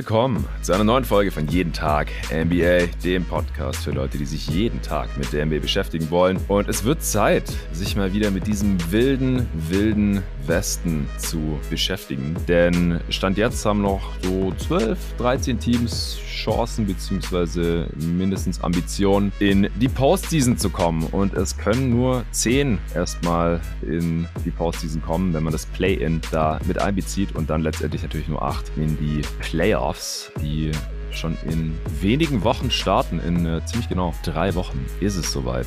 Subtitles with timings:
[0.00, 4.48] willkommen zu einer neuen Folge von Jeden Tag NBA, dem Podcast für Leute, die sich
[4.48, 6.38] jeden Tag mit der NBA beschäftigen wollen.
[6.48, 12.34] Und es wird Zeit, sich mal wieder mit diesem wilden, wilden Westen zu beschäftigen.
[12.48, 17.84] Denn Stand jetzt haben noch so 12, 13 Teams Chancen bzw.
[17.96, 21.04] mindestens Ambitionen, in die Postseason zu kommen.
[21.12, 26.58] Und es können nur 10 erstmal in die Postseason kommen, wenn man das Play-In da
[26.66, 29.89] mit einbezieht und dann letztendlich natürlich nur 8 in die Playoffs,
[30.40, 30.72] die
[31.12, 33.20] schon in wenigen Wochen starten.
[33.20, 35.66] In äh, ziemlich genau drei Wochen ist es soweit.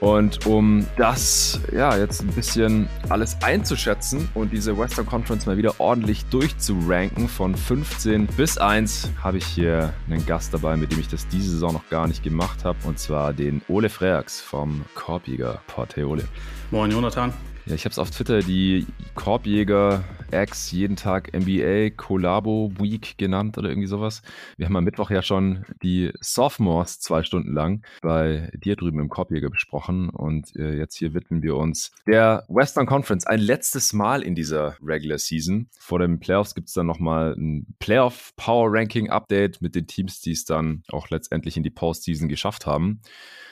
[0.00, 5.80] Und um das ja jetzt ein bisschen alles einzuschätzen und diese Western Conference mal wieder
[5.80, 11.08] ordentlich durchzuranken von 15 bis 1, habe ich hier einen Gast dabei, mit dem ich
[11.08, 12.78] das diese Saison noch gar nicht gemacht habe.
[12.84, 15.96] Und zwar den Ole Freaks vom Korbjäger Port.
[15.96, 16.24] Hey Ole.
[16.70, 17.32] Moin Jonathan.
[17.68, 20.02] Ja, ich habe es auf Twitter die Korbjäger
[20.32, 24.22] X jeden Tag NBA Collabo Week genannt oder irgendwie sowas.
[24.56, 29.10] Wir haben am Mittwoch ja schon die Sophomores zwei Stunden lang bei dir drüben im
[29.10, 34.22] Korbjäger besprochen und äh, jetzt hier widmen wir uns der Western Conference ein letztes Mal
[34.22, 35.68] in dieser Regular Season.
[35.78, 40.22] Vor den Playoffs gibt es dann nochmal ein Playoff Power Ranking Update mit den Teams,
[40.22, 43.02] die es dann auch letztendlich in die Postseason geschafft haben.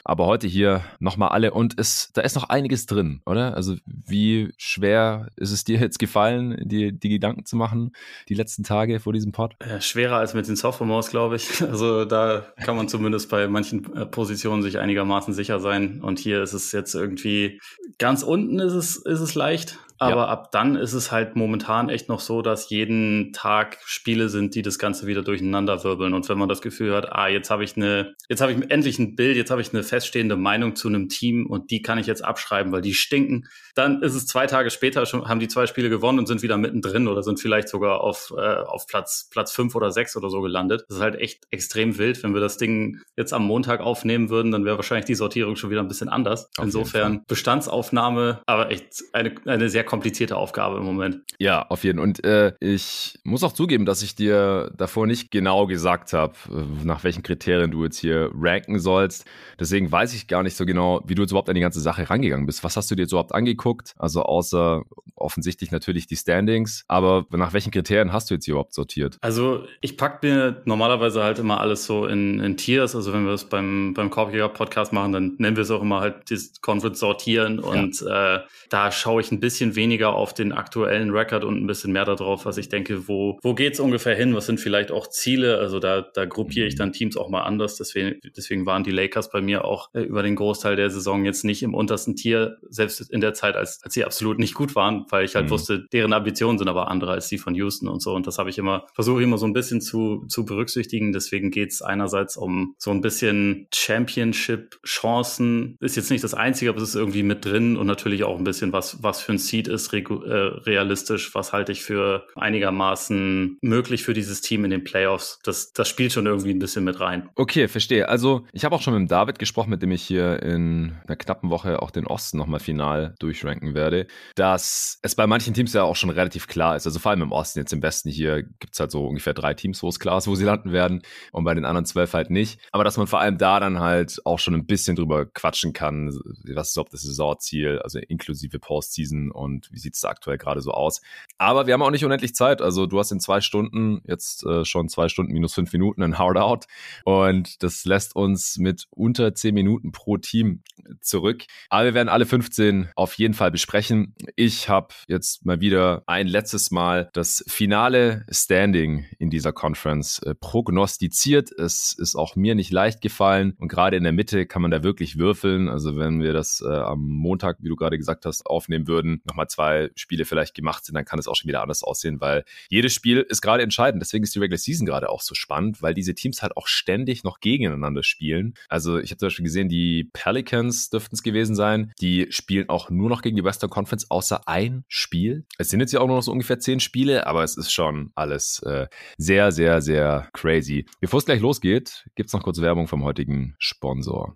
[0.07, 3.55] Aber heute hier nochmal alle und es, da ist noch einiges drin, oder?
[3.55, 7.91] Also wie schwer ist es dir jetzt gefallen, dir die Gedanken zu machen,
[8.29, 9.57] die letzten Tage vor diesem Pod?
[9.67, 11.61] Ja, schwerer als mit den Sophomores, glaube ich.
[11.77, 16.01] Also da kann man zumindest bei manchen äh, Positionen sich einigermaßen sicher sein.
[16.01, 17.59] Und hier ist es jetzt irgendwie
[17.97, 19.77] ganz unten ist es, ist es leicht.
[19.99, 20.27] Aber ja.
[20.27, 24.61] ab dann ist es halt momentan echt noch so, dass jeden Tag Spiele sind, die
[24.61, 26.13] das Ganze wieder durcheinander wirbeln.
[26.13, 28.99] Und wenn man das Gefühl hat, ah, jetzt habe ich eine, jetzt habe ich endlich
[28.99, 32.07] ein Bild, jetzt habe ich eine feststehende Meinung zu einem Team und die kann ich
[32.07, 35.67] jetzt abschreiben, weil die stinken, dann ist es zwei Tage später schon, haben die zwei
[35.67, 39.51] Spiele gewonnen und sind wieder mittendrin oder sind vielleicht sogar auf, äh, auf Platz, Platz
[39.51, 40.85] fünf oder sechs oder so gelandet.
[40.87, 42.21] Das ist halt echt extrem wild.
[42.23, 45.69] Wenn wir das Ding jetzt am Montag aufnehmen würden, dann wäre wahrscheinlich die Sortierung schon
[45.69, 46.49] wieder ein bisschen anders.
[46.57, 51.21] Auf Insofern Bestandsaufnahme, aber echt eine, eine sehr komplizierte Aufgabe im Moment.
[51.39, 52.07] Ja, auf jeden Fall.
[52.07, 56.85] Und äh, ich muss auch zugeben, dass ich dir davor nicht genau gesagt habe, äh,
[56.85, 59.25] nach welchen Kriterien du jetzt hier ranken sollst.
[59.59, 62.09] Deswegen weiß ich gar nicht so genau, wie du jetzt überhaupt an die ganze Sache
[62.09, 62.63] rangegangen bist.
[62.63, 63.95] Was hast du dir jetzt überhaupt angeguckt?
[63.97, 64.83] Also außer
[65.17, 66.85] offensichtlich natürlich die Standings.
[66.87, 69.17] Aber nach welchen Kriterien hast du jetzt hier überhaupt sortiert?
[69.21, 72.95] Also ich packe mir normalerweise halt immer alles so in, in Tiers.
[72.95, 76.29] Also wenn wir es beim, beim Korbjäger-Podcast machen, dann nennen wir es auch immer halt
[76.29, 77.59] das Conference sortieren.
[77.59, 78.35] Und ja.
[78.35, 82.03] äh, da schaue ich ein bisschen weniger auf den aktuellen Record und ein bisschen mehr
[82.03, 84.35] darauf, was ich denke, wo, wo geht es ungefähr hin?
[84.35, 85.59] Was sind vielleicht auch Ziele?
[85.59, 87.77] Also da, da gruppiere ich dann Teams auch mal anders.
[87.77, 91.45] Deswegen, deswegen waren die Lakers bei mir auch äh, über den Großteil der Saison jetzt
[91.45, 95.05] nicht im untersten Tier, selbst in der Zeit, als, als sie absolut nicht gut waren,
[95.09, 95.51] weil ich halt mhm.
[95.51, 98.13] wusste, deren Ambitionen sind aber andere als die von Houston und so.
[98.13, 101.13] Und das habe ich immer, versuche immer so ein bisschen zu, zu berücksichtigen.
[101.13, 105.77] Deswegen geht es einerseits um so ein bisschen Championship-Chancen.
[105.79, 108.43] Ist jetzt nicht das Einzige, aber es ist irgendwie mit drin und natürlich auch ein
[108.43, 114.03] bisschen was, was für ein Seed ist äh, realistisch, was halte ich für einigermaßen möglich
[114.03, 115.39] für dieses Team in den Playoffs.
[115.43, 117.29] Das, das spielt schon irgendwie ein bisschen mit rein.
[117.35, 118.09] Okay, verstehe.
[118.09, 121.49] Also ich habe auch schon mit David gesprochen, mit dem ich hier in einer knappen
[121.49, 125.95] Woche auch den Osten nochmal final durchranken werde, dass es bei manchen Teams ja auch
[125.95, 126.85] schon relativ klar ist.
[126.85, 129.53] Also vor allem im Osten, jetzt im Westen hier gibt es halt so ungefähr drei
[129.53, 131.01] Teams, wo es klar ist, wo sie landen werden
[131.31, 132.59] und bei den anderen zwölf halt nicht.
[132.71, 136.07] Aber dass man vor allem da dann halt auch schon ein bisschen drüber quatschen kann,
[136.53, 140.61] was ist überhaupt das Saisonziel, also inklusive Postseason und wie sieht es da aktuell gerade
[140.61, 141.01] so aus.
[141.37, 142.61] Aber wir haben auch nicht unendlich Zeit.
[142.61, 146.17] Also du hast in zwei Stunden, jetzt äh, schon zwei Stunden minus fünf Minuten ein
[146.17, 146.65] Hard Out
[147.05, 150.63] und das lässt uns mit unter zehn Minuten pro Team
[151.01, 151.45] zurück.
[151.69, 154.15] Aber wir werden alle 15 auf jeden Fall besprechen.
[154.35, 160.35] Ich habe jetzt mal wieder ein letztes Mal das finale Standing in dieser Conference äh,
[160.35, 161.51] prognostiziert.
[161.51, 164.83] Es ist auch mir nicht leicht gefallen und gerade in der Mitte kann man da
[164.83, 165.69] wirklich würfeln.
[165.69, 169.46] Also wenn wir das äh, am Montag, wie du gerade gesagt hast, aufnehmen würden, nochmal
[169.47, 172.93] zwei Spiele vielleicht gemacht sind, dann kann es auch schon wieder anders aussehen, weil jedes
[172.93, 174.01] Spiel ist gerade entscheidend.
[174.01, 177.23] Deswegen ist die Regular Season gerade auch so spannend, weil diese Teams halt auch ständig
[177.23, 178.53] noch gegeneinander spielen.
[178.69, 181.91] Also ich habe zum Beispiel gesehen, die Pelicans dürften es gewesen sein.
[181.99, 185.45] Die spielen auch nur noch gegen die Western Conference, außer ein Spiel.
[185.57, 188.11] Es sind jetzt ja auch nur noch so ungefähr zehn Spiele, aber es ist schon
[188.15, 190.85] alles äh, sehr, sehr, sehr crazy.
[190.99, 194.35] Bevor es gleich losgeht, gibt es noch kurz Werbung vom heutigen Sponsor.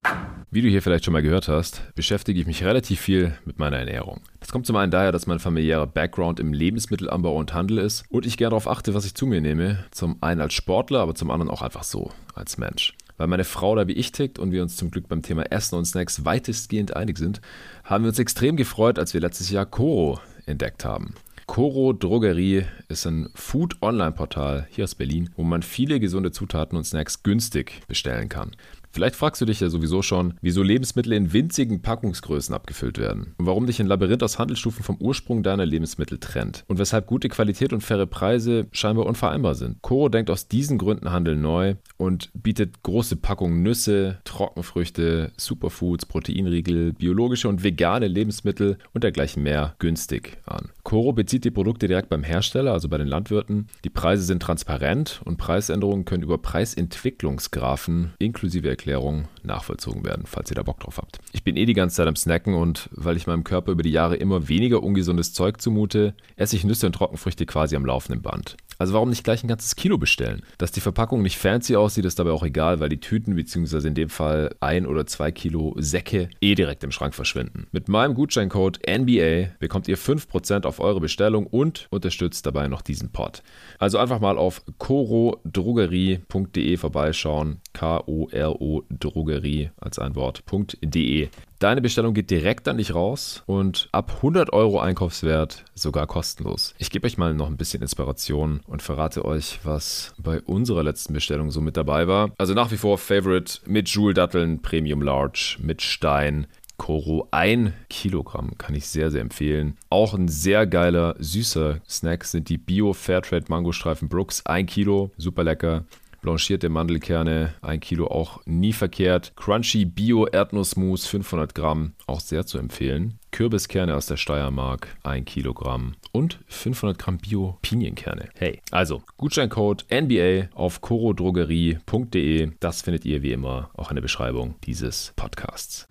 [0.49, 3.77] Wie du hier vielleicht schon mal gehört hast, beschäftige ich mich relativ viel mit meiner
[3.77, 4.21] Ernährung.
[4.41, 8.25] Das kommt zum einen daher, dass mein familiärer Background im Lebensmittelanbau und Handel ist und
[8.25, 9.85] ich gerne darauf achte, was ich zu mir nehme.
[9.91, 12.95] Zum einen als Sportler, aber zum anderen auch einfach so, als Mensch.
[13.17, 15.77] Weil meine Frau da wie ich tickt und wir uns zum Glück beim Thema Essen
[15.77, 17.39] und Snacks weitestgehend einig sind,
[17.83, 21.13] haben wir uns extrem gefreut, als wir letztes Jahr Koro entdeckt haben.
[21.45, 27.21] Coro Drogerie ist ein Food-Online-Portal hier aus Berlin, wo man viele gesunde Zutaten und Snacks
[27.21, 28.51] günstig bestellen kann.
[28.91, 33.45] Vielleicht fragst du dich ja sowieso schon, wieso Lebensmittel in winzigen Packungsgrößen abgefüllt werden und
[33.45, 37.71] warum dich ein Labyrinth aus Handelsstufen vom Ursprung deiner Lebensmittel trennt und weshalb gute Qualität
[37.71, 39.81] und faire Preise scheinbar unvereinbar sind.
[39.81, 46.93] Coro denkt aus diesen Gründen Handel neu und bietet große Packungen Nüsse, Trockenfrüchte, Superfoods, Proteinriegel,
[46.93, 50.69] biologische und vegane Lebensmittel und dergleichen mehr günstig an.
[50.83, 53.67] Coro bezieht die Produkte direkt beim Hersteller, also bei den Landwirten.
[53.83, 60.55] Die Preise sind transparent und Preisänderungen können über Preisentwicklungsgrafen inklusive Erklärung nachvollzogen werden, falls ihr
[60.55, 61.19] da Bock drauf habt.
[61.31, 63.91] Ich bin eh die ganze Zeit am Snacken und weil ich meinem Körper über die
[63.91, 68.57] Jahre immer weniger ungesundes Zeug zumute, esse ich Nüsse und Trockenfrüchte quasi am laufenden Band.
[68.81, 70.41] Also warum nicht gleich ein ganzes Kilo bestellen?
[70.57, 73.87] Dass die Verpackung nicht fancy aussieht, ist dabei auch egal, weil die Tüten bzw.
[73.87, 77.67] in dem Fall ein oder zwei Kilo Säcke eh direkt im Schrank verschwinden.
[77.71, 83.11] Mit meinem Gutscheincode NBA bekommt ihr 5% auf eure Bestellung und unterstützt dabei noch diesen
[83.11, 83.43] Pod.
[83.77, 87.59] Also einfach mal auf korodrogerie.de vorbeischauen.
[87.73, 89.30] K-O-R-O Drogerie
[89.77, 91.29] als ein Wort.de.
[91.59, 96.73] Deine Bestellung geht direkt an dich raus und ab 100 Euro Einkaufswert sogar kostenlos.
[96.79, 101.13] Ich gebe euch mal noch ein bisschen Inspiration und verrate euch, was bei unserer letzten
[101.13, 102.31] Bestellung so mit dabei war.
[102.37, 106.47] Also nach wie vor Favorite mit Joule-Datteln, Premium Large, mit Stein,
[106.81, 109.77] Koro 1 Kilogramm kann ich sehr, sehr empfehlen.
[109.91, 114.43] Auch ein sehr geiler, süßer Snack sind die Bio Fairtrade Mangostreifen Brooks.
[114.47, 115.85] 1 Kilo, super lecker
[116.21, 119.33] blanchierte Mandelkerne, ein Kilo auch nie verkehrt.
[119.35, 123.19] Crunchy Bio Erdnussmus 500 Gramm, auch sehr zu empfehlen.
[123.31, 128.29] Kürbiskerne aus der Steiermark, 1 Kilogramm und 500 Gramm Bio-Pinienkerne.
[128.35, 132.51] Hey, also Gutscheincode NBA auf korodrogerie.de.
[132.59, 135.87] Das findet ihr wie immer auch in der Beschreibung dieses Podcasts.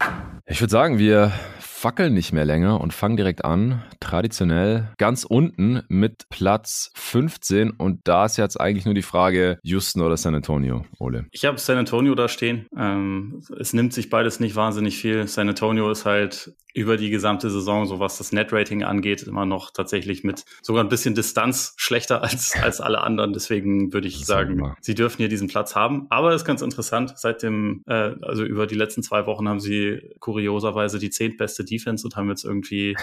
[0.47, 3.83] Ich würde sagen, wir fackeln nicht mehr länger und fangen direkt an.
[4.01, 10.03] Traditionell ganz unten mit Platz 15 und da ist jetzt eigentlich nur die Frage Houston
[10.03, 11.27] oder San Antonio, Ole.
[11.31, 12.67] Ich habe San Antonio da stehen.
[12.77, 15.27] Ähm, es nimmt sich beides nicht wahnsinnig viel.
[15.27, 19.71] San Antonio ist halt über die gesamte Saison, so was das Net-Rating angeht, immer noch
[19.71, 23.33] tatsächlich mit sogar ein bisschen Distanz schlechter als, als alle anderen.
[23.33, 26.07] Deswegen würde ich sagen, sie dürfen hier diesen Platz haben.
[26.11, 29.61] Aber es ist ganz interessant, seit dem, äh, also über die letzten zwei Wochen haben
[29.61, 32.97] sie kurioserweise die zehntbeste Defense und haben jetzt irgendwie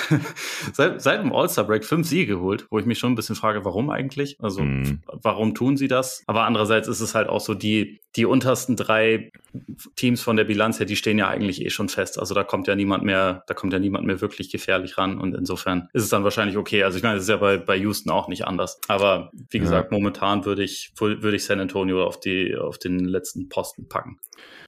[0.72, 3.90] seit, seit dem All-Star-Break fünf Siege geholt, wo ich mich schon ein bisschen frage, warum
[3.90, 4.36] eigentlich?
[4.40, 5.02] Also, mm.
[5.22, 6.22] warum tun sie das?
[6.26, 9.30] Aber andererseits ist es halt auch so, die, die untersten drei
[9.94, 12.18] Teams von der Bilanz her, die stehen ja eigentlich eh schon fest.
[12.18, 15.18] Also da kommt ja niemand mehr, da kommt ja niemand mehr wirklich gefährlich ran.
[15.18, 16.82] Und insofern ist es dann wahrscheinlich okay.
[16.84, 18.80] Also ich meine, das ist ja bei, bei Houston auch nicht anders.
[18.88, 19.96] Aber wie gesagt, ja.
[19.96, 24.18] momentan würde ich, würde ich San Antonio auf die, auf den letzten Posten packen.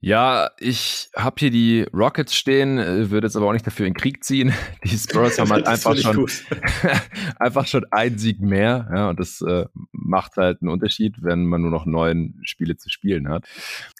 [0.00, 3.94] Ja, ich habe hier die Rockets stehen, äh, würde jetzt aber auch nicht dafür in
[3.94, 4.52] Krieg ziehen.
[4.84, 6.26] Die Spurs haben halt einfach schon,
[7.38, 8.88] einfach schon einen Sieg mehr.
[8.94, 12.90] Ja, und das äh, macht halt einen Unterschied, wenn man nur noch neun Spiele zu
[12.90, 13.46] spielen hat.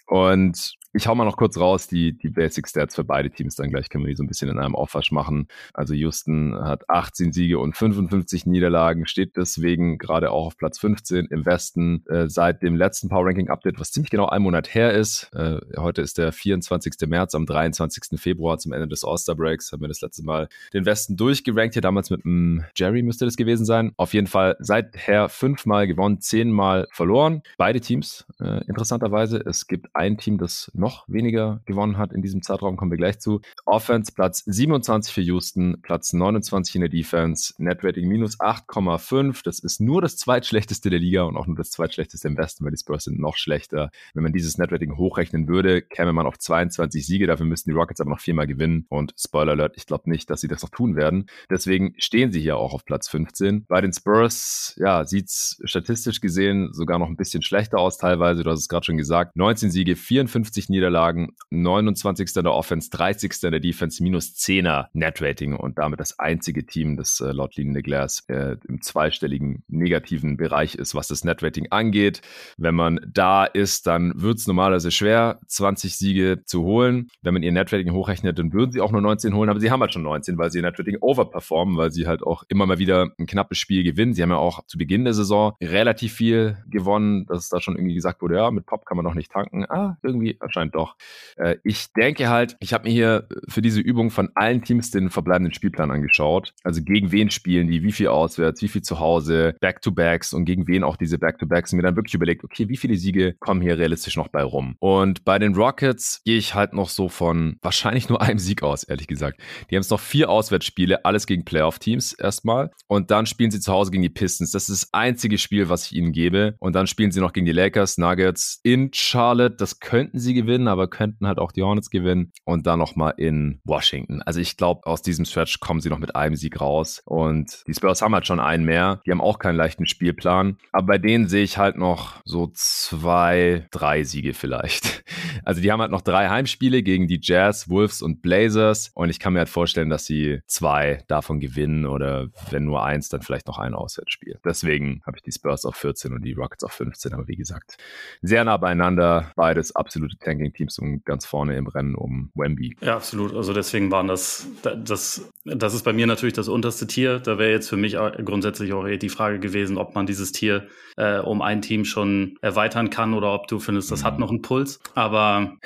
[0.07, 3.71] Und ich hau mal noch kurz raus, die, die Basic Stats für beide Teams, dann
[3.71, 5.47] gleich können wir die so ein bisschen in einem Aufwasch machen.
[5.73, 11.27] Also Houston hat 18 Siege und 55 Niederlagen, steht deswegen gerade auch auf Platz 15
[11.27, 14.93] im Westen äh, seit dem letzten Power Ranking Update, was ziemlich genau ein Monat her
[14.93, 15.31] ist.
[15.35, 16.95] Äh, heute ist der 24.
[17.07, 18.21] März, am 23.
[18.21, 21.83] Februar zum Ende des All-Star Breaks haben wir das letzte Mal den Westen durchgerankt, hier
[21.83, 23.93] damals mit einem Jerry müsste das gewesen sein.
[23.97, 27.43] Auf jeden Fall seither fünfmal gewonnen, zehnmal verloren.
[27.57, 29.39] Beide Teams, äh, interessanterweise.
[29.39, 33.19] Es gibt ein Team, das noch weniger gewonnen hat in diesem Zeitraum, kommen wir gleich
[33.19, 33.41] zu.
[33.65, 39.43] Offense Platz 27 für Houston, Platz 29 in der Defense, Netrating minus 8,5.
[39.45, 42.73] Das ist nur das zweitschlechteste der Liga und auch nur das zweitschlechteste im Westen, weil
[42.73, 43.91] die Spurs sind noch schlechter.
[44.15, 47.27] Wenn man dieses Netrating hochrechnen würde, käme man auf 22 Siege.
[47.27, 48.87] Dafür müssten die Rockets aber noch viermal gewinnen.
[48.89, 51.27] Und Spoiler Alert, ich glaube nicht, dass sie das noch tun werden.
[51.51, 53.67] Deswegen stehen sie hier auch auf Platz 15.
[53.67, 58.43] Bei den Spurs, ja, sieht's statistisch gesehen sogar noch ein bisschen schlechter aus teilweise.
[58.43, 59.37] Du hast es gerade schon gesagt.
[59.37, 62.37] 19 Siege, 54 Niederlagen, 29.
[62.37, 63.43] in der Offense, 30.
[63.45, 67.75] in der Defense, minus 10er Net-Rating und damit das einzige Team, das äh, laut Lean
[67.75, 72.23] Glass äh, im zweistelligen negativen Bereich ist, was das Net-Rating angeht.
[72.57, 77.09] Wenn man da ist, dann wird es normalerweise schwer, 20 Siege zu holen.
[77.23, 79.81] Wenn man ihr Net-Rating hochrechnet, dann würden sie auch nur 19 holen, aber sie haben
[79.81, 83.13] halt schon 19, weil sie ihr Net-Rating overperformen, weil sie halt auch immer mal wieder
[83.19, 84.15] ein knappes Spiel gewinnen.
[84.15, 87.95] Sie haben ja auch zu Beginn der Saison relativ viel gewonnen, dass da schon irgendwie
[87.95, 89.65] gesagt wurde, ja, mit Pop kann man noch nicht tanken.
[89.69, 90.97] Ah, irgendwie anscheinend doch.
[91.37, 95.11] Äh, ich denke halt, ich habe mir hier für diese Übung von allen Teams den
[95.11, 96.53] verbleibenden Spielplan angeschaut.
[96.65, 100.67] Also gegen wen spielen die, wie viel auswärts, wie viel zu Hause, Back-to-Backs und gegen
[100.67, 101.73] wen auch diese Back-to-Backs.
[101.73, 104.77] Und mir dann wirklich überlegt, okay, wie viele Siege kommen hier realistisch noch bei rum?
[104.81, 108.85] Und bei den Rockets gehe ich halt noch so von wahrscheinlich nur einem Sieg aus,
[108.85, 109.41] ehrlich gesagt.
[109.71, 112.71] Die haben jetzt noch vier Auswärtsspiele, alles gegen Playoff-Teams erstmal.
[112.87, 114.51] Und dann spielen sie zu Hause gegen die Pistons.
[114.51, 116.57] Das ist das einzige Spiel, was ich ihnen gebe.
[116.59, 119.57] Und dann spielen sie noch gegen die Lakers, Nuggets in Charlotte.
[119.57, 122.33] Das könnten sie gewinnen, aber könnten halt auch die Hornets gewinnen.
[122.45, 124.23] Und dann nochmal in Washington.
[124.23, 127.03] Also ich glaube, aus diesem Stretch kommen sie noch mit einem Sieg raus.
[127.05, 129.01] Und die Spurs haben halt schon einen mehr.
[129.07, 130.57] Die haben auch keinen leichten Spielplan.
[130.73, 135.05] Aber bei denen sehe ich halt noch so zwei, drei Siege vielleicht.
[135.45, 138.91] Also die haben halt noch drei Heimspiele gegen die Jazz, Wolves und Blazers.
[138.95, 143.09] Und ich kann mir halt vorstellen, dass sie zwei davon gewinnen oder wenn nur eins,
[143.09, 144.39] dann vielleicht noch ein Auswärtsspiel.
[144.45, 147.15] Deswegen habe ich die Spurs auf 14 und die Rockets auf 15.
[147.15, 147.77] Aber wie gesagt,
[148.23, 149.33] sehr nah beieinander.
[149.37, 152.77] Beides absolute Tanking-Teams und ganz vorne im Rennen um Wemby.
[152.81, 153.35] Ja, absolut.
[153.35, 157.19] Also deswegen waren das, das, das ist bei mir natürlich das unterste Tier.
[157.19, 161.19] Da wäre jetzt für mich grundsätzlich auch die Frage gewesen, ob man dieses Tier äh,
[161.19, 164.07] um ein Team schon erweitern kann oder ob du findest, das mhm.
[164.07, 164.81] hat noch einen Puls.
[164.95, 165.57] Aber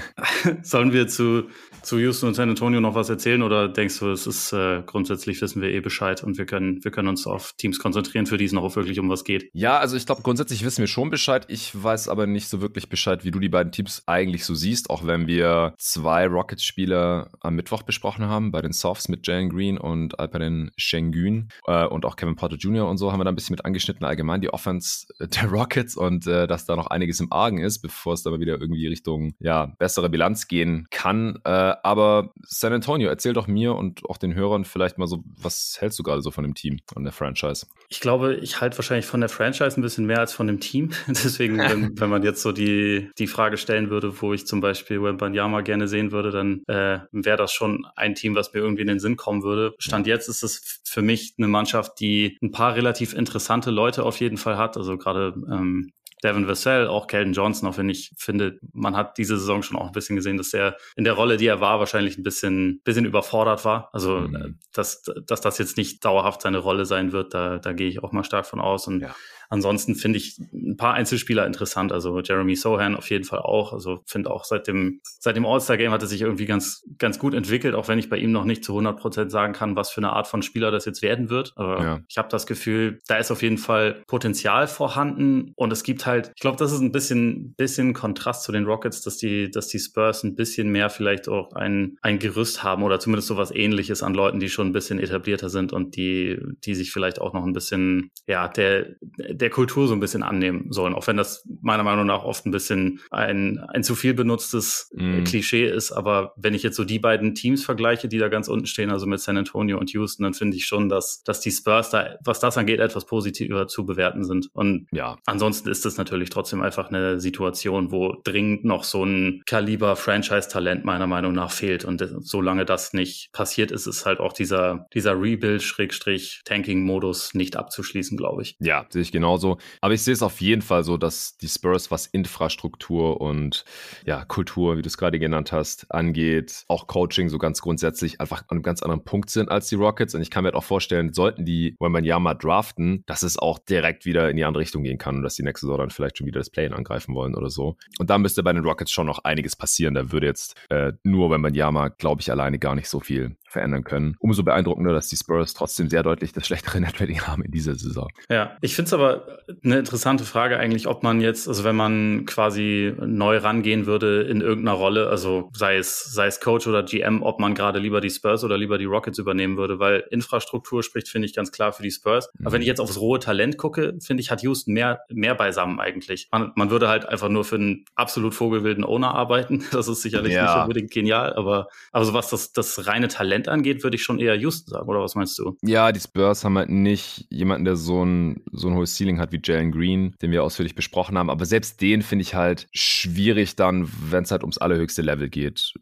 [0.62, 1.48] sollen wir zu
[1.82, 5.40] zu Houston und San Antonio noch was erzählen oder denkst du, es ist äh, grundsätzlich
[5.40, 8.44] wissen wir eh Bescheid und wir können, wir können uns auf Teams konzentrieren, für die
[8.44, 9.50] es noch wirklich um was geht?
[9.52, 11.46] Ja, also ich glaube, grundsätzlich wissen wir schon Bescheid.
[11.48, 14.90] Ich weiß aber nicht so wirklich Bescheid, wie du die beiden Teams eigentlich so siehst,
[14.90, 19.78] auch wenn wir zwei Rockets-Spieler am Mittwoch besprochen haben, bei den Softs mit Jalen Green
[19.78, 22.88] und Alperen Schengen äh, und auch Kevin Porter Jr.
[22.88, 26.26] und so haben wir da ein bisschen mit angeschnitten, allgemein die Offense der Rockets und
[26.26, 29.34] äh, dass da noch einiges im Argen ist, bevor es dann mal wieder irgendwie Richtung
[29.38, 31.38] ja, bessere Bilanz gehen kann.
[31.44, 35.76] Äh, aber San Antonio, erzähl doch mir und auch den Hörern vielleicht mal so, was
[35.80, 37.66] hältst du gerade so von dem Team und der Franchise?
[37.88, 40.90] Ich glaube, ich halte wahrscheinlich von der Franchise ein bisschen mehr als von dem Team.
[41.08, 45.02] Deswegen, wenn, wenn, man jetzt so die, die Frage stellen würde, wo ich zum Beispiel
[45.02, 48.88] Wembanyama gerne sehen würde, dann äh, wäre das schon ein Team, was mir irgendwie in
[48.88, 49.74] den Sinn kommen würde.
[49.78, 54.20] Stand jetzt ist es für mich eine Mannschaft, die ein paar relativ interessante Leute auf
[54.20, 54.76] jeden Fall hat.
[54.76, 59.38] Also gerade ähm, Devin Vassell, auch Kelton Johnson, auch wenn ich finde, man hat diese
[59.38, 62.18] Saison schon auch ein bisschen gesehen, dass er in der Rolle, die er war, wahrscheinlich
[62.18, 63.90] ein bisschen, bisschen überfordert war.
[63.92, 64.58] Also, mhm.
[64.72, 68.12] dass, dass das jetzt nicht dauerhaft seine Rolle sein wird, da, da gehe ich auch
[68.12, 68.86] mal stark von aus.
[68.86, 69.14] Und ja.
[69.50, 71.92] Ansonsten finde ich ein paar Einzelspieler interessant.
[71.92, 73.72] Also Jeremy Sohan auf jeden Fall auch.
[73.72, 77.34] Also finde auch seit dem, seit dem All-Star-Game hat er sich irgendwie ganz, ganz gut
[77.34, 79.98] entwickelt, auch wenn ich bei ihm noch nicht zu 100 Prozent sagen kann, was für
[79.98, 81.52] eine Art von Spieler das jetzt werden wird.
[81.56, 82.00] Aber ja.
[82.08, 85.52] ich habe das Gefühl, da ist auf jeden Fall Potenzial vorhanden.
[85.56, 89.02] Und es gibt halt, ich glaube, das ist ein bisschen, bisschen Kontrast zu den Rockets,
[89.02, 93.00] dass die, dass die Spurs ein bisschen mehr vielleicht auch ein, ein Gerüst haben oder
[93.00, 96.92] zumindest sowas ähnliches an Leuten, die schon ein bisschen etablierter sind und die, die sich
[96.92, 98.94] vielleicht auch noch ein bisschen, ja, der,
[99.40, 102.50] der Kultur so ein bisschen annehmen sollen, auch wenn das meiner Meinung nach oft ein
[102.50, 105.24] bisschen ein, ein zu viel benutztes mm.
[105.24, 105.92] Klischee ist.
[105.92, 109.06] Aber wenn ich jetzt so die beiden Teams vergleiche, die da ganz unten stehen, also
[109.06, 112.40] mit San Antonio und Houston, dann finde ich schon, dass, dass die Spurs da, was
[112.40, 114.48] das angeht, etwas positiver zu bewerten sind.
[114.52, 119.42] Und ja, ansonsten ist es natürlich trotzdem einfach eine Situation, wo dringend noch so ein
[119.46, 121.84] Kaliber Franchise-Talent meiner Meinung nach fehlt.
[121.84, 128.42] Und solange das nicht passiert ist, ist halt auch dieser, dieser Rebuild-Tanking-Modus nicht abzuschließen, glaube
[128.42, 128.56] ich.
[128.60, 129.58] Ja, sehe ich genau genauso.
[129.80, 133.64] Aber ich sehe es auf jeden Fall so, dass die Spurs, was Infrastruktur und
[134.04, 138.42] ja, Kultur, wie du es gerade genannt hast, angeht, auch Coaching so ganz grundsätzlich einfach
[138.42, 140.14] an einem ganz anderen Punkt sind als die Rockets.
[140.14, 144.04] Und ich kann mir halt auch vorstellen, sollten die Wembanyama draften, dass es auch direkt
[144.04, 146.26] wieder in die andere Richtung gehen kann und dass die nächste Saison dann vielleicht schon
[146.26, 147.76] wieder das Play angreifen wollen oder so.
[147.98, 149.94] Und da müsste bei den Rockets schon noch einiges passieren.
[149.94, 154.16] Da würde jetzt äh, nur Wembanyama, glaube ich, alleine gar nicht so viel verändern können.
[154.20, 158.08] Umso beeindruckender, dass die Spurs trotzdem sehr deutlich das schlechtere Netrating haben in dieser Saison.
[158.28, 159.19] Ja, ich finde es aber
[159.64, 164.40] eine interessante Frage eigentlich, ob man jetzt, also wenn man quasi neu rangehen würde in
[164.40, 168.10] irgendeiner Rolle, also sei es, sei es Coach oder GM, ob man gerade lieber die
[168.10, 171.82] Spurs oder lieber die Rockets übernehmen würde, weil Infrastruktur spricht, finde ich, ganz klar für
[171.82, 172.30] die Spurs.
[172.34, 172.46] Mhm.
[172.46, 175.80] Aber wenn ich jetzt aufs rohe Talent gucke, finde ich, hat Houston mehr, mehr beisammen
[175.80, 176.28] eigentlich.
[176.32, 179.64] Man, man würde halt einfach nur für einen absolut vogelwilden Owner arbeiten.
[179.80, 180.42] Das ist sicherlich ja.
[180.42, 184.18] nicht unbedingt genial, aber, aber so was das, das reine Talent angeht, würde ich schon
[184.18, 185.56] eher Houston sagen, oder was meinst du?
[185.62, 189.32] Ja, die Spurs haben halt nicht jemanden, der so ein, so ein hohes Ceiling hat
[189.32, 191.30] wie Jalen Green, den wir ausführlich besprochen haben.
[191.30, 195.72] Aber selbst den finde ich halt schwierig dann, wenn es halt ums allerhöchste Level geht.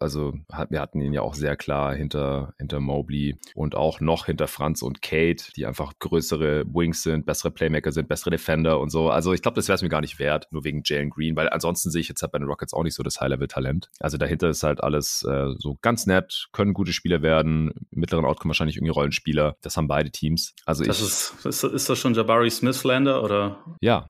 [0.00, 0.34] Also
[0.68, 4.82] wir hatten ihn ja auch sehr klar hinter, hinter Mobley und auch noch hinter Franz
[4.82, 9.10] und Kate, die einfach größere Wings sind, bessere Playmaker sind, bessere Defender und so.
[9.10, 11.48] Also ich glaube, das wäre es mir gar nicht wert, nur wegen Jalen Green, weil
[11.48, 13.90] ansonsten sehe ich jetzt halt bei den Rockets auch nicht so das High-Level-Talent.
[13.98, 18.50] Also dahinter ist halt alles äh, so ganz nett, können gute Spieler werden, mittleren Outcome
[18.50, 19.56] wahrscheinlich irgendwie Rollenspieler.
[19.62, 20.54] Das haben beide Teams.
[20.64, 21.06] Also das ich.
[21.06, 22.67] Ist, ist, ist das schon Jabari Smith?
[22.72, 23.58] Smith-Slander oder?
[23.80, 24.06] Ja.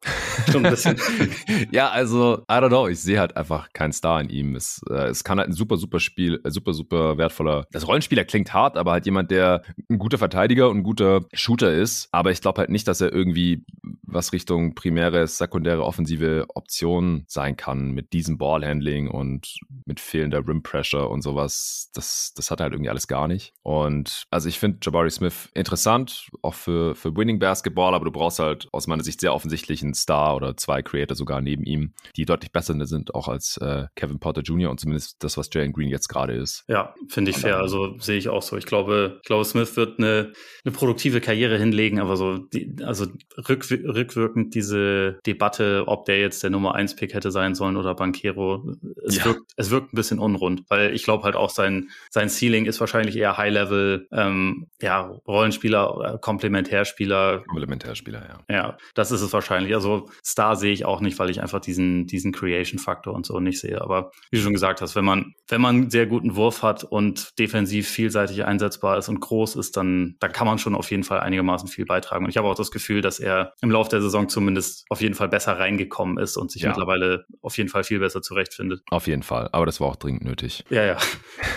[0.50, 0.96] Schon ein bisschen.
[1.72, 2.88] ja, also, I don't know.
[2.88, 4.56] Ich sehe halt einfach keinen Star in ihm.
[4.56, 7.66] Es, äh, es kann halt ein super, super Spiel, äh, super, super wertvoller.
[7.72, 11.72] Das Rollenspieler klingt hart, aber halt jemand, der ein guter Verteidiger und ein guter Shooter
[11.72, 12.08] ist.
[12.12, 13.64] Aber ich glaube halt nicht, dass er irgendwie
[14.02, 20.62] was Richtung primäre, sekundäre, offensive Option sein kann mit diesem Ballhandling und mit fehlender Rim
[20.62, 21.90] Pressure und sowas.
[21.94, 23.52] Das, das hat er halt irgendwie alles gar nicht.
[23.62, 28.38] Und also ich finde Jabari Smith interessant, auch für, für Winning Basketball, aber du brauchst
[28.38, 32.24] halt aus meiner Sicht sehr offensichtlich einen Star oder zwei Creator sogar neben ihm, die
[32.24, 34.70] deutlich besser sind, auch als äh, Kevin Potter Jr.
[34.70, 36.64] und zumindest das, was Jalen Green jetzt gerade ist.
[36.68, 37.58] Ja, finde ich fair.
[37.58, 38.56] Also sehe ich auch so.
[38.56, 40.32] Ich glaube, ich glaube, Smith wird eine,
[40.64, 43.06] eine produktive Karriere hinlegen, aber so, die, also
[43.48, 47.94] rück, rückwirkend diese Debatte, ob der jetzt der Nummer 1 Pick hätte sein sollen oder
[47.94, 48.74] Banquero,
[49.04, 49.24] es, ja.
[49.24, 52.80] wirkt, es wirkt ein bisschen unrund, weil ich glaube halt auch sein, sein Ceiling ist
[52.80, 57.44] wahrscheinlich eher High-Level, ähm, ja, Rollenspieler, äh, Komplementärspieler.
[57.46, 58.37] Komplementärspieler, ja.
[58.48, 59.74] Ja, das ist es wahrscheinlich.
[59.74, 63.60] Also Star sehe ich auch nicht, weil ich einfach diesen, diesen Creation-Faktor und so nicht
[63.60, 63.80] sehe.
[63.80, 66.84] Aber wie du schon gesagt hast, wenn man, wenn man einen sehr guten Wurf hat
[66.84, 71.04] und defensiv vielseitig einsetzbar ist und groß ist, dann, dann kann man schon auf jeden
[71.04, 72.24] Fall einigermaßen viel beitragen.
[72.24, 75.14] Und ich habe auch das Gefühl, dass er im Laufe der Saison zumindest auf jeden
[75.14, 76.68] Fall besser reingekommen ist und sich ja.
[76.68, 78.82] mittlerweile auf jeden Fall viel besser zurechtfindet.
[78.90, 79.48] Auf jeden Fall.
[79.52, 80.64] Aber das war auch dringend nötig.
[80.70, 80.96] Ja, ja.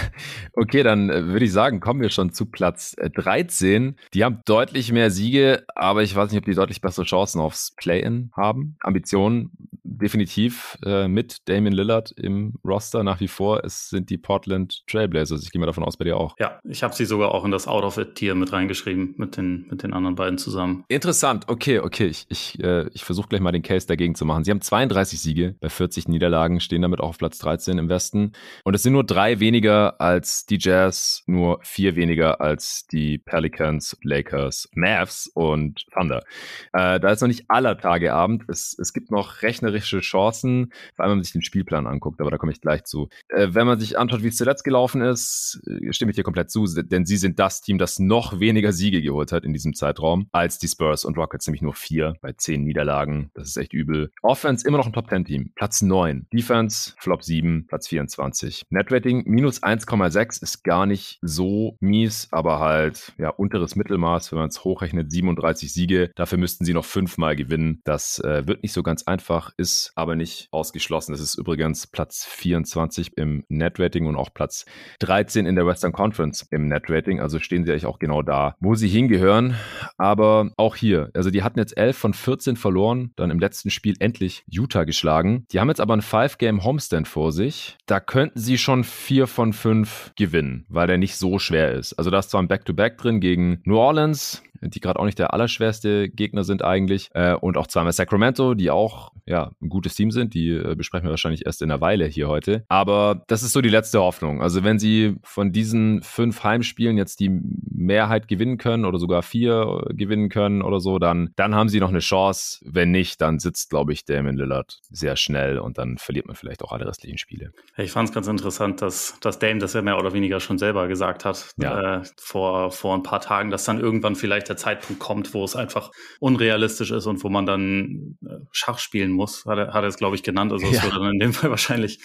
[0.53, 3.89] okay, dann äh, würde ich sagen, kommen wir schon zu Platz 13.
[3.89, 7.39] Äh, die haben deutlich mehr Siege, aber ich weiß nicht, ob die deutlich bessere Chancen
[7.41, 8.77] aufs Play-In haben.
[8.81, 9.51] Ambitionen
[9.83, 13.63] definitiv äh, mit Damien Lillard im Roster nach wie vor.
[13.63, 15.43] Es sind die Portland Trailblazers.
[15.43, 16.35] Ich gehe mal davon aus, bei dir auch.
[16.39, 19.67] Ja, ich habe sie sogar auch in das Out of It-Tier mit reingeschrieben, mit den,
[19.69, 20.83] mit den anderen beiden zusammen.
[20.87, 21.45] Interessant.
[21.47, 22.07] Okay, okay.
[22.07, 24.43] Ich, ich, äh, ich versuche gleich mal den Case dagegen zu machen.
[24.43, 28.31] Sie haben 32 Siege bei 40 Niederlagen, stehen damit auch auf Platz 13 im Westen.
[28.63, 33.97] Und es sind nur drei weniger als die Jazz, nur vier weniger als die Pelicans,
[34.03, 36.23] Lakers, Mavs und Thunder.
[36.73, 38.43] Äh, da ist noch nicht aller Tage Abend.
[38.47, 42.31] Es, es gibt noch rechnerische Chancen, vor allem wenn man sich den Spielplan anguckt, aber
[42.31, 43.09] da komme ich gleich zu.
[43.29, 46.51] Äh, wenn man sich anschaut, wie es zuletzt gelaufen ist, äh, stimme ich dir komplett
[46.51, 50.27] zu, denn sie sind das Team, das noch weniger Siege geholt hat in diesem Zeitraum
[50.31, 53.31] als die Spurs und Rockets, nämlich nur vier bei zehn Niederlagen.
[53.33, 54.11] Das ist echt übel.
[54.21, 56.27] Offense immer noch ein Top 10 Team, Platz 9.
[56.33, 58.63] Defense Flop 7, Platz 24.
[58.69, 64.49] Netrating minus 1,6 ist gar nicht so mies, aber halt ja unteres Mittelmaß, wenn man
[64.49, 66.11] es hochrechnet, 37 Siege.
[66.15, 67.81] Dafür müssten sie noch fünfmal gewinnen.
[67.83, 71.11] Das äh, wird nicht so ganz einfach, ist aber nicht ausgeschlossen.
[71.11, 74.65] Das ist übrigens Platz 24 im Netrating und auch Platz
[74.99, 77.19] 13 in der Western Conference im Netrating.
[77.19, 79.55] Also stehen sie eigentlich auch genau da, wo sie hingehören.
[79.97, 83.95] Aber auch hier, also die hatten jetzt 11 von 14 verloren, dann im letzten Spiel
[83.99, 85.45] endlich Utah geschlagen.
[85.51, 87.77] Die haben jetzt aber ein Five-Game Homestand vor sich.
[87.85, 91.93] Da könnten sie schon vier von fünf gewinnen, weil der nicht so schwer ist.
[91.93, 95.19] Also da ist zwar ein Back-to-Back -Back drin gegen New Orleans, die gerade auch nicht
[95.19, 97.09] der allerschwerste Gegner sind eigentlich.
[97.13, 100.33] Äh, und auch zweimal Sacramento, die auch ja, ein gutes Team sind.
[100.33, 102.65] Die äh, besprechen wir wahrscheinlich erst in einer Weile hier heute.
[102.67, 104.41] Aber das ist so die letzte Hoffnung.
[104.41, 109.85] Also wenn sie von diesen fünf Heimspielen jetzt die Mehrheit gewinnen können oder sogar vier
[109.89, 112.59] gewinnen können oder so, dann, dann haben sie noch eine Chance.
[112.65, 116.63] Wenn nicht, dann sitzt, glaube ich, Damon Lillard sehr schnell und dann verliert man vielleicht
[116.63, 117.51] auch alle restlichen Spiele.
[117.77, 120.87] Ich fand es ganz interessant, dass, dass Dame das ja mehr oder weniger schon selber
[120.87, 121.97] gesagt hat ja.
[121.97, 125.55] äh, vor, vor ein paar Tagen, dass dann irgendwann vielleicht der Zeitpunkt kommt, wo es
[125.55, 129.87] einfach unrealistisch ist und wo man dann äh, Schach spielen muss, hat er, hat er
[129.87, 130.51] es, glaube ich, genannt.
[130.51, 130.83] Also es ja.
[130.83, 131.99] würde dann in dem Fall wahrscheinlich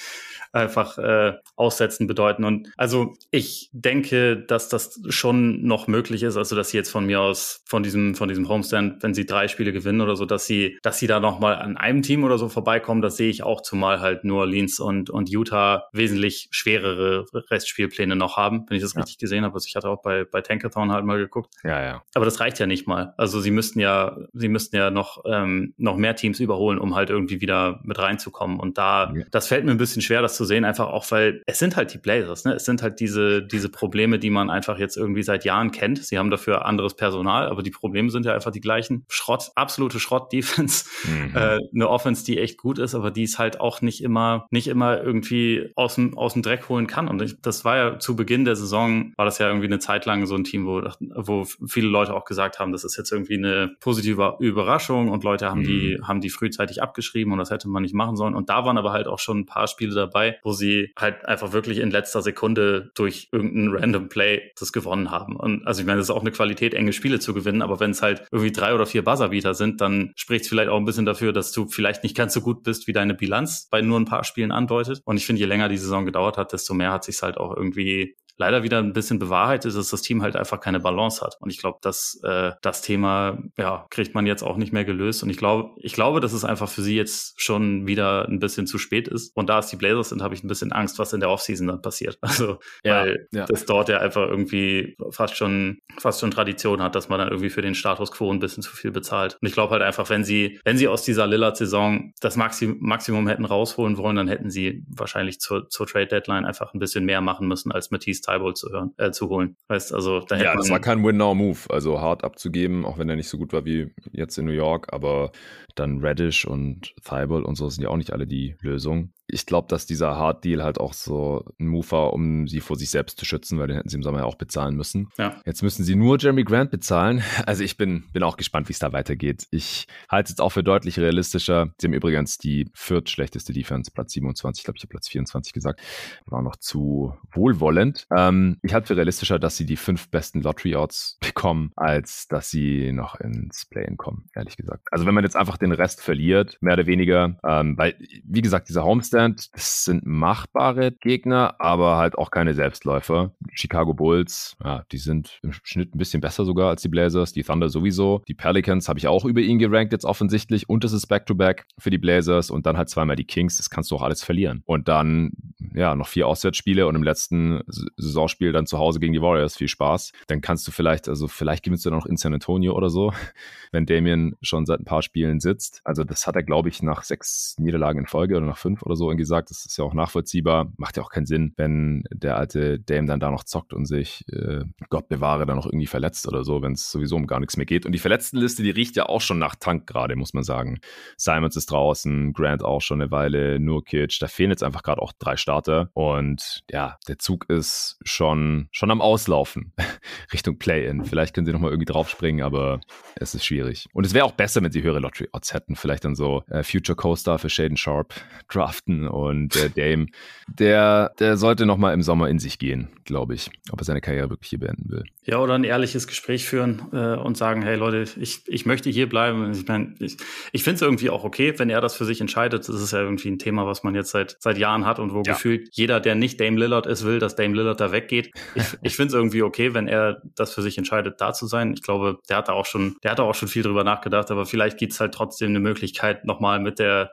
[0.52, 2.44] einfach äh, aussetzen bedeuten.
[2.44, 7.06] Und also ich denke, dass das schon noch möglich ist, also dass sie jetzt von
[7.06, 10.46] mir aus von diesem von diesem Homestand, wenn sie drei Spiele gewinnen oder so, dass
[10.46, 13.42] sie dass sie da noch mal an einem Team oder so vorbeikommen, das sehe ich
[13.42, 18.82] auch, zumal halt nur Orleans und und Utah wesentlich schwerere Restspielpläne noch haben, wenn ich
[18.82, 19.00] das ja.
[19.00, 19.54] richtig gesehen habe.
[19.54, 21.54] Also ich hatte auch bei bei Tankathon halt mal geguckt.
[21.64, 22.02] Ja, ja.
[22.14, 23.14] Aber das reicht ja nicht mal.
[23.16, 27.10] Also sie müssten ja sie müssten ja noch ähm, noch mehr Teams überholen, um halt
[27.10, 28.58] irgendwie wieder mit reinzukommen.
[28.58, 29.24] Und da ja.
[29.30, 31.92] das fällt mir ein bisschen schwer, das zu sehen, einfach auch, weil es sind halt
[31.92, 32.54] die Blazers, ne?
[32.54, 36.02] Es sind halt diese, diese Probleme, die man einfach jetzt irgendwie seit Jahren kennt.
[36.04, 39.04] Sie haben dafür anderes Personal, aber die Probleme sind ja einfach die gleichen.
[39.08, 40.84] Schrott, absolute Schrott-Defense.
[41.04, 41.36] Mhm.
[41.36, 44.68] Äh, eine Offense, die echt gut ist, aber die es halt auch nicht immer, nicht
[44.68, 47.08] immer irgendwie aus dem, aus dem Dreck holen kann.
[47.08, 50.06] Und ich, das war ja zu Beginn der Saison, war das ja irgendwie eine Zeit
[50.06, 53.36] lang so ein Team, wo, wo viele Leute auch gesagt haben, das ist jetzt irgendwie
[53.36, 55.66] eine positive Überraschung und Leute haben mhm.
[55.66, 58.34] die, haben die frühzeitig abgeschrieben und das hätte man nicht machen sollen.
[58.34, 61.52] Und da waren aber halt auch schon ein paar Spiele dabei, wo sie halt einfach
[61.52, 65.36] wirklich in letzter Sekunde durch irgendein random Play das gewonnen haben.
[65.36, 67.90] Und also ich meine, das ist auch eine Qualität, enge Spiele zu gewinnen, aber wenn
[67.90, 71.06] es halt irgendwie drei oder vier Buzzerbeater sind, dann spricht es vielleicht auch ein bisschen
[71.06, 74.04] dafür, dass du vielleicht nicht ganz so gut bist, wie deine Bilanz bei nur ein
[74.04, 75.00] paar Spielen andeutet.
[75.04, 77.56] Und ich finde, je länger die Saison gedauert hat, desto mehr hat sich halt auch
[77.56, 81.36] irgendwie leider wieder ein bisschen bewahrheitet, dass das Team halt einfach keine Balance hat.
[81.40, 85.22] Und ich glaube, dass äh, das Thema ja kriegt man jetzt auch nicht mehr gelöst.
[85.22, 88.66] Und ich glaube, ich glaube, dass es einfach für sie jetzt schon wieder ein bisschen
[88.66, 89.36] zu spät ist.
[89.36, 91.66] Und da es die Blazers sind, habe ich ein bisschen Angst, was in der Offseason
[91.66, 92.18] dann passiert.
[92.38, 93.46] Also ja, weil ja.
[93.46, 97.48] das dort ja einfach irgendwie fast schon fast schon Tradition hat, dass man dann irgendwie
[97.48, 99.38] für den Status quo ein bisschen zu viel bezahlt.
[99.40, 103.26] Und ich glaube halt einfach, wenn sie wenn sie aus dieser Lillard-Saison das Maxim Maximum
[103.26, 107.22] hätten rausholen wollen, dann hätten sie wahrscheinlich zur, zur Trade Deadline einfach ein bisschen mehr
[107.22, 109.56] machen müssen, als Matisse Tybalt zu hören, äh, zu holen.
[109.70, 113.28] Heißt also, da ja, das war kein Win-Now-Move, also hart abzugeben, auch wenn er nicht
[113.28, 115.32] so gut war wie jetzt in New York, aber
[115.74, 119.68] dann Reddish und Thibault und so sind ja auch nicht alle die Lösung ich glaube,
[119.68, 123.18] dass dieser Hard Deal halt auch so ein Move war, um sie vor sich selbst
[123.18, 125.10] zu schützen, weil den hätten sie im Sommer ja auch bezahlen müssen.
[125.18, 125.36] Ja.
[125.44, 127.22] Jetzt müssen sie nur Jeremy Grant bezahlen.
[127.44, 129.46] Also ich bin, bin auch gespannt, wie es da weitergeht.
[129.50, 131.68] Ich halte es jetzt auch für deutlich realistischer.
[131.78, 135.80] Sie haben übrigens die viert schlechteste Defense, Platz 27, ich glaube, ich Platz 24 gesagt.
[136.26, 138.06] War noch zu wohlwollend.
[138.18, 142.92] Ähm, ich halte für realistischer, dass sie die fünf besten Lottery-Outs bekommen, als dass sie
[142.92, 144.88] noch ins Play-In kommen, ehrlich gesagt.
[144.90, 148.68] Also wenn man jetzt einfach den Rest verliert, mehr oder weniger, ähm, weil, wie gesagt,
[148.68, 153.32] dieser Homestead Stand, das sind machbare Gegner, aber halt auch keine Selbstläufer.
[153.52, 157.42] Chicago Bulls, ja, die sind im Schnitt ein bisschen besser sogar als die Blazers, die
[157.42, 158.22] Thunder sowieso.
[158.28, 161.64] Die Pelicans habe ich auch über ihn gerankt jetzt offensichtlich und es ist Back-to-Back -back
[161.78, 164.62] für die Blazers und dann halt zweimal die Kings, das kannst du auch alles verlieren.
[164.66, 165.32] Und dann,
[165.74, 167.60] ja, noch vier Auswärtsspiele und im letzten
[167.96, 170.12] Saisonspiel dann zu Hause gegen die Warriors, viel Spaß.
[170.26, 173.12] Dann kannst du vielleicht, also vielleicht gewinnst du dann noch in San Antonio oder so,
[173.72, 175.80] wenn Damien schon seit ein paar Spielen sitzt.
[175.84, 178.96] Also das hat er, glaube ich, nach sechs Niederlagen in Folge oder nach fünf oder
[178.96, 180.72] so gesagt, das ist ja auch nachvollziehbar.
[180.76, 184.24] Macht ja auch keinen Sinn, wenn der alte Dame dann da noch zockt und sich,
[184.32, 187.56] äh, Gott bewahre, dann noch irgendwie verletzt oder so, wenn es sowieso um gar nichts
[187.56, 187.86] mehr geht.
[187.86, 190.80] Und die Verletztenliste, die riecht ja auch schon nach Tank gerade, muss man sagen.
[191.16, 195.12] Simons ist draußen, Grant auch schon eine Weile, Nurkic, da fehlen jetzt einfach gerade auch
[195.18, 195.57] drei Starter.
[195.94, 199.72] Und ja, der Zug ist schon, schon am Auslaufen
[200.32, 201.04] Richtung Play-In.
[201.04, 202.80] Vielleicht können sie nochmal irgendwie draufspringen, aber
[203.16, 203.88] es ist schwierig.
[203.92, 205.76] Und es wäre auch besser, wenn sie höhere Lottery-Odds hätten.
[205.76, 208.14] Vielleicht dann so äh, Future Co-Star für Shaden Sharp
[208.48, 210.06] draften und der Dame,
[210.46, 214.00] der, der sollte noch mal im Sommer in sich gehen, glaube ich, ob er seine
[214.00, 215.04] Karriere wirklich hier beenden will.
[215.24, 219.08] Ja, oder ein ehrliches Gespräch führen äh, und sagen, hey Leute, ich, ich möchte hier
[219.08, 219.52] bleiben.
[219.52, 220.16] Ich meine, ich,
[220.52, 222.68] ich finde es irgendwie auch okay, wenn er das für sich entscheidet.
[222.68, 225.22] Das ist ja irgendwie ein Thema, was man jetzt seit, seit Jahren hat und wo
[225.22, 225.32] ja.
[225.32, 228.30] gefühlt jeder, der nicht Dame Lillard ist, will, dass Dame Lillard da weggeht.
[228.54, 231.72] Ich, ich finde es irgendwie okay, wenn er das für sich entscheidet, da zu sein.
[231.74, 234.30] Ich glaube, der hat da auch schon, der hat da auch schon viel drüber nachgedacht,
[234.30, 237.12] aber vielleicht gibt es halt trotzdem eine Möglichkeit, nochmal mit der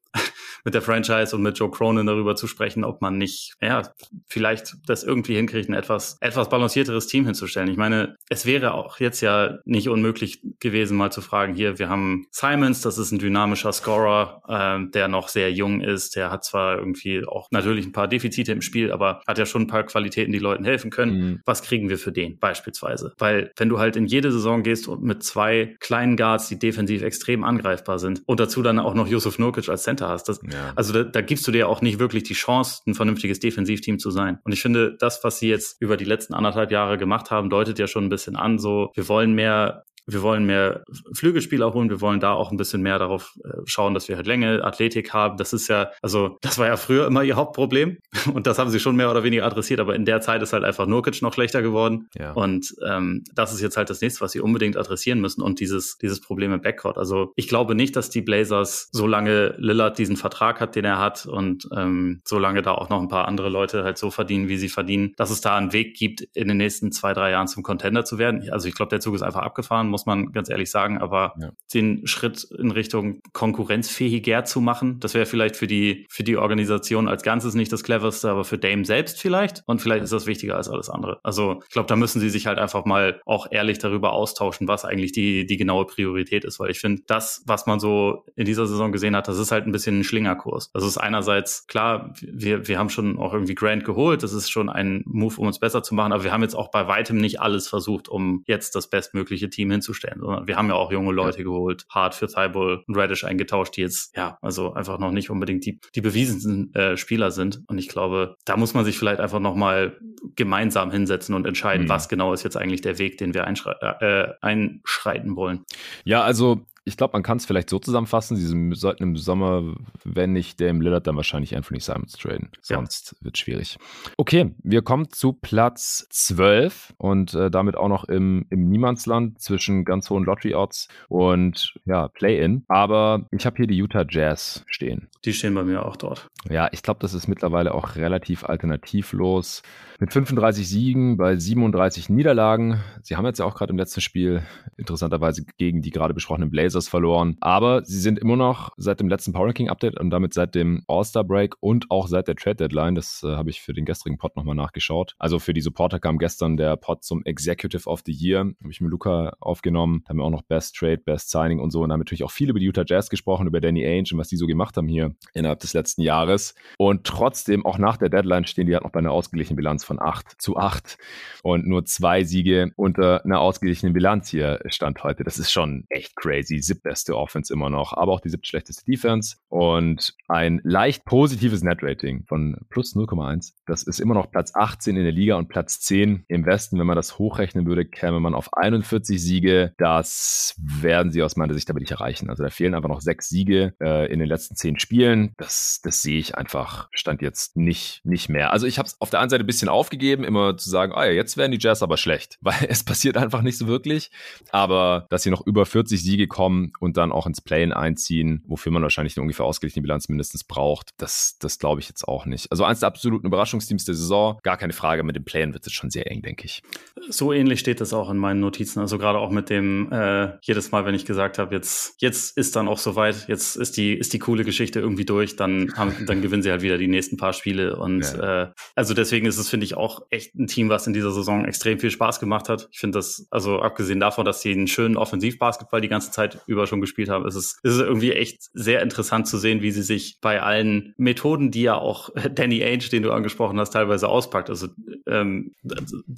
[0.65, 3.84] mit der Franchise und mit Joe Cronin darüber zu sprechen, ob man nicht, ja,
[4.28, 7.69] vielleicht das irgendwie hinkriegt, ein etwas, etwas balancierteres Team hinzustellen.
[7.69, 11.88] Ich meine, es wäre auch jetzt ja nicht unmöglich gewesen, mal zu fragen, hier, wir
[11.88, 16.43] haben Simons, das ist ein dynamischer Scorer, äh, der noch sehr jung ist, der hat
[16.43, 19.84] zwar irgendwie auch natürlich ein paar Defizite im Spiel, aber hat ja schon ein paar
[19.84, 21.17] Qualitäten, die Leuten helfen können.
[21.17, 21.41] Mhm.
[21.45, 23.13] Was kriegen wir für den beispielsweise?
[23.19, 27.04] Weil wenn du halt in jede Saison gehst und mit zwei kleinen Guards, die defensiv
[27.04, 30.55] extrem angreifbar sind und dazu dann auch noch Yusuf Nurkic als Center hast, das, ja.
[30.76, 34.12] Also da, da gibst du dir auch nicht wirklich die Chance, ein vernünftiges Defensivteam zu
[34.12, 34.39] sein.
[34.44, 37.80] Und ich finde, das, was sie jetzt über die letzten anderthalb Jahre gemacht haben, deutet
[37.80, 42.02] ja schon ein bisschen an, so wir wollen mehr wir wollen mehr Flügelspieler holen, wir
[42.02, 45.38] wollen da auch ein bisschen mehr darauf äh, schauen, dass wir halt Länge, Athletik haben.
[45.38, 47.98] Das ist ja, also das war ja früher immer ihr Hauptproblem
[48.34, 50.63] und das haben sie schon mehr oder weniger adressiert, aber in der Zeit ist halt
[50.63, 52.08] einfach Nurkic noch schlechter geworden.
[52.18, 52.34] Ja.
[52.34, 55.98] Und ähm, das ist jetzt halt das nächste, was sie unbedingt adressieren müssen und dieses,
[55.98, 56.98] dieses Problem im Backcourt.
[56.98, 61.26] Also ich glaube nicht, dass die Blazers, solange Lillard diesen Vertrag hat, den er hat
[61.26, 64.70] und ähm, solange da auch noch ein paar andere Leute halt so verdienen, wie sie
[64.70, 68.06] verdienen, dass es da einen Weg gibt, in den nächsten zwei, drei Jahren zum Contender
[68.06, 68.50] zu werden.
[68.52, 70.97] Also ich glaube, der Zug ist einfach abgefahren muss man ganz ehrlich sagen.
[70.97, 71.51] Aber ja.
[71.73, 77.08] den Schritt in Richtung konkurrenzfähiger zu machen, das wäre vielleicht für die, für die Organisation
[77.08, 79.63] als Ganzes nicht das cleverste, aber für Dame selbst vielleicht.
[79.67, 81.21] Und vielleicht ist das wichtiger als alles andere.
[81.23, 84.84] Also ich glaube, da müssen sie sich halt einfach mal auch ehrlich darüber austauschen, was
[84.84, 86.60] eigentlich die, die genaue Priorität ist.
[86.60, 89.65] Weil ich finde, das, was man so in dieser Saison gesehen hat, das ist halt
[89.65, 90.71] ein bisschen ein Schlingerkurs.
[90.73, 94.23] Das ist einerseits klar, wir, wir haben schon auch irgendwie Grant geholt.
[94.23, 96.12] Das ist schon ein Move, um uns besser zu machen.
[96.12, 99.71] Aber wir haben jetzt auch bei weitem nicht alles versucht, um jetzt das bestmögliche Team
[99.71, 103.24] hinzustellen hinzustellen, sondern wir haben ja auch junge Leute geholt, Hart für Thibault und Radish
[103.24, 107.62] eingetauscht, die jetzt, ja, also einfach noch nicht unbedingt die, die bewiesenen äh, Spieler sind.
[107.67, 109.98] Und ich glaube, da muss man sich vielleicht einfach nochmal
[110.36, 111.89] gemeinsam hinsetzen und entscheiden, mhm.
[111.89, 115.65] was genau ist jetzt eigentlich der Weg, den wir äh, einschreiten wollen.
[116.04, 120.34] Ja, also ich glaube, man kann es vielleicht so zusammenfassen, sie sollten im Sommer, wenn
[120.34, 122.50] nicht Dame Lillard, dann wahrscheinlich Anthony Simons traden.
[122.62, 123.26] Sonst ja.
[123.26, 123.78] wird schwierig.
[124.17, 129.84] Okay, wir kommen zu Platz 12 und äh, damit auch noch im, im Niemandsland zwischen
[129.84, 132.65] ganz hohen Lottery-Odds und ja, Play-In.
[132.67, 135.10] Aber ich habe hier die Utah Jazz stehen.
[135.26, 136.28] Die stehen bei mir auch dort.
[136.50, 139.63] Ja, ich glaube, das ist mittlerweile auch relativ alternativlos.
[140.00, 142.82] Mit 35 Siegen bei 37 Niederlagen.
[143.02, 144.43] Sie haben jetzt ja auch gerade im letzten Spiel
[144.78, 147.38] interessanterweise gegen die gerade besprochenen Blazers verloren.
[147.42, 150.84] Aber sie sind immer noch seit dem letzten Power Ranking Update und damit seit dem
[150.88, 154.18] All-Star Break und auch seit der Trade Deadline, das äh, habe ich für den gestrigen
[154.18, 155.16] Pod nochmal nachgeschaut.
[155.18, 158.40] Also für die Supporter kam gestern der Pod zum Executive of the Year.
[158.40, 160.04] Habe ich mit Luca aufgenommen.
[160.08, 161.82] Haben wir auch noch Best Trade, Best Signing und so.
[161.82, 164.28] Und haben natürlich auch viel über die Utah Jazz gesprochen, über Danny Ainge und was
[164.28, 166.56] die so gemacht haben hier innerhalb des letzten Jahres.
[166.78, 170.02] Und trotzdem, auch nach der Deadline stehen die halt noch bei einer ausgeglichenen Bilanz von
[170.02, 170.98] 8 zu 8
[171.44, 175.24] und nur zwei Siege unter einer ausgeglichenen Bilanz hier stand heute.
[175.24, 176.60] Das ist schon echt crazy.
[176.65, 182.58] Siebtbeste Offense immer noch, aber auch die siebtschlechteste Defense und ein leicht positives Net-Rating von
[182.69, 183.54] plus 0,1.
[183.65, 186.80] Das ist immer noch Platz 18 in der Liga und Platz 10 im Westen.
[186.80, 189.73] Wenn man das hochrechnen würde, käme man auf 41 Siege.
[189.78, 192.30] Das werden sie aus meiner Sicht aber nicht erreichen.
[192.30, 195.34] Also da fehlen einfach noch sechs Siege äh, in den letzten zehn Spielen.
[195.38, 198.51] Das, das sehe ich einfach, stand jetzt nicht, nicht mehr.
[198.51, 201.06] Also ich habe es auf der einen Seite ein bisschen aufgegeben, immer zu sagen, ah
[201.06, 204.12] ja, jetzt werden die Jazz aber schlecht, weil es passiert einfach nicht so wirklich.
[204.51, 208.72] Aber dass sie noch über 40 Siege kommen und dann auch ins Play-In einziehen, wofür
[208.72, 212.52] man wahrscheinlich eine ungefähr ausgeglichene Bilanz mindestens braucht, das, das glaube ich jetzt auch nicht.
[212.52, 215.74] Also eins der absoluten Überraschungsteams der Saison, gar keine Frage, mit dem Play-In wird es
[215.74, 216.62] schon sehr eng, denke ich.
[217.10, 218.80] So ähnlich steht es auch in meinen Notizen.
[218.80, 222.56] Also gerade auch mit dem, äh, jedes Mal, wenn ich gesagt habe, jetzt, jetzt ist
[222.56, 226.22] dann auch soweit, jetzt ist die, ist die coole Geschichte irgendwie durch, dann, haben, dann
[226.22, 227.78] gewinnen sie halt wieder die nächsten paar Spiele.
[227.78, 228.44] Und ja.
[228.44, 231.46] äh, also deswegen ist es, finde ich, auch echt ein Team, was in dieser Saison
[231.46, 232.68] extrem viel Spaß gemacht hat.
[232.72, 236.67] Ich finde das, also abgesehen davon, dass sie einen schönen Offensivbasketball die ganze Zeit über
[236.67, 239.84] schon gespielt haben, ist es, ist es irgendwie echt sehr interessant zu sehen, wie sie
[239.84, 244.49] sich bei allen Methoden, die ja auch Danny Ainge, den du angesprochen hast, teilweise auspackt,
[244.49, 244.67] also
[245.08, 245.53] ähm,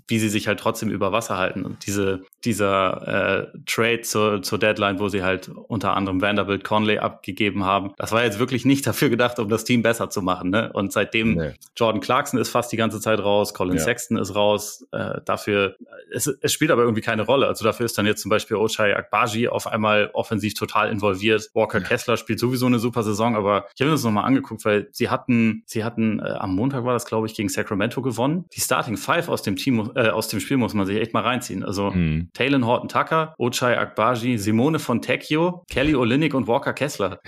[0.07, 1.65] wie sie sich halt trotzdem über Wasser halten.
[1.65, 6.99] Und diese, dieser äh, Trade zur, zur Deadline, wo sie halt unter anderem Vanderbilt Conley
[6.99, 10.49] abgegeben haben, das war jetzt wirklich nicht dafür gedacht, um das Team besser zu machen.
[10.49, 10.71] Ne?
[10.73, 11.53] Und seitdem nee.
[11.75, 13.83] Jordan Clarkson ist fast die ganze Zeit raus, Colin ja.
[13.83, 14.85] Sexton ist raus.
[14.91, 15.75] Äh, dafür,
[16.11, 17.47] es, es spielt aber irgendwie keine Rolle.
[17.47, 21.49] Also dafür ist dann jetzt zum Beispiel Ochai Akbaji auf einmal offensiv total involviert.
[21.53, 21.83] Walker ja.
[21.85, 25.09] Kessler spielt sowieso eine super Saison, aber ich habe mir das nochmal angeguckt, weil sie
[25.09, 28.45] hatten, sie hatten äh, am Montag war das, glaube ich, gegen Sacramento gewonnen.
[28.55, 31.23] Die Starting Five aus dem Team, äh, aus dem Spiel muss man sich echt mal
[31.23, 31.63] reinziehen.
[31.63, 32.29] Also mhm.
[32.33, 37.19] Talon Horton Tucker, Ochai Akbaji, Simone Fontecchio, Kelly Olynyk und Walker Kessler.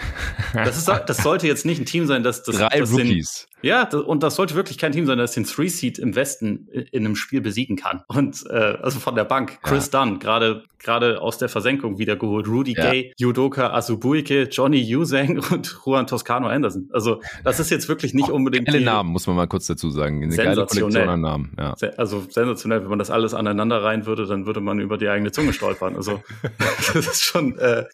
[0.53, 3.47] Das, ist, das sollte jetzt nicht ein Team sein, das, das, Drei das Rookies.
[3.61, 6.15] Den, ja, das, und das sollte wirklich kein Team sein, das den Three Seed im
[6.15, 8.03] Westen in einem Spiel besiegen kann.
[8.07, 9.59] Und äh, also von der Bank.
[9.61, 10.03] Chris ja.
[10.03, 12.47] Dunn, gerade gerade aus der Versenkung wiedergeholt.
[12.47, 12.91] Rudy ja.
[12.91, 16.89] Gay, Yudoka Asubuike, Johnny Usang und Juan Toscano Anderson.
[16.91, 18.67] Also das ist jetzt wirklich nicht unbedingt.
[18.67, 20.23] Geile Namen, muss man mal kurz dazu sagen.
[20.23, 21.51] Eine geile Kollektion an Namen.
[21.57, 21.75] Ja.
[21.97, 25.31] Also sensationell, wenn man das alles aneinander rein würde, dann würde man über die eigene
[25.31, 25.95] Zunge stolpern.
[25.95, 26.21] Also
[26.93, 27.85] das ist schon, äh,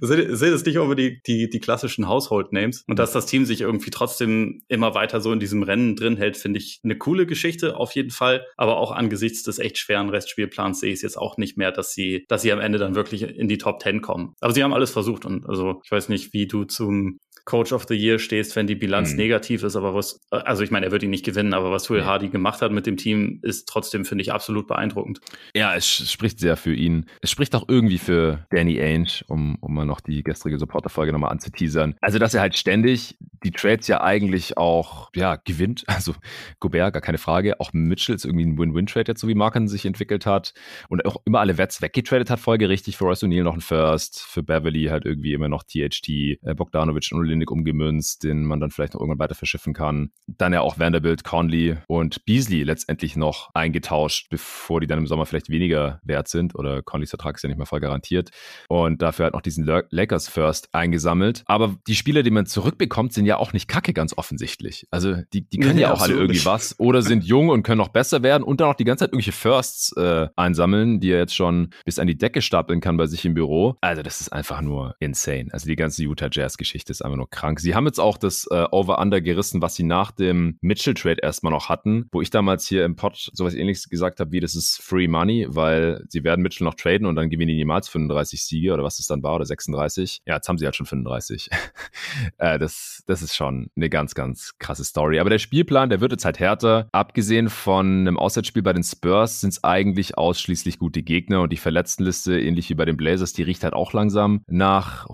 [0.00, 2.84] sind, sind es nicht unbedingt die, die klassischen Household Names.
[2.86, 6.36] Und dass das Team sich irgendwie trotzdem immer weiter so in diesem Rennen drin hält,
[6.36, 8.44] finde ich eine coole Geschichte auf jeden Fall.
[8.56, 11.92] Aber auch angesichts des echt schweren Restspielplans sehe ich es jetzt auch nicht mehr, dass
[11.92, 14.13] sie, dass sie am Ende dann wirklich in die Top Ten kommen.
[14.40, 17.84] Aber sie haben alles versucht und also ich weiß nicht, wie du zum Coach of
[17.88, 19.18] the Year stehst, wenn die Bilanz mhm.
[19.18, 19.76] negativ ist.
[19.76, 22.06] Aber was, also ich meine, er wird ihn nicht gewinnen, aber was Will ja.
[22.06, 25.20] Hardy gemacht hat mit dem Team, ist trotzdem, finde ich, absolut beeindruckend.
[25.54, 27.06] Ja, es spricht sehr für ihn.
[27.20, 31.32] Es spricht auch irgendwie für Danny Ainge, um, um mal noch die gestrige Supporter-Folge nochmal
[31.32, 31.96] anzuteasern.
[32.00, 35.84] Also, dass er halt ständig die Trades ja eigentlich auch, ja, gewinnt.
[35.94, 36.14] Also,
[36.58, 37.60] Gobert, gar keine Frage.
[37.60, 40.52] Auch Mitchell ist irgendwie ein Win-Win-Trade jetzt, so wie Marken sich entwickelt hat.
[40.88, 42.96] Und auch immer alle Wets weggetradet hat, folgerichtig.
[42.96, 47.10] Für Royce O'Neill noch ein First, für Beverly halt irgendwie immer noch THT, äh, Bogdanovic
[47.12, 50.10] und Olinik umgemünzt, den man dann vielleicht noch irgendwann weiter verschiffen kann.
[50.26, 55.26] Dann ja auch Vanderbilt, Conley und Beasley letztendlich noch eingetauscht, bevor die dann im Sommer
[55.26, 58.30] vielleicht weniger wert sind oder Conleys Vertrag ist ja nicht mehr voll garantiert.
[58.68, 61.42] Und dafür halt noch diesen Lakers First eingesammelt.
[61.46, 64.86] Aber die Spieler, die man zurückbekommt, sind ja auch nicht kacke, ganz offensichtlich.
[64.90, 66.46] Also die, die können nee, ja auch alle irgendwie nicht.
[66.46, 69.12] was oder sind jung und können noch besser werden und dann auch die ganze Zeit
[69.12, 73.06] irgendwelche Firsts äh, einsammeln, die er jetzt schon bis an die Decke stapeln kann bei
[73.06, 73.76] sich im Büro.
[73.80, 75.48] Also das ist einfach nur insane.
[75.52, 77.60] Also die ganze Utah Jazz Geschichte ist einfach nur nur krank.
[77.60, 81.68] Sie haben jetzt auch das äh, Over-Under gerissen, was sie nach dem Mitchell-Trade erstmal noch
[81.68, 85.08] hatten, wo ich damals hier im Pod sowas ähnliches gesagt habe, wie das ist Free
[85.08, 88.84] Money, weil sie werden Mitchell noch traden und dann gewinnen die niemals 35 Siege oder
[88.84, 90.22] was es dann war oder 36.
[90.26, 91.50] Ja, jetzt haben sie halt schon 35.
[92.38, 95.18] äh, das, das ist schon eine ganz, ganz krasse Story.
[95.18, 96.88] Aber der Spielplan, der wird jetzt halt härter.
[96.92, 101.56] Abgesehen von einem Auswärtsspiel bei den Spurs sind es eigentlich ausschließlich gute Gegner und die
[101.56, 105.06] Verletztenliste, ähnlich wie bei den Blazers, die riecht halt auch langsam nach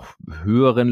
[0.42, 0.88] höheren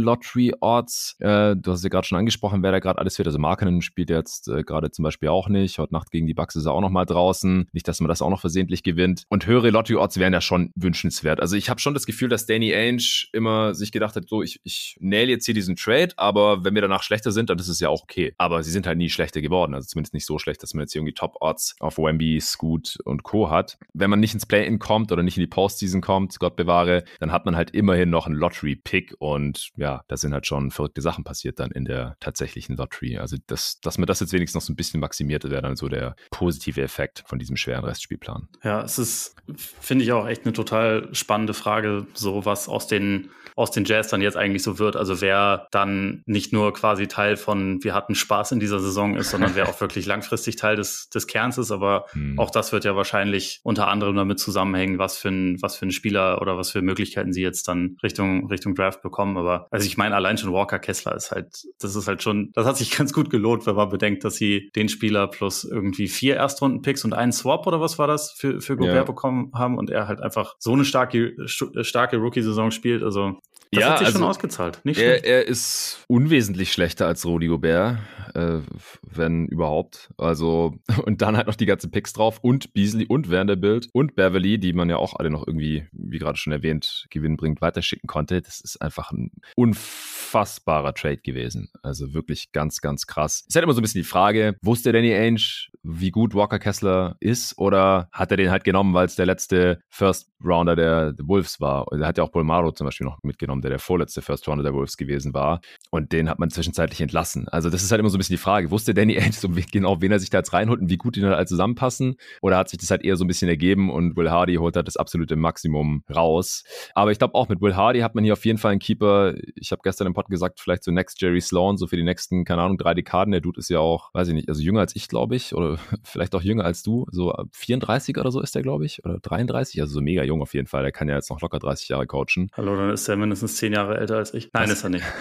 [1.18, 3.26] Äh, du hast ja gerade schon angesprochen, wer da gerade alles wird.
[3.26, 5.78] Also Markenen spielt jetzt äh, gerade zum Beispiel auch nicht.
[5.78, 7.68] Heute Nacht gegen die Bucks ist er auch noch mal draußen.
[7.72, 9.24] Nicht, dass man das auch noch versehentlich gewinnt.
[9.28, 11.40] Und höhere Lottery-Odds wären ja schon wünschenswert.
[11.40, 14.60] Also ich habe schon das Gefühl, dass Danny Ainge immer sich gedacht hat, so ich,
[14.64, 17.80] ich nail jetzt hier diesen Trade, aber wenn wir danach schlechter sind, dann ist es
[17.80, 18.34] ja auch okay.
[18.38, 19.74] Aber sie sind halt nie schlechter geworden.
[19.74, 23.50] Also zumindest nicht so schlecht, dass man jetzt irgendwie Top-Odds auf Wemby, Scoot und Co.
[23.50, 23.78] hat.
[23.92, 27.32] Wenn man nicht ins Play-In kommt oder nicht in die Postseason kommt, Gott bewahre, dann
[27.32, 31.24] hat man halt immerhin noch einen Lottery-Pick und ja, da sind halt schon verrückte Sachen
[31.24, 33.18] passiert dann in der tatsächlichen Lottery.
[33.18, 35.88] Also das, dass man das jetzt wenigstens noch so ein bisschen maximiert, wäre dann so
[35.88, 38.48] der positive Effekt von diesem schweren Restspielplan.
[38.62, 43.30] Ja, es ist, finde ich auch echt eine total spannende Frage, so was aus den
[43.58, 44.94] aus den Jazz dann jetzt eigentlich so wird.
[44.94, 49.30] Also wer dann nicht nur quasi Teil von wir hatten Spaß in dieser Saison ist,
[49.30, 51.72] sondern wer auch wirklich langfristig Teil des, des Kerns ist.
[51.72, 52.38] Aber hm.
[52.38, 55.90] auch das wird ja wahrscheinlich unter anderem damit zusammenhängen, was für ein, was für ein
[55.90, 59.36] Spieler oder was für Möglichkeiten sie jetzt dann Richtung, Richtung Draft bekommen.
[59.36, 62.66] Aber also ich meine, allein schon Walker Kessler ist halt, das ist halt schon, das
[62.66, 66.36] hat sich ganz gut gelohnt, wenn man bedenkt, dass sie den Spieler plus irgendwie vier
[66.36, 69.04] Erstrunden-Picks und einen Swap oder was war das für, für Gobert ja.
[69.04, 73.02] bekommen haben und er halt einfach so eine starke, starke Rookie-Saison spielt.
[73.02, 73.38] Also
[73.72, 74.80] das ja, hat sich also schon ausgezahlt.
[74.84, 77.98] Nicht er, er, ist unwesentlich schlechter als Rudi Gobert,
[78.34, 78.60] äh,
[79.02, 80.10] wenn überhaupt.
[80.16, 84.58] Also, und dann halt noch die ganzen Picks drauf und Beasley und Vanderbilt und Beverly,
[84.58, 88.40] die man ja auch alle noch irgendwie, wie gerade schon erwähnt, gewinnbringend weiterschicken konnte.
[88.40, 91.70] Das ist einfach ein unfassbarer Trade gewesen.
[91.82, 93.40] Also wirklich ganz, ganz krass.
[93.42, 96.58] Es ist halt immer so ein bisschen die Frage, wusste Danny Ainge, wie gut Walker
[96.58, 101.14] Kessler ist oder hat er den halt genommen, weil es der letzte First Rounder der
[101.22, 101.86] Wolves war?
[101.92, 104.62] Er hat ja auch Bolmaro zum Beispiel noch mitgenommen genommen, der der vorletzte First Rounder
[104.62, 105.60] der Wolves gewesen war.
[105.90, 107.48] Und den hat man zwischenzeitlich entlassen.
[107.48, 108.70] Also das ist halt immer so ein bisschen die Frage.
[108.70, 111.20] Wusste Danny Ainge so genau, wen er sich da jetzt reinholt und wie gut die
[111.20, 112.16] dann halt zusammenpassen?
[112.42, 114.86] Oder hat sich das halt eher so ein bisschen ergeben und Will Hardy holt halt
[114.86, 116.64] das absolute Maximum raus?
[116.94, 119.34] Aber ich glaube auch mit Will Hardy hat man hier auf jeden Fall einen Keeper.
[119.54, 122.44] Ich habe gestern im Pod gesagt, vielleicht so Next Jerry Sloan, so für die nächsten,
[122.44, 123.32] keine Ahnung, drei Dekaden.
[123.32, 125.78] Der Dude ist ja auch, weiß ich nicht, also jünger als ich, glaube ich, oder
[126.02, 127.06] vielleicht auch jünger als du.
[127.10, 130.54] So 34 oder so ist der, glaube ich, oder 33, also so mega jung auf
[130.54, 130.82] jeden Fall.
[130.82, 132.50] Der kann ja jetzt noch locker 30 Jahre coachen.
[132.54, 134.50] Hallo, dann ist er mindestens 10 Jahre älter als ich.
[134.52, 134.78] Nein, Was?
[134.78, 135.04] ist er nicht.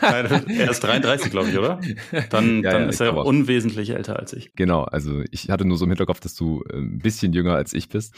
[0.00, 1.80] Er ist 33, glaube ich, oder?
[2.30, 4.54] Dann, ja, dann ja, ist er unwesentlich älter als ich.
[4.54, 7.72] Genau, also ich hatte nur so im Hinterkopf, dass du äh, ein bisschen jünger als
[7.72, 8.14] ich bist.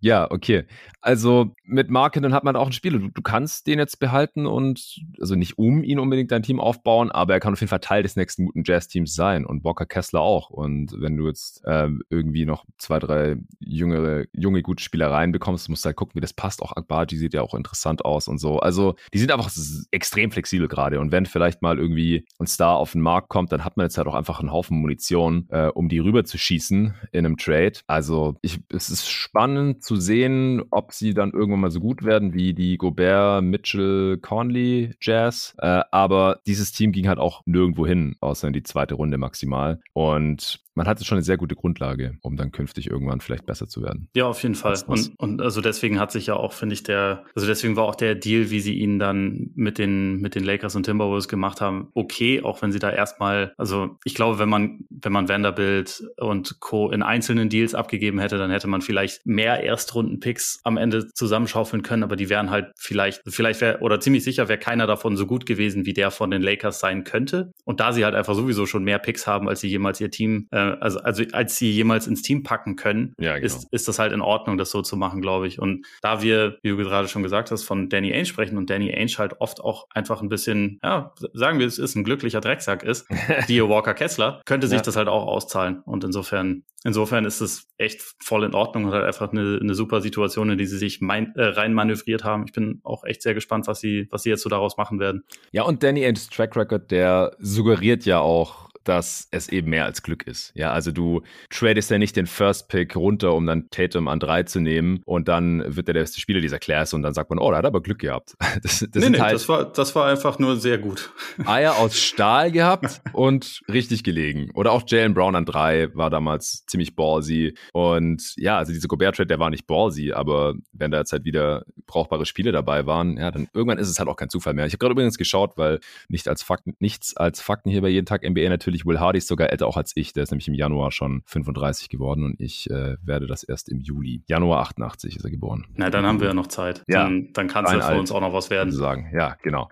[0.00, 0.64] Ja, okay.
[1.00, 2.92] Also mit Markinen hat man auch ein Spiel.
[2.92, 7.10] Du, du kannst den jetzt behalten und, also nicht um ihn unbedingt dein Team aufbauen,
[7.10, 10.20] aber er kann auf jeden Fall Teil des nächsten guten Jazz-Teams sein und Walker Kessler
[10.20, 10.50] auch.
[10.50, 15.84] Und wenn du jetzt äh, irgendwie noch zwei, drei jüngere, junge, gute Spielereien bekommst, musst
[15.84, 16.62] du halt gucken, wie das passt.
[16.62, 18.58] Auch Akbaji sieht ja auch interessant aus und so.
[18.58, 18.81] Also
[19.12, 19.50] die sind einfach
[19.90, 21.00] extrem flexibel gerade.
[21.00, 23.98] Und wenn vielleicht mal irgendwie ein Star auf den Markt kommt, dann hat man jetzt
[23.98, 27.72] halt auch einfach einen Haufen Munition, äh, um die rüber zu schießen in einem Trade.
[27.86, 32.34] Also ich, es ist spannend zu sehen, ob sie dann irgendwann mal so gut werden
[32.34, 35.54] wie die Gobert, Mitchell, Conley Jazz.
[35.58, 39.80] Äh, aber dieses Team ging halt auch nirgendwo hin, außer in die zweite Runde maximal.
[39.92, 43.82] Und man hatte schon eine sehr gute Grundlage, um dann künftig irgendwann vielleicht besser zu
[43.82, 44.08] werden.
[44.16, 44.78] Ja, auf jeden Fall.
[44.86, 47.94] Und, und also deswegen hat sich ja auch, finde ich, der, also deswegen war auch
[47.94, 51.88] der Deal, wie sie ihn dann mit den, mit den Lakers und Timberwolves gemacht haben,
[51.94, 56.60] okay, auch wenn sie da erstmal, also ich glaube, wenn man, wenn man Vanderbilt und
[56.60, 56.90] Co.
[56.90, 62.02] in einzelnen Deals abgegeben hätte, dann hätte man vielleicht mehr Erstrunden-Picks am Ende zusammenschaufeln können,
[62.02, 65.46] aber die wären halt vielleicht, vielleicht wäre, oder ziemlich sicher wäre keiner davon so gut
[65.46, 67.52] gewesen, wie der von den Lakers sein könnte.
[67.64, 70.46] Und da sie halt einfach sowieso schon mehr Picks haben, als sie jemals ihr Team
[70.50, 73.46] äh, also, also als sie jemals ins Team packen können, ja, genau.
[73.46, 75.58] ist, ist das halt in Ordnung, das so zu machen, glaube ich.
[75.58, 78.92] Und da wir, wie du gerade schon gesagt hast, von Danny Ainge sprechen und Danny
[78.92, 82.82] Ainge halt oft auch einfach ein bisschen, ja, sagen wir, es ist ein glücklicher Drecksack
[82.82, 83.06] ist,
[83.48, 84.82] Dio Walker Kessler, könnte sich ja.
[84.82, 85.80] das halt auch auszahlen.
[85.84, 90.00] Und insofern, insofern ist es echt voll in Ordnung und halt einfach eine, eine super
[90.00, 92.44] Situation, in die sie sich mein, äh, rein manövriert haben.
[92.46, 95.24] Ich bin auch echt sehr gespannt, was sie, was sie jetzt so daraus machen werden.
[95.52, 100.02] Ja, und Danny Ainge's Track Record, der suggeriert ja auch, dass es eben mehr als
[100.02, 100.52] Glück ist.
[100.54, 104.42] Ja, also du tradest ja nicht den First Pick runter, um dann Tatum an drei
[104.42, 107.38] zu nehmen und dann wird er der beste Spieler dieser Class und dann sagt man,
[107.38, 108.34] oh, da hat er aber Glück gehabt.
[108.62, 111.10] Das, das nee, nee, halt das war, das war einfach nur sehr gut.
[111.46, 114.50] Eier aus Stahl gehabt und richtig gelegen.
[114.54, 117.54] Oder auch Jalen Brown an drei war damals ziemlich ballsy.
[117.72, 121.64] Und ja, also diese Gobert-Trade, der war nicht ballsy, aber wenn da jetzt halt wieder
[121.86, 124.66] brauchbare Spiele dabei waren, ja, dann irgendwann ist es halt auch kein Zufall mehr.
[124.66, 128.06] Ich habe gerade übrigens geschaut, weil nicht als Fakten, nichts als Fakten hier bei jeden
[128.06, 128.71] Tag NBA natürlich.
[128.86, 130.12] Will Hardy ist sogar älter auch als ich.
[130.12, 133.80] Der ist nämlich im Januar schon 35 geworden und ich äh, werde das erst im
[133.80, 134.22] Juli.
[134.26, 135.66] Januar 88 ist er geboren.
[135.74, 136.82] Na, dann haben wir ja noch Zeit.
[136.88, 137.04] Ja.
[137.04, 138.72] Dann, dann kann es ja für uns auch noch was werden.
[138.72, 139.10] Sagen.
[139.14, 139.68] Ja, genau.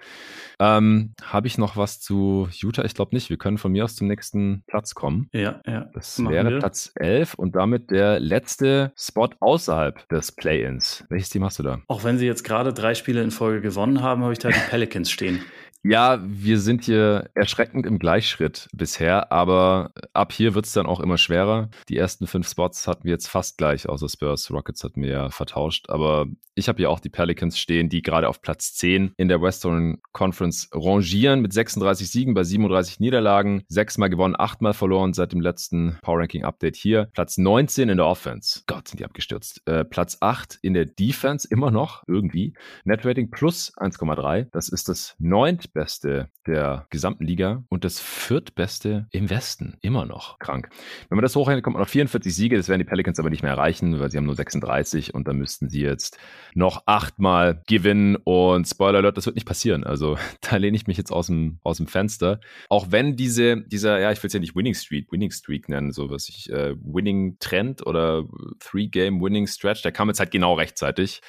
[0.58, 2.84] Ähm, Habe ich noch was zu Utah?
[2.84, 3.30] Ich glaube nicht.
[3.30, 5.28] Wir können von mir aus zum nächsten Platz kommen.
[5.32, 5.88] Ja, ja.
[5.94, 6.58] Das wäre wir.
[6.58, 11.04] Platz 11 und damit der letzte Spot außerhalb des Play-Ins.
[11.08, 11.80] Welches Team hast du da?
[11.86, 14.60] Auch wenn sie jetzt gerade drei Spiele in Folge gewonnen haben, habe ich da die
[14.68, 15.40] Pelicans stehen.
[15.82, 21.00] Ja, wir sind hier erschreckend im Gleichschritt bisher, aber ab hier wird es dann auch
[21.00, 21.70] immer schwerer.
[21.88, 24.50] Die ersten fünf Spots hatten wir jetzt fast gleich, außer Spurs.
[24.50, 26.26] Rockets hatten wir ja vertauscht, aber
[26.60, 29.98] ich habe hier auch die Pelicans stehen, die gerade auf Platz 10 in der Western
[30.12, 35.98] Conference rangieren mit 36 Siegen bei 37 Niederlagen, sechsmal gewonnen, achtmal verloren seit dem letzten
[36.02, 37.08] Power Ranking Update hier.
[37.14, 38.62] Platz 19 in der Offense.
[38.66, 39.62] Gott, sind die abgestürzt.
[39.66, 42.54] Äh, Platz 8 in der Defense immer noch irgendwie.
[42.84, 44.48] Net Rating plus 1,3.
[44.52, 49.76] Das ist das neunt viertbeste der gesamten Liga und das viertbeste im Westen.
[49.82, 50.68] Immer noch krank.
[51.08, 52.56] Wenn man das hochrechnet, kommt man auf 44 Siege.
[52.56, 55.36] Das werden die Pelicans aber nicht mehr erreichen, weil sie haben nur 36 und dann
[55.36, 56.18] müssten sie jetzt
[56.54, 58.16] noch achtmal gewinnen.
[58.16, 59.84] Und Spoiler Alert, das wird nicht passieren.
[59.84, 62.40] Also da lehne ich mich jetzt aus dem, aus dem Fenster.
[62.68, 65.92] Auch wenn diese, dieser, ja, ich will es ja nicht Winning Streak, Winning Streak nennen,
[65.92, 68.24] so was ich, äh, Winning Trend oder
[68.60, 71.20] Three-Game Winning Stretch, der kam jetzt halt genau rechtzeitig.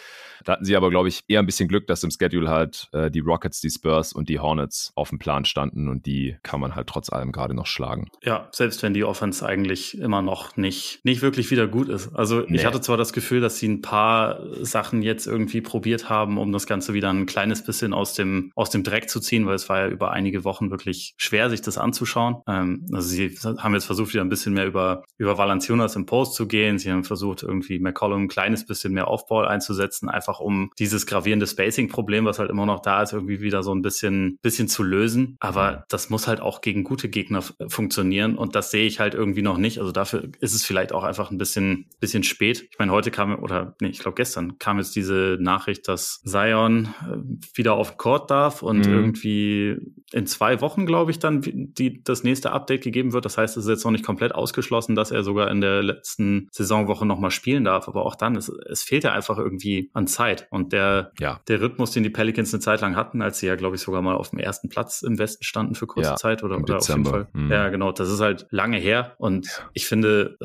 [0.44, 3.12] Da hatten sie aber, glaube ich, eher ein bisschen Glück, dass im Schedule halt äh,
[3.12, 6.76] die Rockets, die Spurs und die Hornets auf dem Plan standen und die kann man
[6.76, 8.10] halt trotz allem gerade noch schlagen.
[8.24, 12.14] Ja, selbst wenn die Offense eigentlich immer noch nicht, nicht wirklich wieder gut ist.
[12.16, 12.56] Also nee.
[12.56, 16.52] ich hatte zwar das Gefühl, dass sie ein paar Sachen jetzt irgendwie probiert haben, um
[16.52, 19.70] das Ganze wieder ein kleines bisschen aus dem, aus dem Dreck zu ziehen, weil es
[19.70, 22.38] war ja über einige Wochen wirklich schwer, sich das anzuschauen.
[22.48, 26.36] Ähm, also sie haben jetzt versucht, wieder ein bisschen mehr über, über Valanciunas im Post
[26.36, 26.80] zu gehen.
[26.80, 31.48] Sie haben versucht, irgendwie McCollum ein kleines bisschen mehr Aufbau einzusetzen, einfach um dieses gravierende
[31.48, 35.38] Spacing-Problem, was halt immer noch da ist, irgendwie wieder so ein bisschen, bisschen zu lösen.
[35.40, 39.42] Aber das muss halt auch gegen gute Gegner funktionieren und das sehe ich halt irgendwie
[39.42, 39.80] noch nicht.
[39.80, 42.68] Also dafür ist es vielleicht auch einfach ein bisschen, bisschen spät.
[42.72, 46.94] Ich meine, heute kam, oder nee, ich glaube gestern kam jetzt diese Nachricht, dass Zion
[47.02, 47.18] äh,
[47.56, 48.94] wieder auf Court darf und mhm.
[48.94, 49.78] irgendwie
[50.14, 53.26] in zwei Wochen, glaube ich, dann die, das nächste Update gegeben wird.
[53.26, 56.48] Das heißt, es ist jetzt noch nicht komplett ausgeschlossen, dass er sogar in der letzten
[56.52, 57.88] Saisonwoche nochmal spielen darf.
[57.88, 60.22] Aber auch dann, es, es fehlt ja einfach irgendwie an Zeit.
[60.22, 60.48] Zeit.
[60.52, 61.42] Und der, ja.
[61.48, 64.02] der Rhythmus, den die Pelicans eine Zeit lang hatten, als sie ja, glaube ich, sogar
[64.02, 66.88] mal auf dem ersten Platz im Westen standen für kurze ja, Zeit oder, oder auf
[66.88, 67.28] jeden Fall.
[67.34, 67.52] Mhm.
[67.52, 67.92] Ja, genau.
[67.92, 69.16] Das ist halt lange her.
[69.18, 69.70] Und ja.
[69.74, 70.38] ich finde,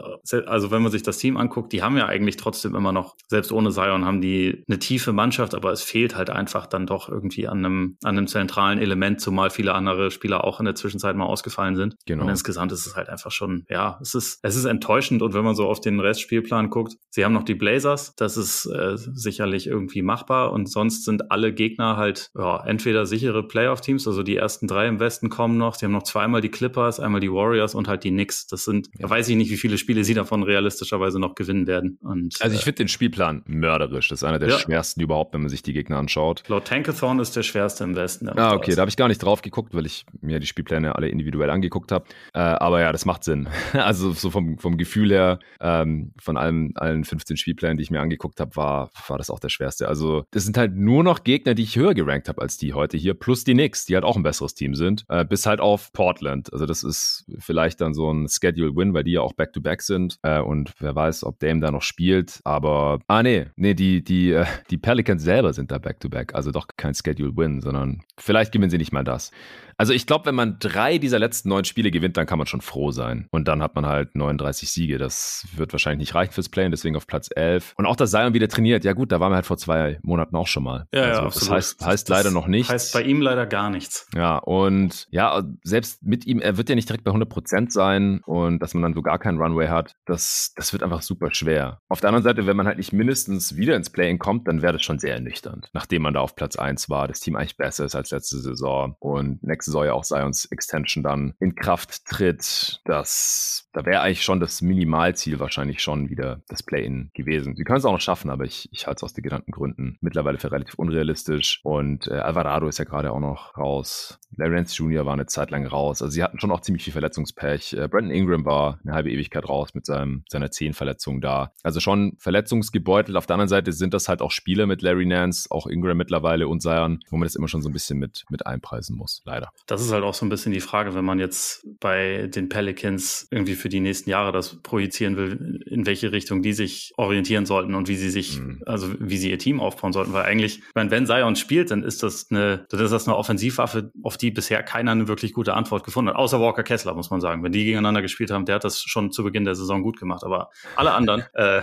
[0.46, 3.52] also wenn man sich das Team anguckt, die haben ja eigentlich trotzdem immer noch, selbst
[3.52, 7.48] ohne Zion, haben die eine tiefe Mannschaft, aber es fehlt halt einfach dann doch irgendwie
[7.48, 11.26] an einem, an einem zentralen Element, zumal viele andere Spieler auch in der Zwischenzeit mal
[11.26, 11.96] ausgefallen sind.
[12.06, 12.24] Genau.
[12.24, 15.22] Und insgesamt ist es halt einfach schon, ja, es ist, es ist enttäuschend.
[15.22, 18.66] Und wenn man so auf den Restspielplan guckt, sie haben noch die Blazers, das ist
[18.66, 24.22] äh, sicherlich irgendwie machbar und sonst sind alle Gegner halt ja, entweder sichere Playoff-Teams, also
[24.22, 27.30] die ersten drei im Westen kommen noch, sie haben noch zweimal die Clippers, einmal die
[27.30, 28.46] Warriors und halt die Knicks.
[28.46, 29.08] Das sind, ja.
[29.08, 31.98] weiß ich nicht, wie viele Spiele sie davon realistischerweise noch gewinnen werden.
[32.00, 34.08] Und, also ich äh, finde den Spielplan mörderisch.
[34.08, 34.58] Das ist einer der ja.
[34.58, 36.42] schwersten überhaupt, wenn man sich die Gegner anschaut.
[36.48, 38.28] Laut Tankathon ist der schwerste im Westen.
[38.28, 41.08] Ah, okay, da habe ich gar nicht drauf geguckt, weil ich mir die Spielpläne alle
[41.08, 42.06] individuell angeguckt habe.
[42.34, 43.48] Äh, aber ja, das macht Sinn.
[43.72, 48.00] also so vom, vom Gefühl her, ähm, von allen, allen 15 Spielplänen, die ich mir
[48.00, 49.88] angeguckt habe, war, war das auch der schwerste.
[49.88, 52.96] Also das sind halt nur noch Gegner, die ich höher gerankt habe als die heute
[52.96, 55.92] hier, plus die Knicks, die halt auch ein besseres Team sind, äh, bis halt auf
[55.92, 56.52] Portland.
[56.52, 60.18] Also das ist vielleicht dann so ein Schedule-Win, weil die ja auch Back-to-Back -back sind
[60.22, 64.25] äh, und wer weiß, ob Dame da noch spielt, aber ah nee, nee, die, die,
[64.32, 68.70] äh, die Pelicans selber sind da Back-to-Back, -back, also doch kein Schedule-Win, sondern vielleicht gewinnen
[68.70, 69.30] sie nicht mal das.
[69.76, 72.62] Also ich glaube, wenn man drei dieser letzten neun Spiele gewinnt, dann kann man schon
[72.62, 73.26] froh sein.
[73.30, 74.98] Und dann hat man halt 39 Siege.
[74.98, 77.74] Das wird wahrscheinlich nicht reichen fürs Play, deswegen auf Platz 11.
[77.76, 78.84] Und auch, dass Zion wieder trainiert.
[78.84, 80.86] Ja gut, da waren wir halt vor zwei Monaten auch schon mal.
[80.94, 82.72] Ja, also, ja, das heißt, heißt das leider noch nichts.
[82.72, 84.08] Heißt bei ihm leider gar nichts.
[84.14, 88.22] Ja, und ja, selbst mit ihm, er wird ja nicht direkt bei 100 Prozent sein
[88.24, 91.80] und dass man dann so gar keinen Runway hat, das, das wird einfach super schwer.
[91.88, 94.62] Auf der anderen Seite, wenn man halt nicht mindestens wieder ins Play Play-In kommt, dann
[94.62, 95.68] wäre das schon sehr ernüchternd.
[95.72, 98.96] Nachdem man da auf Platz 1 war, das Team eigentlich besser ist als letzte Saison
[99.00, 104.22] und nächste Saison ja auch Zions Extension dann in Kraft tritt, das, da wäre eigentlich
[104.22, 107.54] schon das Minimalziel wahrscheinlich schon wieder das Play-In gewesen.
[107.56, 109.98] Sie können es auch noch schaffen, aber ich, ich halte es aus den genannten Gründen
[110.00, 114.18] mittlerweile für relativ unrealistisch und äh, Alvarado ist ja gerade auch noch raus.
[114.36, 115.06] Larry Nance Jr.
[115.06, 116.02] war eine Zeit lang raus.
[116.02, 117.72] Also sie hatten schon auch ziemlich viel Verletzungspech.
[117.72, 121.52] Äh, Brandon Ingram war eine halbe Ewigkeit raus mit seinem, seiner Zehenverletzung da.
[121.62, 123.16] Also schon verletzungsgebeutelt.
[123.16, 126.48] Auf der anderen Seite sind das halt auch Spiele mit Larry Nance, auch Ingram mittlerweile
[126.48, 129.50] und Zion, wo man das immer schon so ein bisschen mit, mit einpreisen muss, leider.
[129.66, 133.26] Das ist halt auch so ein bisschen die Frage, wenn man jetzt bei den Pelicans
[133.30, 137.74] irgendwie für die nächsten Jahre das projizieren will, in welche Richtung die sich orientieren sollten
[137.74, 138.62] und wie sie sich, mhm.
[138.66, 140.12] also wie sie ihr Team aufbauen sollten.
[140.12, 143.90] Weil eigentlich, wenn, wenn Zion spielt, dann ist das eine, dann ist das eine Offensivwaffe,
[144.02, 146.16] auf die bisher keiner eine wirklich gute Antwort gefunden hat.
[146.16, 147.42] Außer Walker Kessler, muss man sagen.
[147.42, 150.22] Wenn die gegeneinander gespielt haben, der hat das schon zu Beginn der Saison gut gemacht.
[150.22, 151.62] Aber alle anderen äh,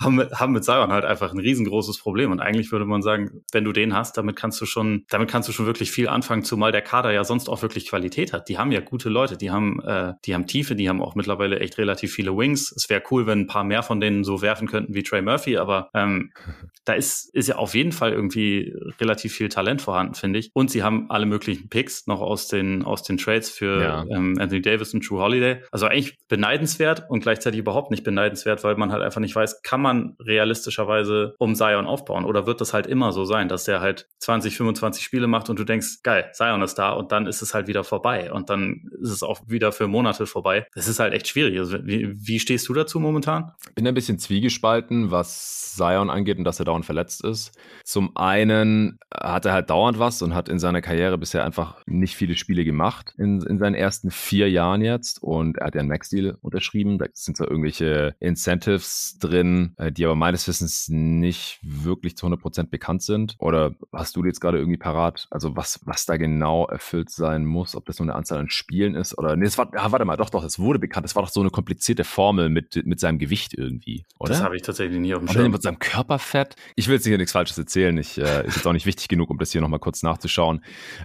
[0.00, 2.30] haben, mit, haben mit Zion halt einfach ein riesengroßes Problem.
[2.30, 5.48] Und eigentlich würde man sagen, wenn du den hast, damit kannst du schon, damit kannst
[5.48, 8.48] du schon wirklich viel anfangen, zumal der Kader ja sonst auch wirklich Qualität hat.
[8.48, 11.60] Die haben ja gute Leute, die haben, äh, die haben Tiefe, die haben auch mittlerweile
[11.60, 12.72] echt relativ viele Wings.
[12.72, 15.56] Es wäre cool, wenn ein paar mehr von denen so werfen könnten wie Trey Murphy,
[15.56, 16.32] aber ähm,
[16.84, 20.50] da ist, ist ja auf jeden Fall irgendwie relativ viel Talent vorhanden, finde ich.
[20.54, 24.04] Und sie haben alle möglichen Picks noch aus den, aus den Trades für ja.
[24.10, 25.62] ähm, Anthony Davis und True Holiday.
[25.70, 29.80] Also eigentlich beneidenswert und gleichzeitig überhaupt nicht beneidenswert, weil man halt einfach nicht weiß, kann
[29.80, 34.08] man realistischerweise um Zion aufbauen oder wird das halt immer so sein, dass der halt
[34.18, 37.54] 20, 25 Spiele macht und du denkst, geil, Zion ist da und dann ist es
[37.54, 40.66] halt wieder vorbei und dann ist es auch wieder für Monate vorbei.
[40.74, 41.58] Das ist halt echt schwierig.
[41.58, 43.52] Also wie, wie stehst du dazu momentan?
[43.74, 47.52] Bin ein bisschen zwiegespalten, was Zion angeht und dass er dauernd verletzt ist.
[47.84, 52.16] Zum einen hat er halt dauernd was und hat in seiner Karriere bisher einfach nicht
[52.16, 55.88] viele Spiele gemacht in, in seinen ersten vier Jahren jetzt und er hat ja einen
[55.88, 56.98] Max-Deal unterschrieben.
[56.98, 62.70] Da sind so irgendwelche Incentives drin, äh, die aber meines Wissens nicht wirklich zu 100%
[62.70, 63.36] bekannt sind.
[63.38, 67.74] Oder hast du jetzt gerade irgendwie parat, also was, was da genau erfüllt sein muss,
[67.74, 70.16] ob das nur eine Anzahl an Spielen ist oder, nee, es war, ah, warte mal,
[70.16, 71.06] doch, doch, es wurde bekannt.
[71.06, 74.32] Es war doch so eine komplizierte Formel mit, mit seinem Gewicht irgendwie, oder?
[74.32, 75.50] Das habe ich tatsächlich nie auf dem Schirm.
[75.50, 76.56] Mit seinem Körperfett.
[76.76, 77.96] Ich will jetzt hier nichts Falsches erzählen.
[77.98, 80.64] Ich, äh, ist jetzt auch nicht wichtig genug, um das hier nochmal kurz nachzuschauen.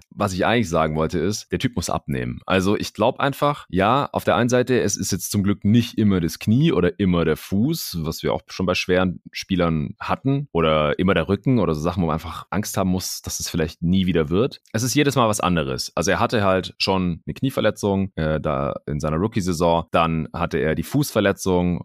[0.10, 2.40] Was ich eigentlich sagen wollte ist, der Typ muss abnehmen.
[2.46, 5.98] Also ich glaube einfach, ja, auf der einen Seite, es ist jetzt zum Glück nicht
[5.98, 10.48] immer das Knie oder immer der Fuß, was wir auch schon bei schweren Spielern hatten,
[10.52, 13.50] oder immer der Rücken oder so Sachen, wo man einfach Angst haben muss, dass es
[13.50, 14.62] vielleicht nie wieder wird.
[14.74, 15.87] Es ist jedes Mal was anderes.
[15.96, 20.76] Also er hatte halt schon eine Knieverletzung äh, da in seiner Rookie-Saison, dann hatte er
[20.76, 21.82] die Fußverletzung,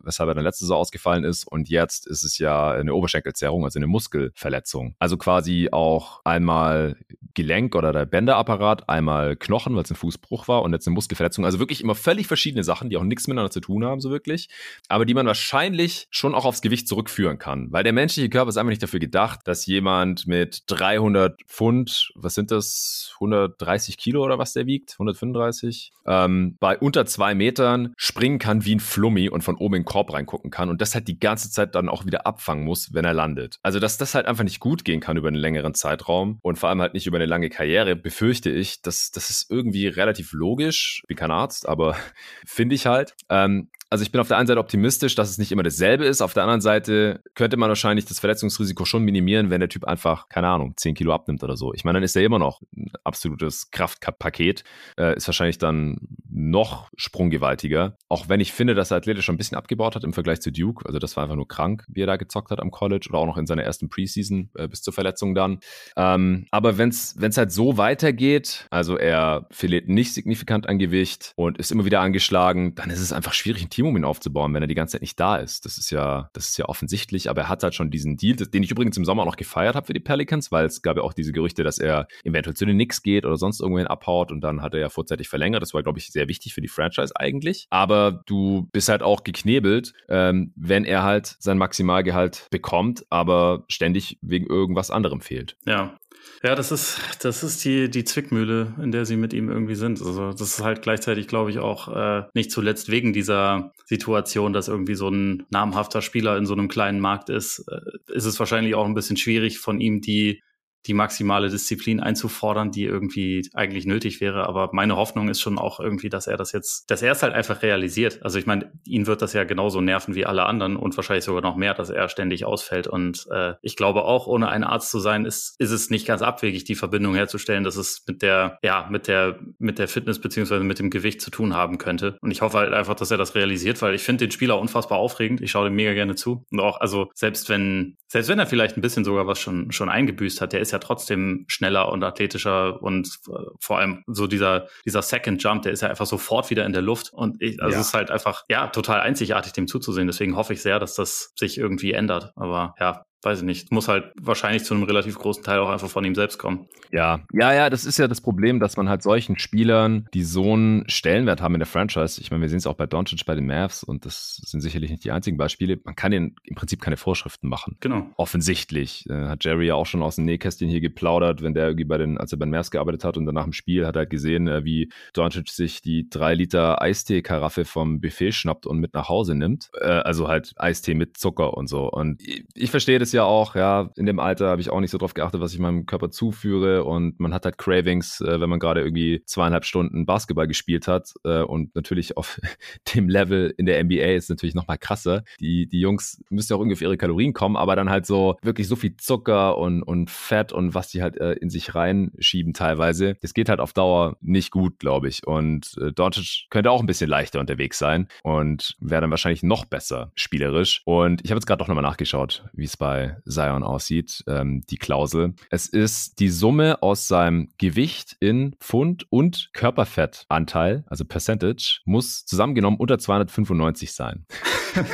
[0.00, 3.78] weshalb er dann letzte Saison ausgefallen ist und jetzt ist es ja eine Oberschenkelzerrung, also
[3.78, 4.94] eine Muskelverletzung.
[4.98, 6.96] Also quasi auch einmal
[7.36, 11.44] Gelenk oder der Bänderapparat, einmal Knochen, weil es ein Fußbruch war und jetzt eine Muskelverletzung.
[11.44, 14.48] Also wirklich immer völlig verschiedene Sachen, die auch nichts miteinander zu tun haben, so wirklich.
[14.88, 17.70] Aber die man wahrscheinlich schon auch aufs Gewicht zurückführen kann.
[17.70, 22.34] Weil der menschliche Körper ist einfach nicht dafür gedacht, dass jemand mit 300 Pfund, was
[22.34, 28.38] sind das, 130 Kilo oder was der wiegt, 135, ähm, bei unter zwei Metern springen
[28.38, 31.08] kann wie ein Flummi und von oben in den Korb reingucken kann und das halt
[31.08, 33.58] die ganze Zeit dann auch wieder abfangen muss, wenn er landet.
[33.62, 36.68] Also, dass das halt einfach nicht gut gehen kann über einen längeren Zeitraum und vor
[36.68, 41.00] allem halt nicht über eine lange Karriere, befürchte ich, dass das ist irgendwie relativ logisch.
[41.02, 41.96] Ich bin kein Arzt, aber
[42.46, 43.14] finde ich halt.
[43.28, 46.20] Ähm, also ich bin auf der einen Seite optimistisch, dass es nicht immer dasselbe ist.
[46.20, 50.28] Auf der anderen Seite könnte man wahrscheinlich das Verletzungsrisiko schon minimieren, wenn der Typ einfach,
[50.28, 51.72] keine Ahnung, 10 Kilo abnimmt oder so.
[51.72, 54.64] Ich meine, dann ist er immer noch ein absolutes Kraftpaket.
[54.98, 57.96] Äh, ist wahrscheinlich dann noch sprunggewaltiger.
[58.08, 60.50] Auch wenn ich finde, dass er athletisch schon ein bisschen abgebaut hat im Vergleich zu
[60.50, 60.84] Duke.
[60.84, 63.26] Also das war einfach nur krank, wie er da gezockt hat am College oder auch
[63.26, 65.60] noch in seiner ersten Preseason äh, bis zur Verletzung dann.
[65.96, 71.58] Ähm, aber wenn es halt so weitergeht, also er verliert nicht signifikant an Gewicht und
[71.58, 74.62] ist immer wieder angeschlagen, dann ist es einfach schwierig, ein Team um ihn aufzubauen, wenn
[74.62, 75.66] er die ganze Zeit nicht da ist.
[75.66, 78.62] Das ist ja, das ist ja offensichtlich, aber er hat halt schon diesen Deal, den
[78.62, 81.12] ich übrigens im Sommer noch gefeiert habe für die Pelicans, weil es gab ja auch
[81.12, 84.62] diese Gerüchte, dass er eventuell zu den Knicks geht oder sonst irgendwohin abhaut und dann
[84.62, 85.60] hat er ja vorzeitig verlängert.
[85.60, 87.66] Das war, glaube ich, sehr wichtig für die Franchise eigentlich.
[87.68, 94.18] Aber du bist halt auch geknebelt, ähm, wenn er halt sein Maximalgehalt bekommt, aber ständig
[94.22, 95.58] wegen irgendwas anderem fehlt.
[95.66, 95.98] Ja,
[96.42, 100.00] ja, das ist, das ist die, die Zwickmühle, in der sie mit ihm irgendwie sind.
[100.00, 104.68] Also das ist halt gleichzeitig, glaube ich, auch äh, nicht zuletzt wegen dieser Situation, dass
[104.68, 108.74] irgendwie so ein namhafter Spieler in so einem kleinen Markt ist, äh, ist es wahrscheinlich
[108.74, 110.42] auch ein bisschen schwierig von ihm die
[110.86, 114.46] die maximale Disziplin einzufordern, die irgendwie eigentlich nötig wäre.
[114.46, 117.34] Aber meine Hoffnung ist schon auch irgendwie, dass er das jetzt, dass er es halt
[117.34, 118.20] einfach realisiert.
[118.22, 121.42] Also ich meine, ihn wird das ja genauso nerven wie alle anderen und wahrscheinlich sogar
[121.42, 122.86] noch mehr, dass er ständig ausfällt.
[122.86, 126.22] Und äh, ich glaube auch, ohne ein Arzt zu sein, ist, ist es nicht ganz
[126.22, 130.64] abwegig, die Verbindung herzustellen, dass es mit der, ja, mit der, mit der Fitness beziehungsweise
[130.64, 132.18] mit dem Gewicht zu tun haben könnte.
[132.20, 134.98] Und ich hoffe halt einfach, dass er das realisiert, weil ich finde den Spieler unfassbar
[134.98, 135.40] aufregend.
[135.40, 136.44] Ich schaue dem mega gerne zu.
[136.50, 139.88] Und auch, also selbst wenn, selbst wenn er vielleicht ein bisschen sogar was schon, schon
[139.88, 144.68] eingebüßt hat, der ist ja trotzdem schneller und athletischer und äh, vor allem so dieser,
[144.84, 147.12] dieser Second Jump, der ist ja einfach sofort wieder in der Luft.
[147.12, 147.80] Und ich, also ja.
[147.80, 150.06] es ist halt einfach, ja, total einzigartig, dem zuzusehen.
[150.06, 152.32] Deswegen hoffe ich sehr, dass das sich irgendwie ändert.
[152.36, 155.88] Aber ja, weiß ich nicht, muss halt wahrscheinlich zu einem relativ großen Teil auch einfach
[155.88, 156.68] von ihm selbst kommen.
[156.92, 160.52] Ja, ja, ja, das ist ja das Problem, dass man halt solchen Spielern, die so
[160.52, 163.34] einen Stellenwert haben in der Franchise, ich meine, wir sehen es auch bei Doncic bei
[163.34, 166.80] den Mavs und das sind sicherlich nicht die einzigen Beispiele, man kann ihnen im Prinzip
[166.80, 167.76] keine Vorschriften machen.
[167.80, 168.06] Genau.
[168.16, 169.04] Offensichtlich.
[169.10, 171.98] Äh, hat Jerry ja auch schon aus dem Nähkästchen hier geplaudert, wenn der irgendwie bei
[171.98, 174.10] den, als er bei den Mavs gearbeitet hat und danach im Spiel hat er halt
[174.10, 179.08] gesehen, äh, wie Doncic sich die drei Liter Eistee-Karaffe vom Buffet schnappt und mit nach
[179.08, 179.70] Hause nimmt.
[179.80, 181.90] Äh, also halt Eistee mit Zucker und so.
[181.90, 184.90] Und ich, ich verstehe das ja auch, ja, in dem Alter habe ich auch nicht
[184.90, 188.48] so drauf geachtet, was ich meinem Körper zuführe und man hat halt Cravings, äh, wenn
[188.48, 192.40] man gerade irgendwie zweieinhalb Stunden Basketball gespielt hat äh, und natürlich auf
[192.94, 195.24] dem Level in der NBA ist natürlich nochmal krasser.
[195.40, 198.68] Die, die Jungs müssen ja auch auf ihre Kalorien kommen, aber dann halt so wirklich
[198.68, 203.16] so viel Zucker und, und Fett und was die halt äh, in sich reinschieben teilweise.
[203.22, 205.26] Das geht halt auf Dauer nicht gut, glaube ich.
[205.26, 209.64] Und äh, Doncic könnte auch ein bisschen leichter unterwegs sein und wäre dann wahrscheinlich noch
[209.64, 210.82] besser spielerisch.
[210.84, 212.95] Und ich habe jetzt gerade doch nochmal nachgeschaut, wie es bei
[213.26, 215.34] Zion aussieht, ähm, die Klausel.
[215.50, 222.78] Es ist die Summe aus seinem Gewicht in Pfund und Körperfettanteil, also Percentage, muss zusammengenommen
[222.78, 224.26] unter 295 sein.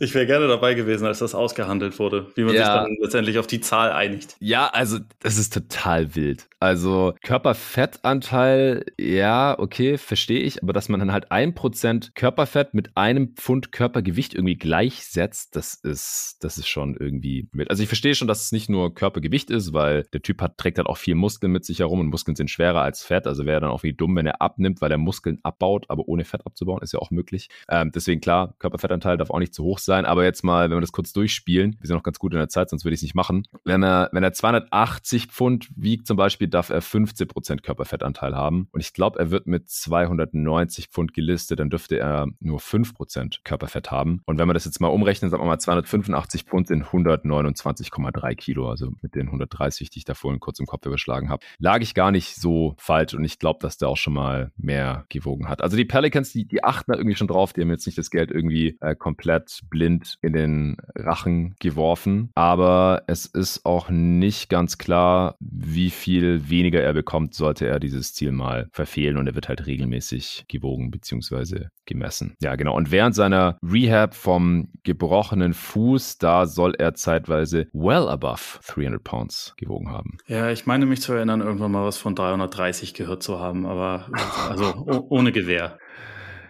[0.00, 2.64] ich wäre gerne dabei gewesen, als das ausgehandelt wurde, wie man ja.
[2.64, 4.36] sich dann letztendlich auf die Zahl einigt.
[4.40, 6.48] Ja, also das ist total wild.
[6.60, 12.96] Also Körperfettanteil, ja, okay, verstehe ich, aber dass man dann halt ein Prozent Körperfett mit
[12.96, 17.70] einem Pfund Körpergewicht irgendwie gleichsetzt, das ist, das ist schon irgendwie mit.
[17.70, 20.78] Also ich verstehe schon, dass es nicht nur Körpergewicht ist, weil der Typ hat, trägt
[20.78, 23.26] halt auch viel Muskeln mit sich herum und Muskeln sind schwerer als Fett.
[23.26, 26.24] Also wäre dann auch wie dumm, wenn er abnimmt, weil er Muskeln abbaut, aber ohne
[26.24, 27.48] Fett abzubauen, ist ja auch möglich.
[27.68, 30.80] Ähm, deswegen klar, Körperfettanteil darf auch nicht zu hoch sein, aber jetzt mal, wenn wir
[30.80, 33.02] das kurz durchspielen, wir sind noch ganz gut in der Zeit, sonst würde ich es
[33.02, 33.46] nicht machen.
[33.64, 38.68] Wenn er, wenn er 280 Pfund wiegt zum Beispiel, darf er 15% Körperfettanteil haben.
[38.72, 43.90] Und ich glaube, er wird mit 290 Pfund gelistet, dann dürfte er nur 5% Körperfett
[43.90, 44.20] haben.
[44.26, 48.68] Und wenn man das jetzt mal umrechnet, sagen wir mal 285 Pfund sind 129,3 Kilo,
[48.68, 51.94] also mit den 130, die ich da vorhin kurz im Kopf überschlagen habe, lag ich
[51.94, 55.62] gar nicht so falsch und ich glaube, dass der auch schon mal mehr gewogen hat.
[55.62, 58.10] Also die Pelicans, die, die achten da irgendwie schon drauf, die haben jetzt nicht das
[58.10, 64.78] Geld irgendwie äh, komplett blind in den Rachen geworfen, aber es ist auch nicht ganz
[64.78, 69.48] klar, wie viel weniger er bekommt, sollte er dieses Ziel mal verfehlen und er wird
[69.48, 71.66] halt regelmäßig gewogen bzw.
[71.84, 72.34] gemessen.
[72.40, 72.76] Ja, genau.
[72.76, 79.54] Und während seiner Rehab vom gebrochenen Fuß, da soll er zeitweise well above 300 Pounds
[79.56, 80.18] gewogen haben.
[80.26, 84.08] Ja, ich meine mich zu erinnern, irgendwann mal was von 330 gehört zu haben, aber
[84.48, 85.78] also ohne Gewehr.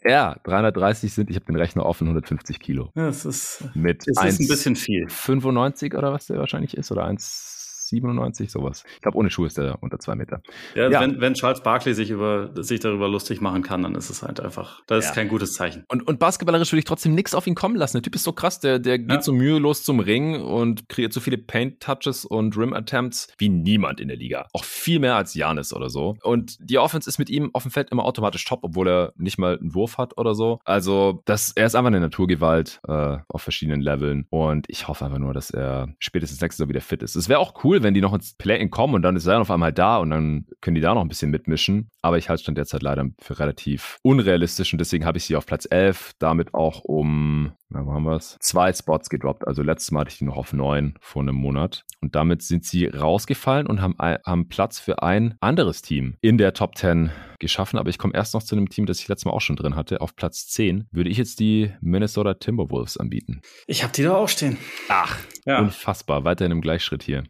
[0.07, 2.91] Ja, 330 sind, ich habe den Rechner offen, 150 Kilo.
[2.95, 5.09] Ja, das ist, mit es 1, ist ein bisschen viel.
[5.09, 7.54] 95 oder was der wahrscheinlich ist, oder 1
[7.89, 8.85] 97, sowas.
[8.95, 10.43] Ich glaube, ohne Schuhe ist er unter zwei Meter.
[10.75, 11.01] Ja, ja.
[11.01, 14.41] Wenn, wenn, Charles Barkley sich, über, sich darüber lustig machen kann, dann ist es halt
[14.41, 15.11] einfach, das ja.
[15.11, 15.85] ist kein gutes Zeichen.
[15.89, 17.97] Und, und basketballerisch würde ich trotzdem nichts auf ihn kommen lassen.
[17.97, 21.21] Der Typ ist so krass, der, der geht so mühelos zum Ring und kreiert so
[21.21, 24.47] viele Paint-Touches und Rim-Attempts wie niemand in der Liga.
[24.53, 26.17] Auch viel mehr als Janis oder so.
[26.23, 29.39] Und die Offense ist mit ihm auf dem Feld immer automatisch top, obwohl er nicht
[29.39, 30.59] mal einen Wurf hat oder so.
[30.65, 34.27] Also, das, er ist einfach eine Naturgewalt äh, auf verschiedenen Leveln.
[34.31, 37.17] Und ich hoffe einfach nur, dass er spätestens nächstes Jahr wieder fit ist.
[37.17, 39.51] Es wäre auch cool, wenn die noch ins Play-In kommen und dann ist er auf
[39.51, 41.91] einmal da und dann können die da noch ein bisschen mitmischen.
[42.03, 45.37] Aber ich halte es dann derzeit leider für relativ unrealistisch und deswegen habe ich sie
[45.37, 48.37] auf Platz 11, damit auch um na, wo haben wir es?
[48.41, 49.47] Zwei Spots gedroppt.
[49.47, 51.85] Also letztes Mal hatte ich die noch auf neun vor einem Monat.
[52.01, 56.53] Und damit sind sie rausgefallen und haben, haben Platz für ein anderes Team in der
[56.53, 57.79] Top 10 geschaffen.
[57.79, 59.75] Aber ich komme erst noch zu einem Team, das ich letztes Mal auch schon drin
[59.75, 60.01] hatte.
[60.01, 63.41] Auf Platz 10 würde ich jetzt die Minnesota Timberwolves anbieten.
[63.67, 64.59] Ich habe die da auch stehen.
[64.89, 65.61] Ach, ja.
[65.61, 66.25] unfassbar.
[66.25, 67.25] Weiterhin im Gleichschritt hier.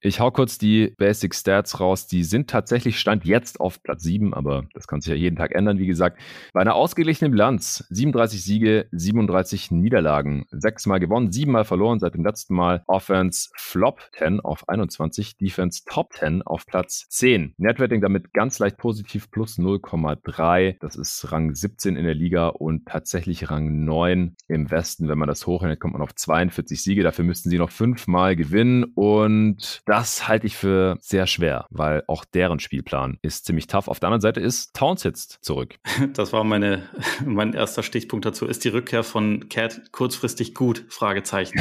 [0.00, 2.06] Ich hau kurz die Basic Stats raus.
[2.06, 5.54] Die sind tatsächlich Stand jetzt auf Platz 7, aber das kann sich ja jeden Tag
[5.54, 5.78] ändern.
[5.78, 6.20] Wie gesagt,
[6.52, 10.46] bei einer ausgeglichenen Bilanz 37 Siege, 37 Niederlagen.
[10.50, 12.82] Sechsmal gewonnen, siebenmal verloren seit dem letzten Mal.
[12.86, 17.54] Offense Flop 10 auf 21, Defense Top 10 auf Platz 10.
[17.58, 20.76] Netrating damit ganz leicht positiv plus 0,3.
[20.80, 25.08] Das ist Rang 17 in der Liga und tatsächlich Rang 9 im Westen.
[25.08, 27.02] Wenn man das hochrechnet, kommt man auf 42 Siege.
[27.02, 32.24] Dafür müssten sie noch fünfmal gewinnen und das halte ich für sehr schwer, weil auch
[32.24, 33.88] deren Spielplan ist ziemlich tough.
[33.88, 35.76] Auf der anderen Seite ist Towns jetzt zurück.
[36.14, 36.88] Das war meine,
[37.24, 38.46] mein erster Stichpunkt dazu.
[38.46, 40.84] Ist die Rückkehr von Cat kurzfristig gut?
[40.88, 41.60] Fragezeichen.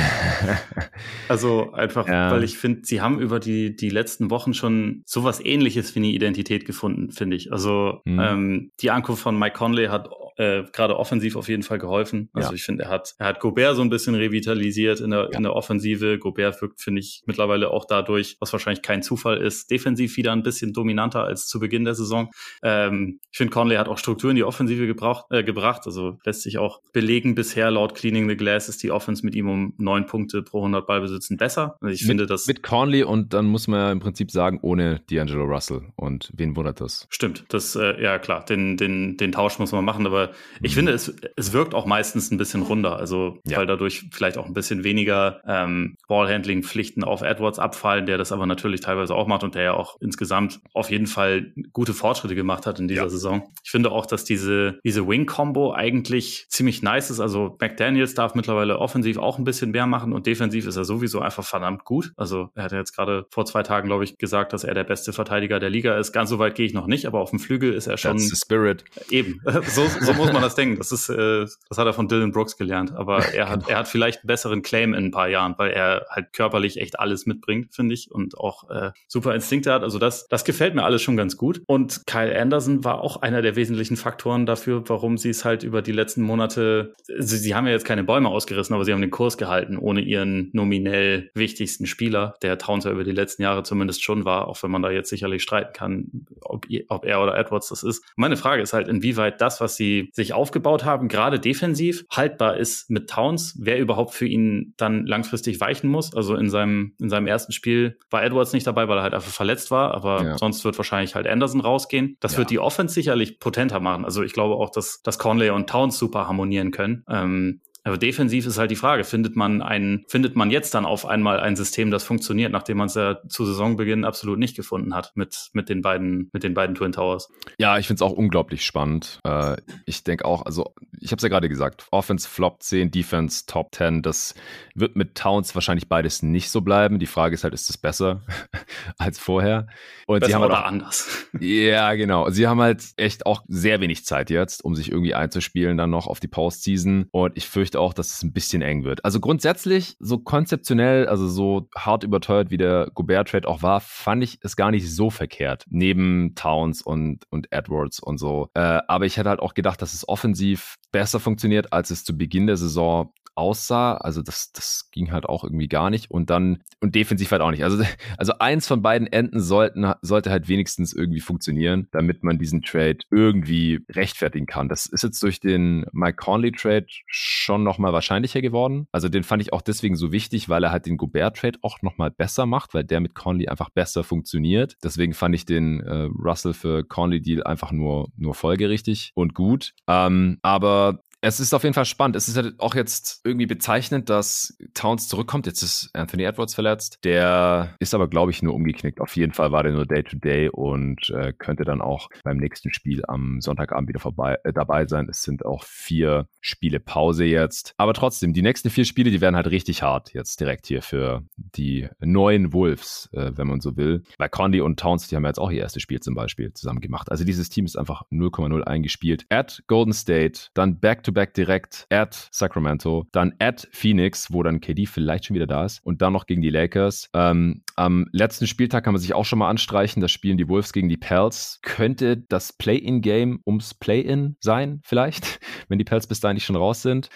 [1.28, 2.32] also einfach, ja.
[2.32, 6.08] weil ich finde, sie haben über die, die letzten Wochen schon sowas ähnliches wie eine
[6.08, 7.52] Identität gefunden, finde ich.
[7.52, 8.20] Also mhm.
[8.20, 12.30] ähm, die Ankunft von Mike Conley hat äh, gerade offensiv auf jeden Fall geholfen.
[12.32, 12.56] Also ja.
[12.56, 15.38] ich finde, er hat, er hat Gobert so ein bisschen revitalisiert in der, ja.
[15.38, 16.18] in der Offensive.
[16.18, 20.42] Gobert wirkt, finde ich, mittlerweile auch dadurch, was wahrscheinlich kein Zufall ist, defensiv wieder ein
[20.42, 22.32] bisschen dominanter als zu Beginn der Saison.
[22.64, 25.82] Ähm, ich finde, Conley hat auch Struktur in die Offensive gebraucht, äh, gebracht.
[25.86, 29.50] Also lässt sich auch belegen, bisher laut Cleaning the Glass ist die Offense mit ihm
[29.50, 31.76] um neun Punkte pro 100 Ballbesitzen besser.
[31.82, 32.48] Also ich mit, finde das.
[32.48, 35.82] Mit Conley und dann muss man ja im Prinzip sagen, ohne D'Angelo Russell.
[35.98, 37.08] Und wen wundert das?
[37.10, 40.29] Stimmt, das, äh, ja klar, den, den, den Tausch muss man machen, aber
[40.62, 43.58] ich finde, es es wirkt auch meistens ein bisschen runder, also ja.
[43.58, 48.46] weil dadurch vielleicht auch ein bisschen weniger ähm, Ballhandling-Pflichten auf Edwards abfallen, der das aber
[48.46, 52.66] natürlich teilweise auch macht und der ja auch insgesamt auf jeden Fall gute Fortschritte gemacht
[52.66, 53.10] hat in dieser ja.
[53.10, 53.50] Saison.
[53.64, 57.20] Ich finde auch, dass diese, diese Wing-Combo eigentlich ziemlich nice ist.
[57.20, 61.20] Also McDaniels darf mittlerweile offensiv auch ein bisschen mehr machen und defensiv ist er sowieso
[61.20, 62.12] einfach verdammt gut.
[62.18, 64.84] Also er hat ja jetzt gerade vor zwei Tagen, glaube ich, gesagt, dass er der
[64.84, 66.12] beste Verteidiger der Liga ist.
[66.12, 68.18] Ganz so weit gehe ich noch nicht, aber auf dem Flügel ist er schon.
[68.18, 68.84] That's the spirit.
[69.10, 69.42] Eben.
[69.70, 70.78] So, so muss man das denken.
[70.78, 72.94] Das ist, äh, das hat er von Dylan Brooks gelernt.
[72.94, 73.70] Aber er hat, genau.
[73.70, 77.00] er hat vielleicht einen besseren Claim in ein paar Jahren, weil er halt körperlich echt
[77.00, 79.84] alles mitbringt, finde ich, und auch äh, super Instinkte hat.
[79.84, 81.62] Also das, das gefällt mir alles schon ganz gut.
[81.66, 85.82] Und Kyle Anderson war auch einer der wesentlichen Faktoren dafür, warum sie es halt über
[85.82, 89.12] die letzten Monate, sie, sie haben ja jetzt keine Bäume ausgerissen, aber sie haben den
[89.12, 94.04] Kurs gehalten, ohne ihren nominell wichtigsten Spieler, der Towns ja über die letzten Jahre zumindest
[94.04, 97.70] schon war, auch wenn man da jetzt sicherlich streiten kann, ob, ob er oder Edwards
[97.70, 98.04] das ist.
[98.16, 102.90] Meine Frage ist halt, inwieweit das, was sie sich aufgebaut haben, gerade defensiv haltbar ist
[102.90, 106.16] mit Towns, wer überhaupt für ihn dann langfristig weichen muss.
[106.16, 109.32] Also in seinem, in seinem ersten Spiel war Edwards nicht dabei, weil er halt einfach
[109.32, 110.38] verletzt war, aber ja.
[110.38, 112.18] sonst wird wahrscheinlich halt Anderson rausgehen.
[112.20, 112.40] Das ja.
[112.40, 114.06] wird die Offense sicherlich potenter machen.
[114.06, 117.04] Also ich glaube auch, dass, dass Conley und Towns super harmonieren können.
[117.10, 121.06] Ähm, aber defensiv ist halt die Frage, findet man ein, findet man jetzt dann auf
[121.06, 125.12] einmal ein System, das funktioniert, nachdem man es ja zu Saisonbeginn absolut nicht gefunden hat
[125.16, 127.30] mit, mit den beiden, mit den beiden Twin Towers?
[127.58, 129.20] Ja, ich finde es auch unglaublich spannend.
[129.26, 133.46] Äh, ich denke auch, also ich habe es ja gerade gesagt, Offense Flop 10, Defense
[133.46, 134.36] Top 10, das
[134.76, 137.00] wird mit Towns wahrscheinlich beides nicht so bleiben.
[137.00, 138.22] Die Frage ist halt, ist es besser
[138.98, 139.68] als vorher?
[140.06, 141.28] Und besser sie haben halt auch, anders.
[141.40, 142.30] Ja, genau.
[142.30, 146.08] Sie haben halt echt auch sehr wenig Zeit jetzt, um sich irgendwie einzuspielen, dann noch
[146.08, 147.08] auf die Postseason.
[147.12, 149.04] Und ich fürchte auch, dass es ein bisschen eng wird.
[149.06, 154.40] Also grundsätzlich, so konzeptionell, also so hart überteuert wie der Gobert-Trade auch war, fand ich
[154.42, 155.66] es gar nicht so verkehrt.
[155.70, 158.50] Neben Towns und, und Edwards und so.
[158.54, 162.18] Äh, aber ich hätte halt auch gedacht, dass es offensiv besser funktioniert, als es zu
[162.18, 163.96] Beginn der Saison aussah.
[163.96, 166.12] Also das, das ging halt auch irgendwie gar nicht.
[166.12, 167.64] Und dann, und defensiv halt auch nicht.
[167.64, 167.84] Also,
[168.18, 173.00] also eins von beiden Enden sollten, sollte halt wenigstens irgendwie funktionieren, damit man diesen Trade
[173.10, 174.70] irgendwie rechtfertigen kann.
[174.70, 178.88] Das ist jetzt durch den Mike Conley Trade schon nochmal wahrscheinlicher geworden.
[178.92, 181.82] Also den fand ich auch deswegen so wichtig, weil er halt den Gobert Trade auch
[181.82, 184.76] nochmal besser macht, weil der mit Conley einfach besser funktioniert.
[184.84, 189.74] Deswegen fand ich den äh, Russell für Conley Deal einfach nur, nur folgerichtig und gut.
[189.88, 192.16] Ähm, aber aber es ist auf jeden Fall spannend.
[192.16, 195.48] Es ist halt auch jetzt irgendwie bezeichnend, dass Towns zurückkommt.
[195.48, 197.00] Jetzt ist Anthony Edwards verletzt.
[197.04, 199.02] Der ist aber, glaube ich, nur umgeknickt.
[199.02, 202.74] Auf jeden Fall war der nur Day-to-Day -Day und äh, könnte dann auch beim nächsten
[202.74, 205.08] Spiel am Sonntagabend wieder vorbei, äh, dabei sein.
[205.10, 207.74] Es sind auch vier Spiele Pause jetzt.
[207.78, 211.24] Aber trotzdem, die nächsten vier Spiele, die werden halt richtig hart jetzt direkt hier für
[211.36, 214.04] die neuen Wolves, äh, wenn man so will.
[214.18, 217.12] Weil Conley und Towns, die haben jetzt auch ihr erstes Spiel zum Beispiel zusammen gemacht.
[217.12, 219.26] Also dieses Team ist einfach 0,0 eingespielt.
[219.30, 224.62] At Golden State, dann back to Back-to-Back direkt at Sacramento, dann at Phoenix, wo dann
[224.62, 227.10] KD vielleicht schon wieder da ist und dann noch gegen die Lakers.
[227.14, 230.74] Ähm, am letzten Spieltag kann man sich auch schon mal anstreichen, das spielen die Wolves
[230.74, 231.60] gegen die Pels.
[231.62, 236.82] Könnte das Play-in-Game ums Play-in sein, vielleicht, wenn die Pels bis dahin nicht schon raus
[236.82, 237.10] sind.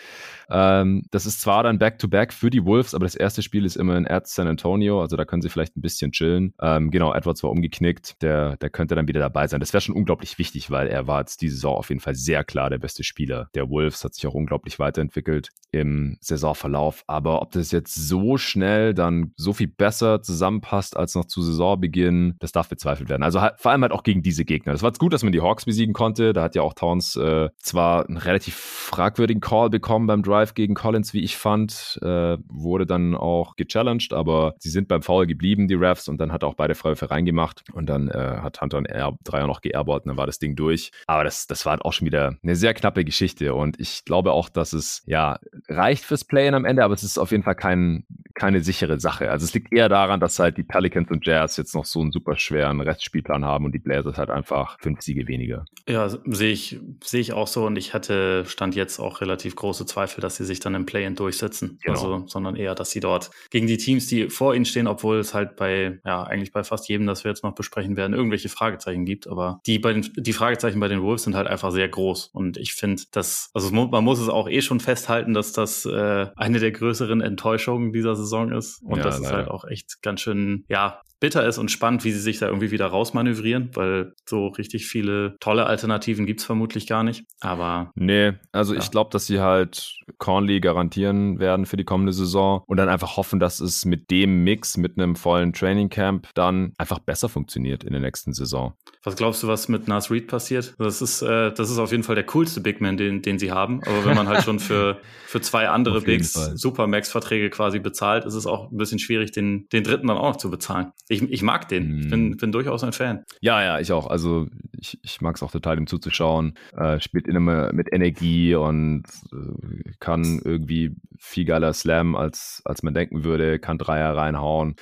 [0.49, 3.75] Ähm, das ist zwar dann Back-to-Back -back für die Wolves, aber das erste Spiel ist
[3.75, 6.53] immer in at San Antonio, also da können sie vielleicht ein bisschen chillen.
[6.61, 9.59] Ähm, genau, Edwards war umgeknickt, der, der könnte dann wieder dabei sein.
[9.59, 12.43] Das wäre schon unglaublich wichtig, weil er war jetzt diese Saison auf jeden Fall sehr
[12.43, 17.03] klar der beste Spieler der Wolves Wolves, hat sich auch unglaublich weiterentwickelt im Saisonverlauf.
[17.07, 22.35] Aber ob das jetzt so schnell dann so viel besser zusammenpasst als noch zu Saisonbeginn,
[22.39, 23.23] das darf bezweifelt werden.
[23.23, 24.73] Also vor allem halt auch gegen diese Gegner.
[24.73, 26.33] Es war gut, dass man die Hawks besiegen konnte.
[26.33, 30.75] Da hat ja auch Towns äh, zwar einen relativ fragwürdigen Call bekommen beim Drive gegen
[30.75, 35.67] Collins, wie ich fand, äh, wurde dann auch gechallenged, aber sie sind beim Foul geblieben,
[35.67, 38.77] die Refs, und dann hat er auch beide Freiwürfe reingemacht und dann äh, hat Hunter
[38.77, 40.91] einen R Dreier noch geairballt und dann war das Ding durch.
[41.07, 44.31] Aber das, das war halt auch schon wieder eine sehr knappe Geschichte und ich glaube
[44.31, 47.55] auch, dass es ja reicht fürs Playen am Ende, aber es ist auf jeden Fall
[47.55, 48.05] kein,
[48.35, 49.31] keine sichere Sache.
[49.31, 52.11] Also es liegt eher daran, dass halt die Pelicans und Jazz jetzt noch so einen
[52.11, 55.65] super schweren Restspielplan haben und die Blazers halt einfach fünf Siege weniger.
[55.87, 59.85] Ja, sehe ich, sehe ich auch so und ich hatte Stand jetzt auch relativ große
[59.85, 61.79] Zweifel, dass sie sich dann im Play-In durchsetzen.
[61.83, 61.93] Genau.
[61.93, 65.33] Also, sondern eher, dass sie dort gegen die Teams, die vor ihnen stehen, obwohl es
[65.33, 69.05] halt bei, ja, eigentlich bei fast jedem, das wir jetzt noch besprechen werden, irgendwelche Fragezeichen
[69.05, 69.27] gibt.
[69.27, 72.31] Aber die bei den, die Fragezeichen bei den Wolves sind halt einfach sehr groß.
[72.33, 76.27] Und ich finde, dass, also man muss es auch eh schon festhalten, dass das äh,
[76.35, 78.81] eine der größeren Enttäuschungen dieser Saison ist.
[78.83, 82.11] Und ja, das ist halt auch echt ganz schön, ja, bitter ist und spannend, wie
[82.11, 87.01] sie sich da irgendwie wieder rausmanövrieren, weil so richtig viele tolle Alternativen gibt's vermutlich gar
[87.05, 87.23] nicht.
[87.39, 87.93] Aber.
[87.95, 88.81] Nee, also ja.
[88.81, 93.15] ich glaube, dass sie halt Cornley garantieren werden für die kommende Saison und dann einfach
[93.15, 97.85] hoffen, dass es mit dem Mix, mit einem vollen Training Camp dann einfach besser funktioniert
[97.85, 98.73] in der nächsten Saison.
[99.05, 100.75] Was glaubst du, was mit Nas Reed passiert?
[100.77, 103.53] Das ist, äh, das ist auf jeden Fall der coolste Big Man, den, den sie
[103.53, 103.81] haben.
[103.85, 108.45] Aber wenn man halt schon für, für zwei andere Bigs Supermax-Verträge quasi bezahlt, ist es
[108.45, 111.67] auch ein bisschen schwierig, den, den dritten dann auch noch zu bezahlen ich, ich mag
[111.67, 111.99] den.
[111.99, 112.37] Ich bin, mhm.
[112.37, 113.23] bin durchaus ein Fan.
[113.41, 114.07] Ja, ja, ich auch.
[114.07, 114.47] Also
[114.77, 116.55] ich, ich mag es auch total, ihm zuzuschauen.
[116.75, 122.93] Äh, spielt immer mit Energie und äh, kann irgendwie viel geiler Slam, als, als man
[122.93, 124.75] denken würde, kann Dreier reinhauen.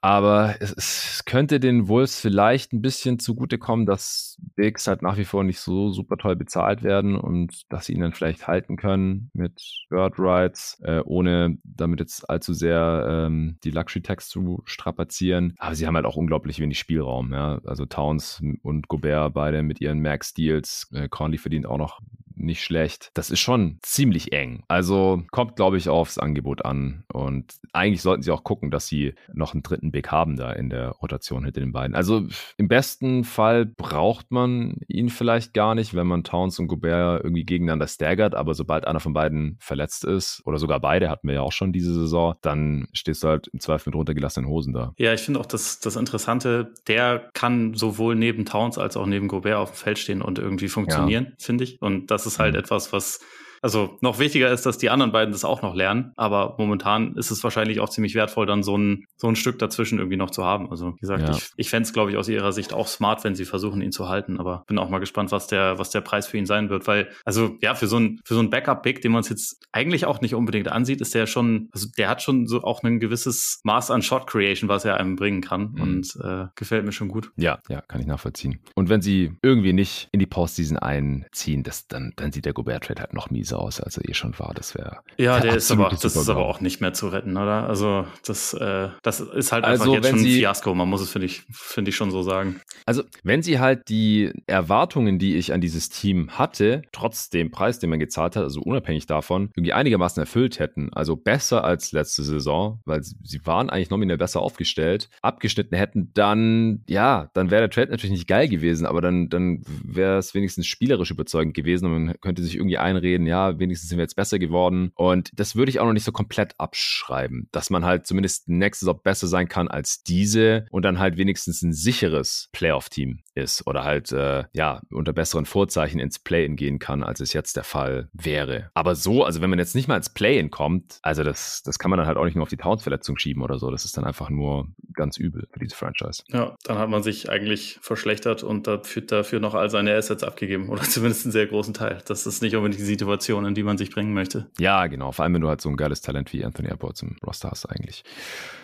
[0.00, 5.24] Aber es, es könnte den Wolves vielleicht ein bisschen zugutekommen, dass Bigs halt nach wie
[5.24, 9.30] vor nicht so super toll bezahlt werden und dass sie ihn dann vielleicht halten können
[9.34, 15.54] mit Bird Rights, äh, ohne damit jetzt allzu sehr ähm, die Luxury Tax zu strapazieren.
[15.58, 17.32] Aber sie haben halt auch unglaublich wenig Spielraum.
[17.32, 17.60] Ja?
[17.64, 20.90] Also Towns und Gobert beide mit ihren Max-Deals.
[20.92, 22.00] Äh, Conley verdient auch noch
[22.36, 23.10] nicht schlecht.
[23.14, 24.62] Das ist schon ziemlich eng.
[24.68, 27.04] Also kommt, glaube ich, aufs Angebot an.
[27.12, 30.70] Und eigentlich sollten sie auch gucken, dass sie noch einen dritten Big haben da in
[30.70, 31.94] der Rotation hinter den beiden.
[31.94, 32.26] Also
[32.56, 37.44] im besten Fall braucht man ihn vielleicht gar nicht, wenn man Towns und Gobert irgendwie
[37.44, 38.34] gegeneinander staggert.
[38.34, 41.72] Aber sobald einer von beiden verletzt ist, oder sogar beide hatten wir ja auch schon
[41.72, 44.92] diese Saison, dann stehst du halt im Zweifel mit runtergelassenen Hosen da.
[44.98, 49.28] Ja, ich finde auch das, das Interessante, der kann sowohl neben Towns als auch neben
[49.28, 51.32] Gobert auf dem Feld stehen und irgendwie funktionieren, ja.
[51.38, 51.80] finde ich.
[51.80, 52.60] Und das ist halt mhm.
[52.60, 53.20] etwas, was
[53.64, 56.12] also noch wichtiger ist, dass die anderen beiden das auch noch lernen.
[56.16, 59.98] Aber momentan ist es wahrscheinlich auch ziemlich wertvoll, dann so ein, so ein Stück dazwischen
[59.98, 60.70] irgendwie noch zu haben.
[60.70, 61.34] Also wie gesagt, ja.
[61.34, 63.90] ich, ich fände es, glaube ich, aus ihrer Sicht auch smart, wenn sie versuchen, ihn
[63.90, 64.38] zu halten.
[64.38, 66.86] Aber bin auch mal gespannt, was der, was der Preis für ihn sein wird.
[66.86, 70.04] Weil, also ja, für so ein, für so ein Backup-Pick, den man es jetzt eigentlich
[70.04, 73.60] auch nicht unbedingt ansieht, ist der schon, also der hat schon so auch ein gewisses
[73.64, 75.72] Maß an Shot Creation, was er einem bringen kann.
[75.72, 75.80] Mhm.
[75.80, 77.32] Und äh, gefällt mir schon gut.
[77.36, 78.60] Ja, ja, kann ich nachvollziehen.
[78.74, 83.00] Und wenn sie irgendwie nicht in die Postseason einziehen, das, dann, dann sieht der Gobert-Trade
[83.00, 84.52] halt noch mieser aus, als er eh schon war.
[84.54, 84.98] Das wäre.
[85.16, 87.68] Ja, der ist aber, das ist aber auch nicht mehr zu retten, oder?
[87.68, 90.74] Also, das, äh, das ist halt einfach also, jetzt schon ein Fiasko.
[90.74, 92.60] Man muss es, finde ich, finde ich schon so sagen.
[92.86, 97.78] Also, wenn sie halt die Erwartungen, die ich an dieses Team hatte, trotz dem Preis,
[97.78, 102.22] den man gezahlt hat, also unabhängig davon, irgendwie einigermaßen erfüllt hätten, also besser als letzte
[102.22, 107.70] Saison, weil sie waren eigentlich nominell besser aufgestellt, abgeschnitten hätten, dann, ja, dann wäre der
[107.70, 112.04] Trade natürlich nicht geil gewesen, aber dann, dann wäre es wenigstens spielerisch überzeugend gewesen und
[112.04, 114.92] man könnte sich irgendwie einreden, ja, wenigstens sind wir jetzt besser geworden.
[114.94, 118.86] Und das würde ich auch noch nicht so komplett abschreiben, dass man halt zumindest nächstes
[118.86, 123.84] Jahr besser sein kann als diese und dann halt wenigstens ein sicheres Playoff-Team ist oder
[123.84, 128.08] halt äh, ja unter besseren Vorzeichen ins Play-in gehen kann, als es jetzt der Fall
[128.12, 128.70] wäre.
[128.74, 131.90] Aber so, also wenn man jetzt nicht mal ins Play-in kommt, also das, das kann
[131.90, 133.70] man dann halt auch nicht nur auf die Towns-Verletzung schieben oder so.
[133.70, 136.22] Das ist dann einfach nur ganz übel für diese Franchise.
[136.28, 140.68] Ja, dann hat man sich eigentlich verschlechtert und dafür, dafür noch all seine Assets abgegeben
[140.68, 141.98] oder zumindest einen sehr großen Teil.
[142.06, 144.50] Das ist nicht unbedingt die Situation, in die man sich bringen möchte.
[144.58, 145.12] Ja, genau.
[145.12, 147.66] Vor allem, wenn du halt so ein geiles Talent wie Anthony Edwards im Roster hast
[147.66, 148.04] eigentlich.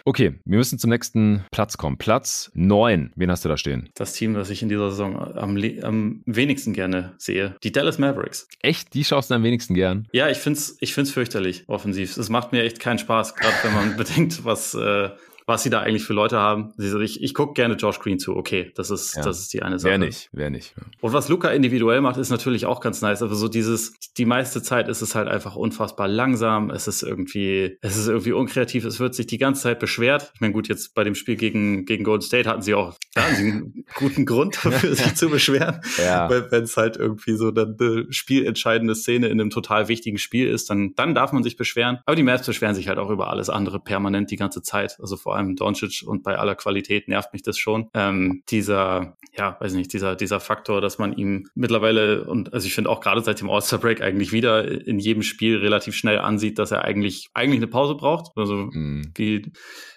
[0.05, 1.99] Okay, wir müssen zum nächsten Platz kommen.
[1.99, 3.13] Platz 9.
[3.17, 3.89] Wen hast du da stehen?
[3.95, 7.57] Das Team, das ich in dieser Saison am, am wenigsten gerne sehe.
[7.63, 8.49] Die Dallas Mavericks.
[8.61, 8.95] Echt?
[8.95, 10.09] Die schaust du am wenigsten gern?
[10.13, 12.17] Ja, ich finde es ich find's fürchterlich offensiv.
[12.17, 15.11] Es macht mir echt keinen Spaß, gerade wenn man bedenkt, was, äh,
[15.51, 16.73] was sie da eigentlich für Leute haben.
[16.79, 18.37] Ich, ich gucke gerne Josh Green zu.
[18.37, 19.23] Okay, das ist, ja.
[19.23, 19.91] das ist die eine Sache.
[19.91, 20.75] Wer nicht, wer nicht.
[21.01, 23.21] Und was Luca individuell macht, ist natürlich auch ganz nice.
[23.23, 26.71] Aber so dieses, die meiste Zeit ist es halt einfach unfassbar langsam.
[26.71, 28.85] Es ist irgendwie, es ist irgendwie unkreativ.
[28.85, 30.31] Es wird sich die ganze Zeit beschwert.
[30.35, 33.25] Ich meine, gut, jetzt bei dem Spiel gegen, gegen Golden State hatten sie auch, da
[33.25, 35.81] hatten sie einen guten Grund dafür, sich zu beschweren.
[35.99, 36.31] Ja.
[36.31, 40.71] Wenn es halt irgendwie so dann eine spielentscheidende Szene in einem total wichtigen Spiel ist,
[40.71, 41.99] dann, dann darf man sich beschweren.
[42.07, 44.97] Aber die Mavs beschweren sich halt auch über alles andere permanent die ganze Zeit.
[45.01, 47.89] Also vor allem Doncic und bei aller Qualität nervt mich das schon.
[47.95, 52.75] Ähm, dieser, ja, weiß nicht, dieser, dieser Faktor, dass man ihm mittlerweile und also ich
[52.75, 56.59] finde auch gerade seit dem All-Star Break eigentlich wieder in jedem Spiel relativ schnell ansieht,
[56.59, 58.33] dass er eigentlich eigentlich eine Pause braucht.
[58.37, 59.13] Also mhm.
[59.17, 59.53] die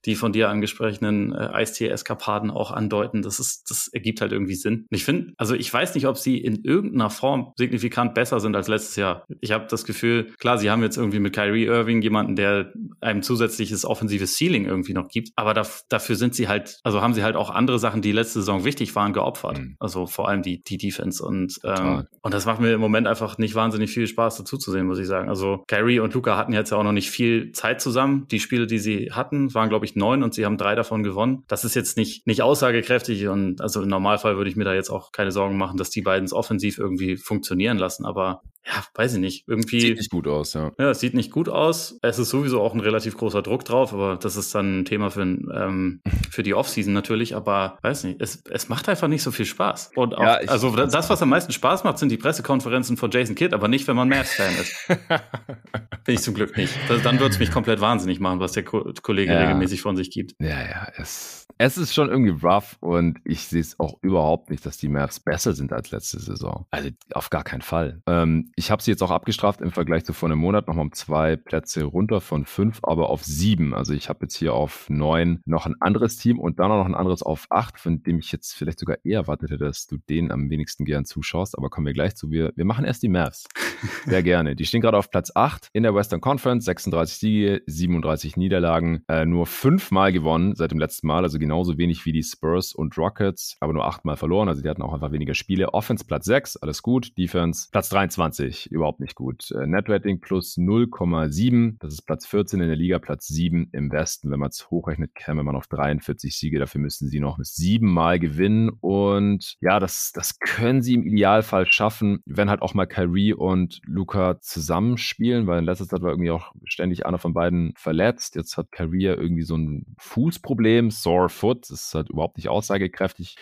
[0.05, 3.21] die von dir angesprochenen äh, Eistee-Eskapaden auch andeuten.
[3.21, 4.85] Das ist das ergibt halt irgendwie Sinn.
[4.89, 8.55] Und ich finde, also ich weiß nicht, ob sie in irgendeiner Form signifikant besser sind
[8.55, 9.25] als letztes Jahr.
[9.39, 13.21] Ich habe das Gefühl, klar, sie haben jetzt irgendwie mit Kyrie Irving jemanden, der einem
[13.21, 17.23] zusätzliches offensives Ceiling irgendwie noch gibt, aber da, dafür sind sie halt, also haben sie
[17.23, 19.59] halt auch andere Sachen, die letzte Saison wichtig waren, geopfert.
[19.59, 19.75] Mhm.
[19.79, 23.37] Also vor allem die die Defense und ähm, und das macht mir im Moment einfach
[23.37, 25.29] nicht wahnsinnig viel Spaß dazu zu sehen, muss ich sagen.
[25.29, 28.27] Also Kyrie und Luca hatten jetzt ja auch noch nicht viel Zeit zusammen.
[28.29, 31.43] Die Spiele, die sie hatten, waren glaube ich neun und sie haben drei davon gewonnen.
[31.47, 34.89] Das ist jetzt nicht nicht aussagekräftig und also im Normalfall würde ich mir da jetzt
[34.89, 38.05] auch keine Sorgen machen, dass die beiden es offensiv irgendwie funktionieren lassen.
[38.05, 39.47] Aber ja, weiß ich nicht.
[39.47, 39.81] Irgendwie.
[39.81, 40.71] Sieht nicht gut aus, ja.
[40.79, 41.97] Ja, es sieht nicht gut aus.
[42.01, 45.11] Es ist sowieso auch ein relativ großer Druck drauf, aber das ist dann ein Thema
[45.11, 46.01] für, ähm,
[46.31, 47.35] für die Offseason natürlich.
[47.35, 49.91] Aber weiß nicht, es, es macht einfach nicht so viel Spaß.
[49.95, 53.11] Und auch, ja, ich, also das, was am meisten Spaß macht, sind die Pressekonferenzen von
[53.11, 54.75] Jason Kidd, aber nicht, wenn man Mavs-Fan ist.
[56.05, 56.73] Bin ich zum Glück nicht.
[56.87, 59.39] Das, dann würde es mich komplett wahnsinnig machen, was der Ko Kollege ja.
[59.39, 60.35] regelmäßig von sich gibt.
[60.39, 64.65] Ja, ja, es, es ist schon irgendwie rough und ich sehe es auch überhaupt nicht,
[64.65, 66.65] dass die Mavs besser sind als letzte Saison.
[66.71, 68.01] Also auf gar keinen Fall.
[68.07, 70.93] Ähm, ich habe sie jetzt auch abgestraft im Vergleich zu vor einem Monat, nochmal um
[70.93, 73.73] zwei Plätze runter von fünf, aber auf sieben.
[73.73, 76.85] Also ich habe jetzt hier auf neun noch ein anderes Team und dann auch noch
[76.85, 79.97] ein anderes auf acht, von dem ich jetzt vielleicht sogar eher erwartet hätte, dass du
[79.97, 81.57] denen am wenigsten gern zuschaust.
[81.57, 82.31] Aber kommen wir gleich zu.
[82.31, 83.45] Wir, wir machen erst die Mavs.
[84.05, 84.55] Sehr gerne.
[84.55, 89.25] Die stehen gerade auf Platz acht in der Western Conference, 36 Siege, 37 Niederlagen, äh,
[89.25, 93.57] nur fünfmal gewonnen seit dem letzten Mal, also genauso wenig wie die Spurs und Rockets,
[93.59, 94.47] aber nur achtmal verloren.
[94.47, 95.73] Also die hatten auch einfach weniger Spiele.
[95.73, 97.17] Offense Platz sechs, alles gut.
[97.17, 99.51] Defense Platz 23, überhaupt nicht gut.
[99.51, 101.77] Äh, Netrating plus 0,7.
[101.79, 104.31] Das ist Platz 14 in der Liga, Platz 7 im Westen.
[104.31, 106.59] Wenn man es hochrechnet, käme man auf 43 Siege.
[106.59, 108.69] Dafür müssten sie noch siebenmal gewinnen.
[108.69, 113.81] Und ja, das, das können sie im Idealfall schaffen, wenn halt auch mal Kyrie und
[113.85, 118.35] Luca zusammenspielen, weil in letzter Zeit war irgendwie auch ständig einer von beiden verletzt.
[118.35, 121.63] Jetzt hat Kyrie irgendwie so ein Fußproblem, sore foot.
[121.63, 123.37] Das ist halt überhaupt nicht aussagekräftig.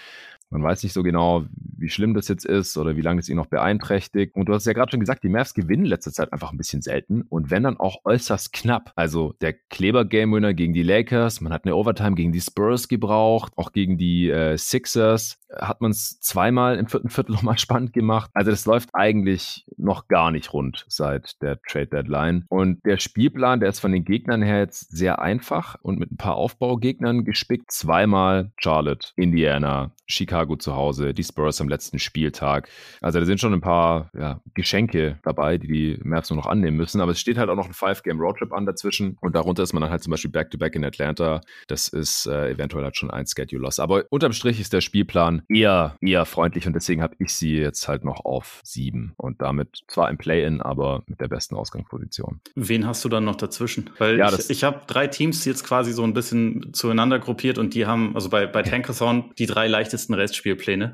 [0.51, 1.45] Man weiß nicht so genau,
[1.77, 4.35] wie schlimm das jetzt ist oder wie lange es ihn noch beeinträchtigt.
[4.35, 6.81] Und du hast ja gerade schon gesagt, die Mavs gewinnen letzte Zeit einfach ein bisschen
[6.81, 8.91] selten und wenn dann auch äußerst knapp.
[8.95, 13.71] Also der Kleber-Game-Winner gegen die Lakers, man hat eine Overtime gegen die Spurs gebraucht, auch
[13.71, 18.29] gegen die äh, Sixers hat man es zweimal im vierten Viertel nochmal spannend gemacht.
[18.33, 22.45] Also das läuft eigentlich noch gar nicht rund seit der Trade Deadline.
[22.49, 26.17] Und der Spielplan, der ist von den Gegnern her jetzt sehr einfach und mit ein
[26.17, 27.71] paar Aufbaugegnern gespickt.
[27.71, 32.69] Zweimal Charlotte, Indiana, Chicago zu Hause, die Spurs am letzten Spieltag.
[33.01, 36.77] Also da sind schon ein paar ja, Geschenke dabei, die die Mavs nur noch annehmen
[36.77, 37.01] müssen.
[37.01, 39.17] Aber es steht halt auch noch ein Five-Game-Roadtrip an dazwischen.
[39.21, 41.41] Und darunter ist man dann halt zum Beispiel Back-to-Back -back in Atlanta.
[41.67, 43.79] Das ist äh, eventuell halt schon ein Schedule-Loss.
[43.79, 47.87] Aber unterm Strich ist der Spielplan eher, eher freundlich und deswegen habe ich sie jetzt
[47.87, 52.41] halt noch auf sieben und damit zwar im Play-In, aber mit der besten Ausgangsposition.
[52.55, 53.89] Wen hast du dann noch dazwischen?
[53.97, 57.73] Weil ja, ich, ich habe drei Teams jetzt quasi so ein bisschen zueinander gruppiert und
[57.73, 60.30] die haben, also bei, bei Tankathon, die drei leichtesten Restspielpläne.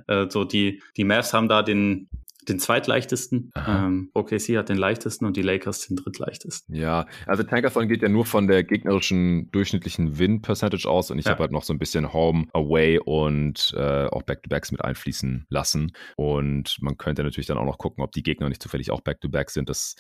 [0.08, 2.10] Äh, so die, die Mavs haben da den,
[2.48, 3.52] den zweitleichtesten.
[3.56, 6.76] Ähm, OKC hat den leichtesten und die Lakers den drittleichtesten.
[6.76, 11.32] Ja, also Tankathon geht ja nur von der gegnerischen durchschnittlichen Win-Percentage aus und ich ja.
[11.32, 15.92] habe halt noch so ein bisschen Home, Away und äh, auch Back-to-Backs mit einfließen lassen.
[16.16, 19.50] Und man könnte natürlich dann auch noch gucken, ob die Gegner nicht zufällig auch Back-to-Back
[19.50, 19.70] sind.
[19.70, 19.96] Das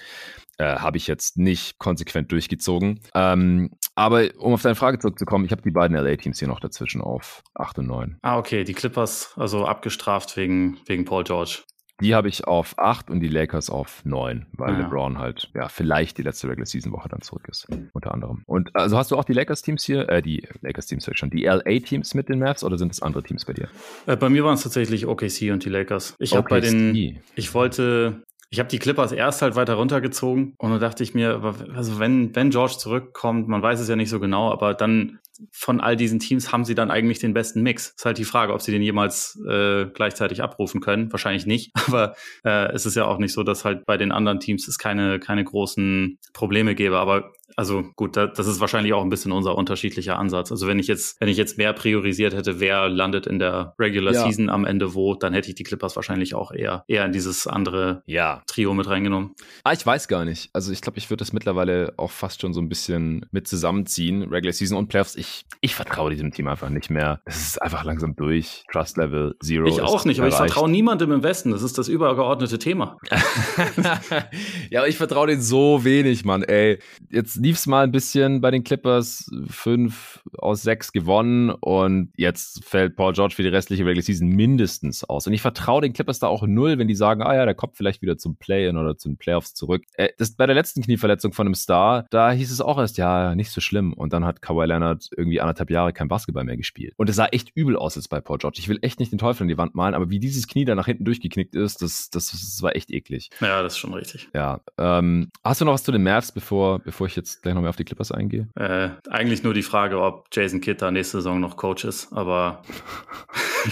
[0.57, 2.99] äh, habe ich jetzt nicht konsequent durchgezogen.
[3.13, 7.01] Ähm, aber um auf deine Frage zurückzukommen, ich habe die beiden LA-Teams hier noch dazwischen
[7.01, 8.17] auf 8 und 9.
[8.21, 11.63] Ah, okay, die Clippers also abgestraft wegen, wegen Paul George.
[12.01, 14.79] Die habe ich auf 8 und die Lakers auf 9, weil ah.
[14.79, 18.43] LeBron halt ja vielleicht die letzte Regular Season Woche dann zurück ist, unter anderem.
[18.45, 21.19] Und also hast du auch die Lakers Teams hier, äh, die Lakers Teams sag ich
[21.19, 23.67] schon, die LA Teams mit den Mavs oder sind es andere Teams bei dir?
[24.05, 26.15] Äh, bei mir waren es tatsächlich OKC und die Lakers.
[26.19, 30.71] Ich habe bei den, ich wollte ich habe die Clippers erst halt weiter runtergezogen und
[30.71, 31.41] dann dachte ich mir,
[31.75, 35.19] also wenn, wenn George zurückkommt, man weiß es ja nicht so genau, aber dann
[35.51, 37.93] von all diesen Teams haben sie dann eigentlich den besten Mix.
[37.97, 41.11] Ist halt die Frage, ob sie den jemals äh, gleichzeitig abrufen können.
[41.11, 44.39] Wahrscheinlich nicht, aber äh, es ist ja auch nicht so, dass halt bei den anderen
[44.39, 46.97] Teams es keine, keine großen Probleme gäbe.
[46.97, 50.51] Aber also gut, das ist wahrscheinlich auch ein bisschen unser unterschiedlicher Ansatz.
[50.51, 54.13] Also wenn ich jetzt, wenn ich jetzt mehr priorisiert hätte, wer landet in der Regular
[54.13, 54.23] ja.
[54.23, 57.47] Season am Ende wo, dann hätte ich die Clippers wahrscheinlich auch eher, eher in dieses
[57.47, 58.43] andere ja.
[58.47, 59.31] Trio mit reingenommen.
[59.63, 60.49] Ah, ich weiß gar nicht.
[60.53, 64.23] Also ich glaube, ich würde das mittlerweile auch fast schon so ein bisschen mit zusammenziehen.
[64.23, 65.15] Regular Season und Playoffs.
[65.15, 67.21] Ich, ich vertraue diesem Team einfach nicht mehr.
[67.25, 68.65] Es ist einfach langsam durch.
[68.71, 69.67] Trust Level Zero.
[69.67, 71.51] Ich auch nicht, aber ich vertraue niemandem im Westen.
[71.51, 72.97] Das ist das übergeordnete Thema.
[74.69, 76.43] ja, aber ich vertraue denen so wenig, Mann.
[76.43, 76.79] Ey,
[77.09, 79.29] jetzt lief es mal ein bisschen bei den Clippers.
[79.47, 85.03] Fünf aus sechs gewonnen und jetzt fällt Paul George für die restliche Regular Season mindestens
[85.03, 85.27] aus.
[85.27, 87.77] Und ich vertraue den Clippers da auch null, wenn die sagen, ah ja, der kommt
[87.77, 89.83] vielleicht wieder zum Play-In oder zu den Playoffs zurück.
[89.93, 93.35] Äh, das, bei der letzten Knieverletzung von einem Star, da hieß es auch erst, ja,
[93.35, 93.93] nicht so schlimm.
[93.93, 96.93] Und dann hat Kawhi Leonard irgendwie anderthalb Jahre kein Basketball mehr gespielt.
[96.97, 98.57] Und es sah echt übel aus jetzt bei Paul George.
[98.59, 100.75] Ich will echt nicht den Teufel an die Wand malen, aber wie dieses Knie da
[100.75, 103.29] nach hinten durchgeknickt ist, das, das, das war echt eklig.
[103.41, 104.29] Ja, das ist schon richtig.
[104.33, 104.61] Ja.
[104.77, 107.69] Ähm, hast du noch was zu den Mavs, bevor, bevor ich jetzt gleich noch mehr
[107.69, 108.47] auf die Clippers eingehe?
[108.55, 112.61] Äh, eigentlich nur die Frage, ob Jason Kidd da nächste Saison noch Coach ist, aber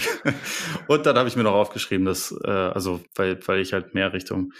[0.88, 4.12] und dann habe ich mir noch aufgeschrieben, dass, äh, also weil, weil ich halt mehr
[4.12, 4.52] Richtung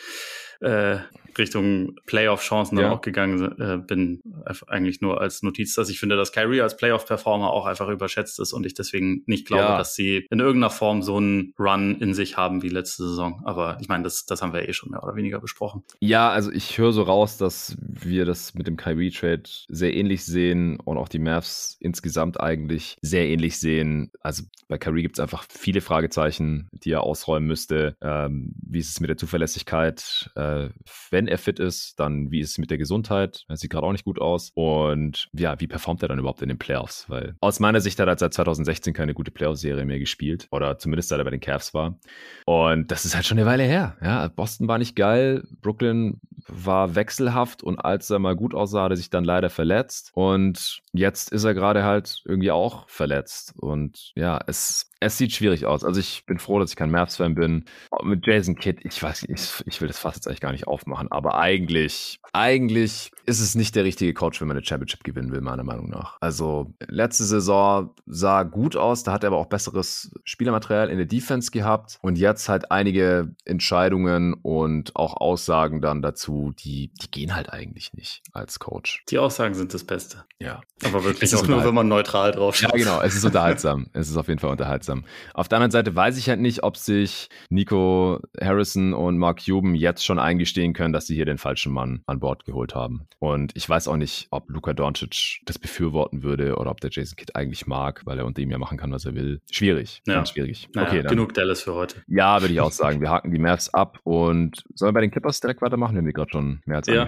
[0.60, 0.98] äh,
[1.38, 2.92] Richtung Playoff-Chancen dann ja.
[2.92, 4.22] auch gegangen äh, bin,
[4.66, 8.52] eigentlich nur als Notiz, dass ich finde, dass Kyrie als Playoff-Performer auch einfach überschätzt ist
[8.52, 9.78] und ich deswegen nicht glaube, ja.
[9.78, 13.42] dass sie in irgendeiner Form so einen Run in sich haben wie letzte Saison.
[13.44, 15.82] Aber ich meine, das, das haben wir eh schon mehr oder weniger besprochen.
[16.00, 20.78] Ja, also ich höre so raus, dass wir das mit dem Kyrie-Trade sehr ähnlich sehen
[20.80, 24.10] und auch die Mavs insgesamt eigentlich sehr ähnlich sehen.
[24.20, 27.96] Also bei Kyrie gibt es einfach viele Fragezeichen, die er ausräumen müsste.
[28.00, 30.30] Ähm, wie ist es mit der Zuverlässigkeit?
[30.34, 30.68] Äh,
[31.10, 33.44] wenn wenn er fit ist, dann wie ist es mit der Gesundheit?
[33.48, 34.52] Er sieht gerade auch nicht gut aus.
[34.54, 37.06] Und ja, wie performt er dann überhaupt in den Playoffs?
[37.08, 40.46] Weil aus meiner Sicht hat er seit 2016 keine gute Playoff-Serie mehr gespielt.
[40.52, 41.98] Oder zumindest seit er bei den Cavs war.
[42.44, 43.96] Und das ist halt schon eine Weile her.
[44.00, 45.42] Ja, Boston war nicht geil.
[45.60, 50.12] Brooklyn war wechselhaft und als er mal gut aussah, hat er sich dann leider verletzt.
[50.14, 53.54] Und jetzt ist er gerade halt irgendwie auch verletzt.
[53.56, 55.84] Und ja, es, es sieht schwierig aus.
[55.84, 57.64] Also ich bin froh, dass ich kein Mavs-Fan bin.
[58.02, 60.66] Mit Jason Kidd, ich weiß nicht, ich, ich will das fast jetzt eigentlich gar nicht
[60.66, 65.32] aufmachen, aber eigentlich, eigentlich ist es nicht der richtige Coach, wenn man eine Championship gewinnen
[65.32, 66.16] will, meiner Meinung nach.
[66.20, 71.06] Also letzte Saison sah gut aus, da hat er aber auch besseres Spielermaterial in der
[71.06, 77.34] Defense gehabt und jetzt halt einige Entscheidungen und auch Aussagen dann dazu, die, die gehen
[77.34, 79.04] halt eigentlich nicht als Coach.
[79.10, 80.24] Die Aussagen sind das Beste.
[80.38, 80.60] Ja.
[80.84, 82.72] Aber wirklich auch nur, wenn man neutral drauf schaut.
[82.72, 83.86] Ja, genau, es ist unterhaltsam.
[83.92, 84.85] es ist auf jeden Fall unterhaltsam.
[85.34, 89.74] Auf der anderen Seite weiß ich halt nicht, ob sich Nico Harrison und Mark Cuban
[89.74, 93.06] jetzt schon eingestehen können, dass sie hier den falschen Mann an Bord geholt haben.
[93.18, 97.16] Und ich weiß auch nicht, ob Luka Doncic das befürworten würde oder ob der Jason
[97.16, 99.40] Kidd eigentlich mag, weil er unter ihm ja machen kann, was er will.
[99.50, 100.14] Schwierig, ja.
[100.14, 100.68] ganz schwierig.
[100.74, 102.02] Naja, okay, dann, genug Dallas für heute.
[102.06, 103.00] Ja, würde ich auch sagen.
[103.00, 105.94] Wir haken die Mavs ab und sollen wir bei den Clippers direkt weitermachen?
[105.94, 107.06] Wir haben die gerade schon mehr als ja.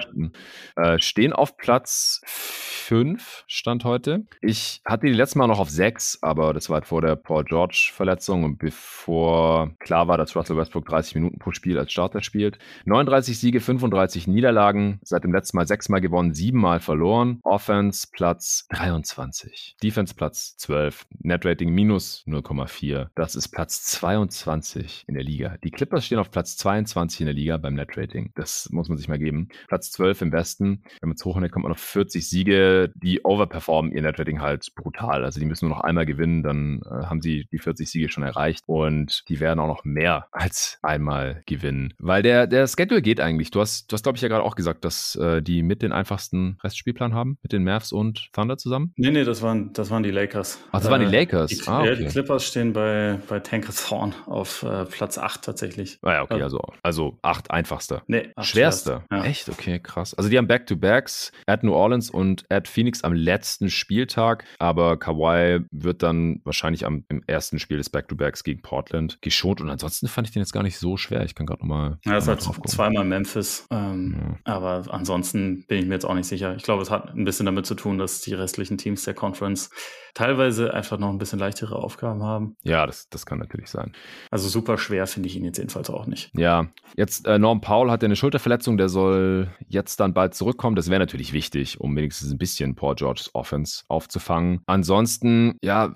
[0.76, 4.24] Äh, stehen auf Platz 5, Stand heute.
[4.40, 7.44] Ich hatte die letzte Mal noch auf 6, aber das war halt vor der Paul
[7.68, 12.58] George-Verletzung und bevor klar war, dass Russell Westbrook 30 Minuten pro Spiel als Starter spielt.
[12.86, 17.40] 39 Siege, 35 Niederlagen, seit dem letzten Mal sechsmal gewonnen, siebenmal verloren.
[17.42, 19.76] Offense Platz 23.
[19.82, 21.06] Defense Platz 12.
[21.20, 23.08] Netrating minus 0,4.
[23.14, 25.56] Das ist Platz 22 in der Liga.
[25.62, 28.32] Die Clippers stehen auf Platz 22 in der Liga beim Netrating.
[28.34, 29.48] Das muss man sich mal geben.
[29.68, 30.82] Platz 12 im Westen.
[31.00, 32.92] Wenn man es hochrechnet, kommt man auf 40 Siege.
[32.94, 35.24] Die overperformen ihr Netrating halt brutal.
[35.24, 38.22] Also die müssen nur noch einmal gewinnen, dann äh, haben sie die 40 Siege schon
[38.22, 41.94] erreicht und die werden auch noch mehr als einmal gewinnen.
[41.98, 43.50] Weil der, der Schedule geht eigentlich.
[43.50, 45.92] Du hast, du hast glaube ich, ja gerade auch gesagt, dass äh, die mit den
[45.92, 48.92] einfachsten Restspielplan haben, mit den Mavs und Thunder zusammen.
[48.96, 50.58] Nee, nee, das waren, das waren die Lakers.
[50.72, 51.50] Ach, das waren die äh, Lakers.
[51.50, 51.96] Die, ah, okay.
[51.96, 55.98] die Clippers stehen bei, bei Tankathorn auf äh, Platz 8 tatsächlich.
[56.02, 58.02] Ah ja, okay, also, also 8 einfachster.
[58.06, 59.04] Nee, acht schwerster.
[59.10, 59.24] Ja.
[59.24, 59.48] Echt?
[59.48, 60.14] Okay, krass.
[60.14, 65.60] Also die haben Back-to-Backs at New Orleans und at Phoenix am letzten Spieltag, aber Kawhi
[65.70, 70.28] wird dann wahrscheinlich am im ersten Spiel des Back-to-Backs gegen Portland geschont und ansonsten fand
[70.28, 71.24] ich den jetzt gar nicht so schwer.
[71.24, 71.98] Ich kann gerade nochmal.
[72.04, 74.54] Ja, das hat zweimal Memphis, ähm, ja.
[74.54, 76.54] aber ansonsten bin ich mir jetzt auch nicht sicher.
[76.56, 79.70] Ich glaube, es hat ein bisschen damit zu tun, dass die restlichen Teams der Conference
[80.14, 82.56] teilweise einfach noch ein bisschen leichtere Aufgaben haben.
[82.64, 83.92] Ja, das, das kann natürlich sein.
[84.32, 86.30] Also super schwer finde ich ihn jetzt jedenfalls auch nicht.
[86.34, 90.74] Ja, jetzt äh, Norm Paul hat ja eine Schulterverletzung, der soll jetzt dann bald zurückkommen.
[90.74, 94.60] Das wäre natürlich wichtig, um wenigstens ein bisschen Paul Georges Offense aufzufangen.
[94.66, 95.92] Ansonsten, ja,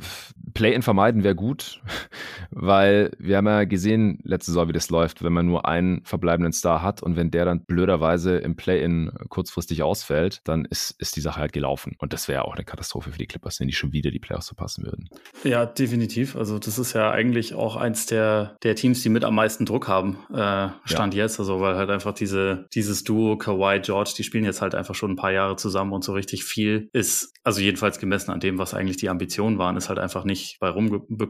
[0.55, 1.42] Play-in vermeiden wäre gut,
[2.51, 6.53] weil wir haben ja gesehen letzte Saison, wie das läuft, wenn man nur einen verbleibenden
[6.53, 11.21] Star hat und wenn der dann blöderweise im Play-In kurzfristig ausfällt, dann ist, ist die
[11.21, 11.97] Sache halt gelaufen.
[11.99, 14.49] Und das wäre auch eine Katastrophe für die Clippers, wenn die schon wieder die Playoffs
[14.49, 15.09] verpassen würden.
[15.45, 16.37] Ja, definitiv.
[16.37, 19.89] Also das ist ja eigentlich auch eins der, der Teams, die mit am meisten Druck
[19.89, 21.25] haben, äh, Stand ja.
[21.25, 21.39] jetzt.
[21.39, 25.13] Also weil halt einfach diese, dieses Duo Kawhi, George, die spielen jetzt halt einfach schon
[25.13, 28.75] ein paar Jahre zusammen und so richtig viel ist, also jedenfalls gemessen an dem, was
[28.75, 30.69] eigentlich die Ambitionen waren, ist halt einfach nicht bei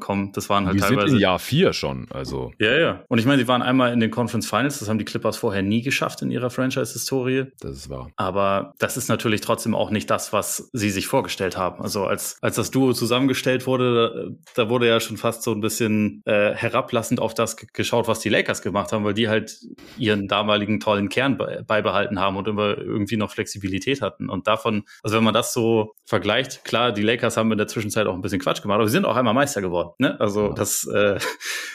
[0.03, 0.33] rumbekommen.
[0.33, 1.09] Das waren halt die teilweise.
[1.09, 2.53] Sind in Jahr vier schon, also.
[2.59, 3.05] Ja, ja.
[3.09, 5.63] Und ich meine, sie waren einmal in den Conference Finals, das haben die Clippers vorher
[5.63, 7.47] nie geschafft in ihrer Franchise-Historie.
[7.61, 8.11] Das ist wahr.
[8.17, 11.83] Aber das ist natürlich trotzdem auch nicht das, was sie sich vorgestellt haben.
[11.83, 15.61] Also als, als das Duo zusammengestellt wurde, da, da wurde ja schon fast so ein
[15.61, 19.59] bisschen äh, herablassend auf das geschaut, was die Lakers gemacht haben, weil die halt
[19.97, 24.29] ihren damaligen tollen Kern beibehalten haben und immer irgendwie noch Flexibilität hatten.
[24.29, 28.07] Und davon, also wenn man das so vergleicht, klar, die Lakers haben in der Zwischenzeit
[28.07, 29.92] auch ein bisschen Quatsch gemacht, aber sie sind auch einmal Meister geworden.
[29.99, 30.19] Ne?
[30.21, 31.19] Also das, äh,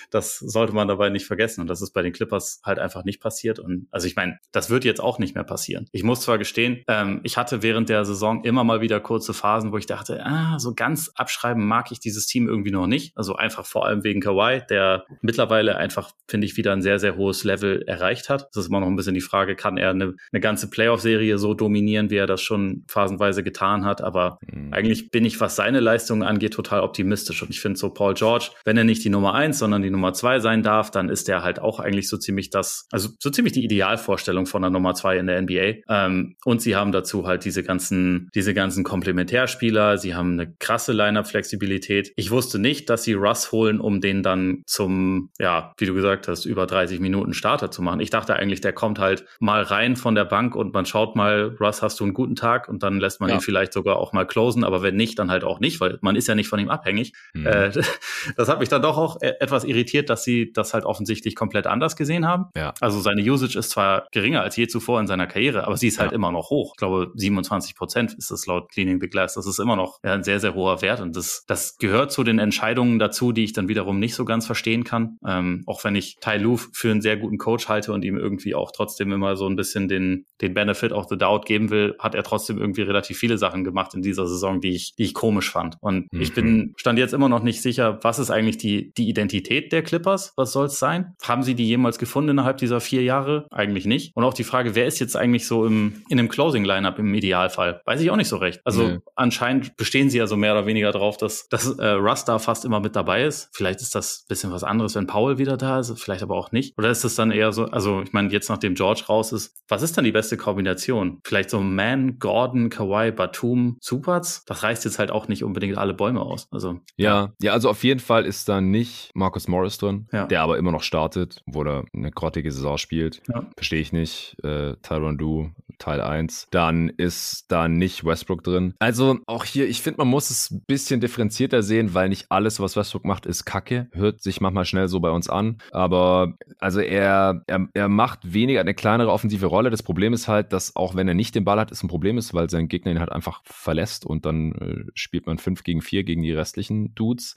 [0.10, 1.62] das sollte man dabei nicht vergessen.
[1.62, 3.60] Und das ist bei den Clippers halt einfach nicht passiert.
[3.60, 5.88] Und also ich meine, das wird jetzt auch nicht mehr passieren.
[5.92, 9.72] Ich muss zwar gestehen, ähm, ich hatte während der Saison immer mal wieder kurze Phasen,
[9.72, 13.16] wo ich dachte, ah, so ganz abschreiben mag ich dieses Team irgendwie noch nicht.
[13.16, 17.18] Also einfach vor allem wegen Kawhi, der mittlerweile einfach, finde ich, wieder ein sehr, sehr
[17.18, 18.48] hohes Level erreicht hat.
[18.54, 21.54] Das ist immer noch ein bisschen die Frage, kann er eine, eine ganze Playoff-Serie so
[21.54, 24.02] dominieren, wie er das schon phasenweise getan hat.
[24.02, 24.74] Aber mhm.
[24.74, 27.42] eigentlich bin ich, was seine Leistungen angeht, total optimistisch.
[27.42, 30.14] Und ich finde so Paul George, wenn er nicht die Nummer eins, sondern die Nummer
[30.14, 33.54] zwei sein darf, dann ist der halt auch eigentlich so ziemlich das, also so ziemlich
[33.54, 35.82] die Idealvorstellung von der Nummer zwei in der NBA.
[35.90, 39.98] Ähm, und sie haben dazu halt diese ganzen, diese ganzen Komplementärspieler.
[39.98, 42.14] Sie haben eine krasse Line-Up-Flexibilität.
[42.16, 46.28] Ich wusste nicht, dass sie Russ holen, um den dann zum, ja, wie du gesagt
[46.28, 48.00] hast, über 30 Minuten Starter zu machen.
[48.00, 51.58] Ich dachte eigentlich, der kommt halt mal rein von der Bank und man schaut mal,
[51.60, 52.70] Russ, hast du einen guten Tag?
[52.70, 53.36] Und dann lässt man ja.
[53.36, 56.16] ihn vielleicht sogar auch mal closen, aber wenn nicht, dann halt auch nicht, weil man
[56.16, 57.14] ist ja nicht von ihm abhängig.
[57.34, 57.48] Mhm.
[57.48, 57.72] Äh,
[58.38, 61.68] das hat mich dann doch auch e-, etwas irritiert, dass sie das halt offensichtlich komplett
[61.68, 62.46] anders gesehen haben.
[62.56, 62.74] Ja.
[62.82, 66.00] Also seine Usage ist zwar geringer als je zuvor in seiner Karriere, aber sie ist
[66.00, 66.74] halt immer noch hoch.
[66.76, 69.36] Ich glaube, 27 Prozent ist das laut Cleaning the Glass.
[69.36, 72.24] Das ist immer noch ja, ein sehr, sehr hoher Wert und das, das gehört zu
[72.24, 75.18] den Entscheidungen dazu, die ich dann wiederum nicht so ganz verstehen kann.
[75.26, 78.56] Ähm, auch wenn ich Tai Lu für einen sehr guten Coach halte und ihm irgendwie
[78.56, 82.16] auch trotzdem immer so ein bisschen den, den Benefit of the Doubt geben will, hat
[82.16, 85.52] er trotzdem irgendwie relativ viele Sachen gemacht in dieser Saison, die ich, die ich komisch
[85.52, 85.78] fand.
[85.82, 86.22] Und mhm.
[86.22, 89.77] ich bin, stand jetzt immer noch nicht sicher, was ist eigentlich die, die Identität der
[89.84, 90.34] Clippers?
[90.36, 91.16] Was soll es sein?
[91.24, 93.48] Haben sie die jemals gefunden innerhalb dieser vier Jahre?
[93.52, 94.16] Eigentlich nicht.
[94.16, 97.82] Und auch die Frage, wer ist jetzt eigentlich so im, in einem Closing-Lineup im Idealfall?
[97.86, 98.62] Weiß ich auch nicht so recht.
[98.64, 99.00] Also nee.
[99.16, 102.66] anscheinend bestehen sie ja so mehr oder weniger darauf, dass, dass äh, Russ da fast
[102.66, 103.50] immer mit dabei ist.
[103.54, 106.52] Vielleicht ist das ein bisschen was anderes, wenn Paul wieder da ist, vielleicht aber auch
[106.52, 106.78] nicht.
[106.78, 109.82] Oder ist das dann eher so, also ich meine, jetzt nachdem George raus ist, was
[109.82, 111.20] ist dann die beste Kombination?
[111.24, 114.44] Vielleicht so Man, Gordon, Kawhi, Batum, Supers?
[114.46, 116.48] Das reißt jetzt halt auch nicht unbedingt alle Bäume aus.
[116.52, 120.26] Also ja, ja, also auf jeden Fall ist da nicht Marcus Morris drin, ja.
[120.26, 123.22] der aber immer noch startet, wo er eine grottige Saison spielt.
[123.28, 123.46] Ja.
[123.56, 124.38] Verstehe ich nicht.
[124.44, 126.48] Äh, Tyron Du, Teil 1.
[126.52, 128.74] Dann ist da nicht Westbrook drin.
[128.80, 132.60] Also auch hier, ich finde, man muss es ein bisschen differenzierter sehen, weil nicht alles,
[132.60, 133.88] was Westbrook macht, ist Kacke.
[133.92, 135.58] Hört sich manchmal schnell so bei uns an.
[135.72, 139.70] Aber also er, er, er macht weniger eine kleinere offensive Rolle.
[139.70, 142.18] Das Problem ist halt, dass auch wenn er nicht den Ball hat, es ein Problem
[142.18, 145.82] ist, weil sein Gegner ihn halt einfach verlässt und dann äh, spielt man 5 gegen
[145.82, 147.36] 4 gegen die restlichen Dudes.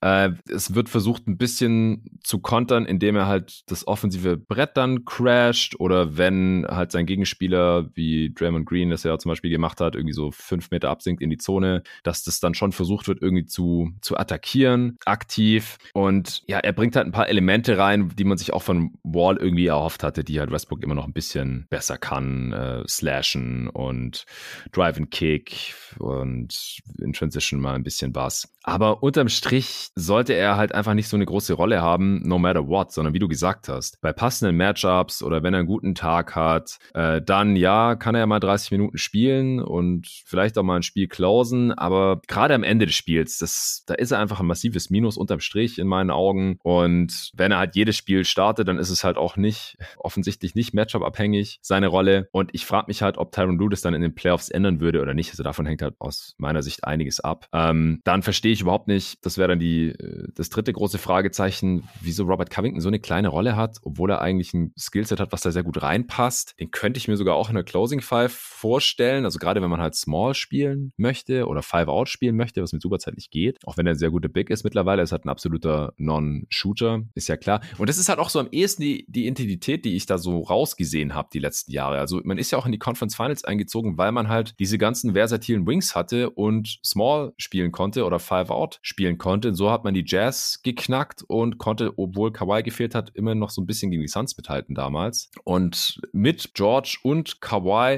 [0.00, 5.04] Äh, es wird versucht, ein bisschen zu kontern, indem er halt das offensive Brett dann
[5.04, 9.94] crasht oder wenn halt sein Gegenspieler, wie Draymond Green das ja zum Beispiel gemacht hat,
[9.94, 13.46] irgendwie so fünf Meter absinkt in die Zone, dass das dann schon versucht wird, irgendwie
[13.46, 15.78] zu, zu attackieren, aktiv.
[15.92, 19.36] Und ja, er bringt halt ein paar Elemente rein, die man sich auch von Wall
[19.36, 22.52] irgendwie erhofft hatte, die halt Westbrook immer noch ein bisschen besser kann.
[22.52, 24.26] Äh, slashen und
[24.72, 28.52] Drive and Kick und in Transition mal ein bisschen was.
[28.62, 32.68] Aber unterm Strich sollte er halt einfach nicht so eine große Rolle haben, no matter
[32.68, 36.36] what, sondern wie du gesagt hast, bei passenden Matchups oder wenn er einen guten Tag
[36.36, 40.82] hat, äh, dann ja, kann er mal 30 Minuten spielen und vielleicht auch mal ein
[40.82, 44.90] Spiel closen, aber gerade am Ende des Spiels, das, da ist er einfach ein massives
[44.90, 48.90] Minus unterm Strich in meinen Augen und wenn er halt jedes Spiel startet, dann ist
[48.90, 53.32] es halt auch nicht, offensichtlich nicht Matchup-abhängig, seine Rolle und ich frage mich halt, ob
[53.32, 55.94] Tyron Lue das dann in den Playoffs ändern würde oder nicht, also davon hängt halt
[55.98, 57.48] aus meiner Sicht einiges ab.
[57.52, 61.88] Ähm, dann verstehe ich überhaupt nicht, das wäre dann die, äh, das dritte große Fragezeichen,
[62.00, 65.40] wieso Robert Covington so eine kleine Rolle hat, obwohl er eigentlich ein Skillset hat, was
[65.42, 66.58] da sehr gut reinpasst.
[66.58, 69.24] Den könnte ich mir sogar auch in eine Closing Five vorstellen.
[69.24, 72.82] Also gerade wenn man halt Small spielen möchte oder Five Out spielen möchte, was mit
[72.82, 73.58] Superzeit nicht geht.
[73.66, 77.28] Auch wenn er ein sehr guter Big ist mittlerweile, ist halt ein absoluter Non-Shooter, ist
[77.28, 77.60] ja klar.
[77.78, 80.40] Und das ist halt auch so am ehesten die, die Intensität, die ich da so
[80.40, 81.98] rausgesehen habe die letzten Jahre.
[81.98, 85.12] Also man ist ja auch in die Conference Finals eingezogen, weil man halt diese ganzen
[85.14, 89.48] versatilen Wings hatte und Small spielen konnte oder Five Out spielen konnte.
[89.48, 93.50] Und so hat man die Jazz geknackt und konnte, obwohl Kawhi gefehlt hat, immer noch
[93.50, 95.30] so ein bisschen gegen die Suns mithalten damals.
[95.44, 97.51] Und mit George und Kawhi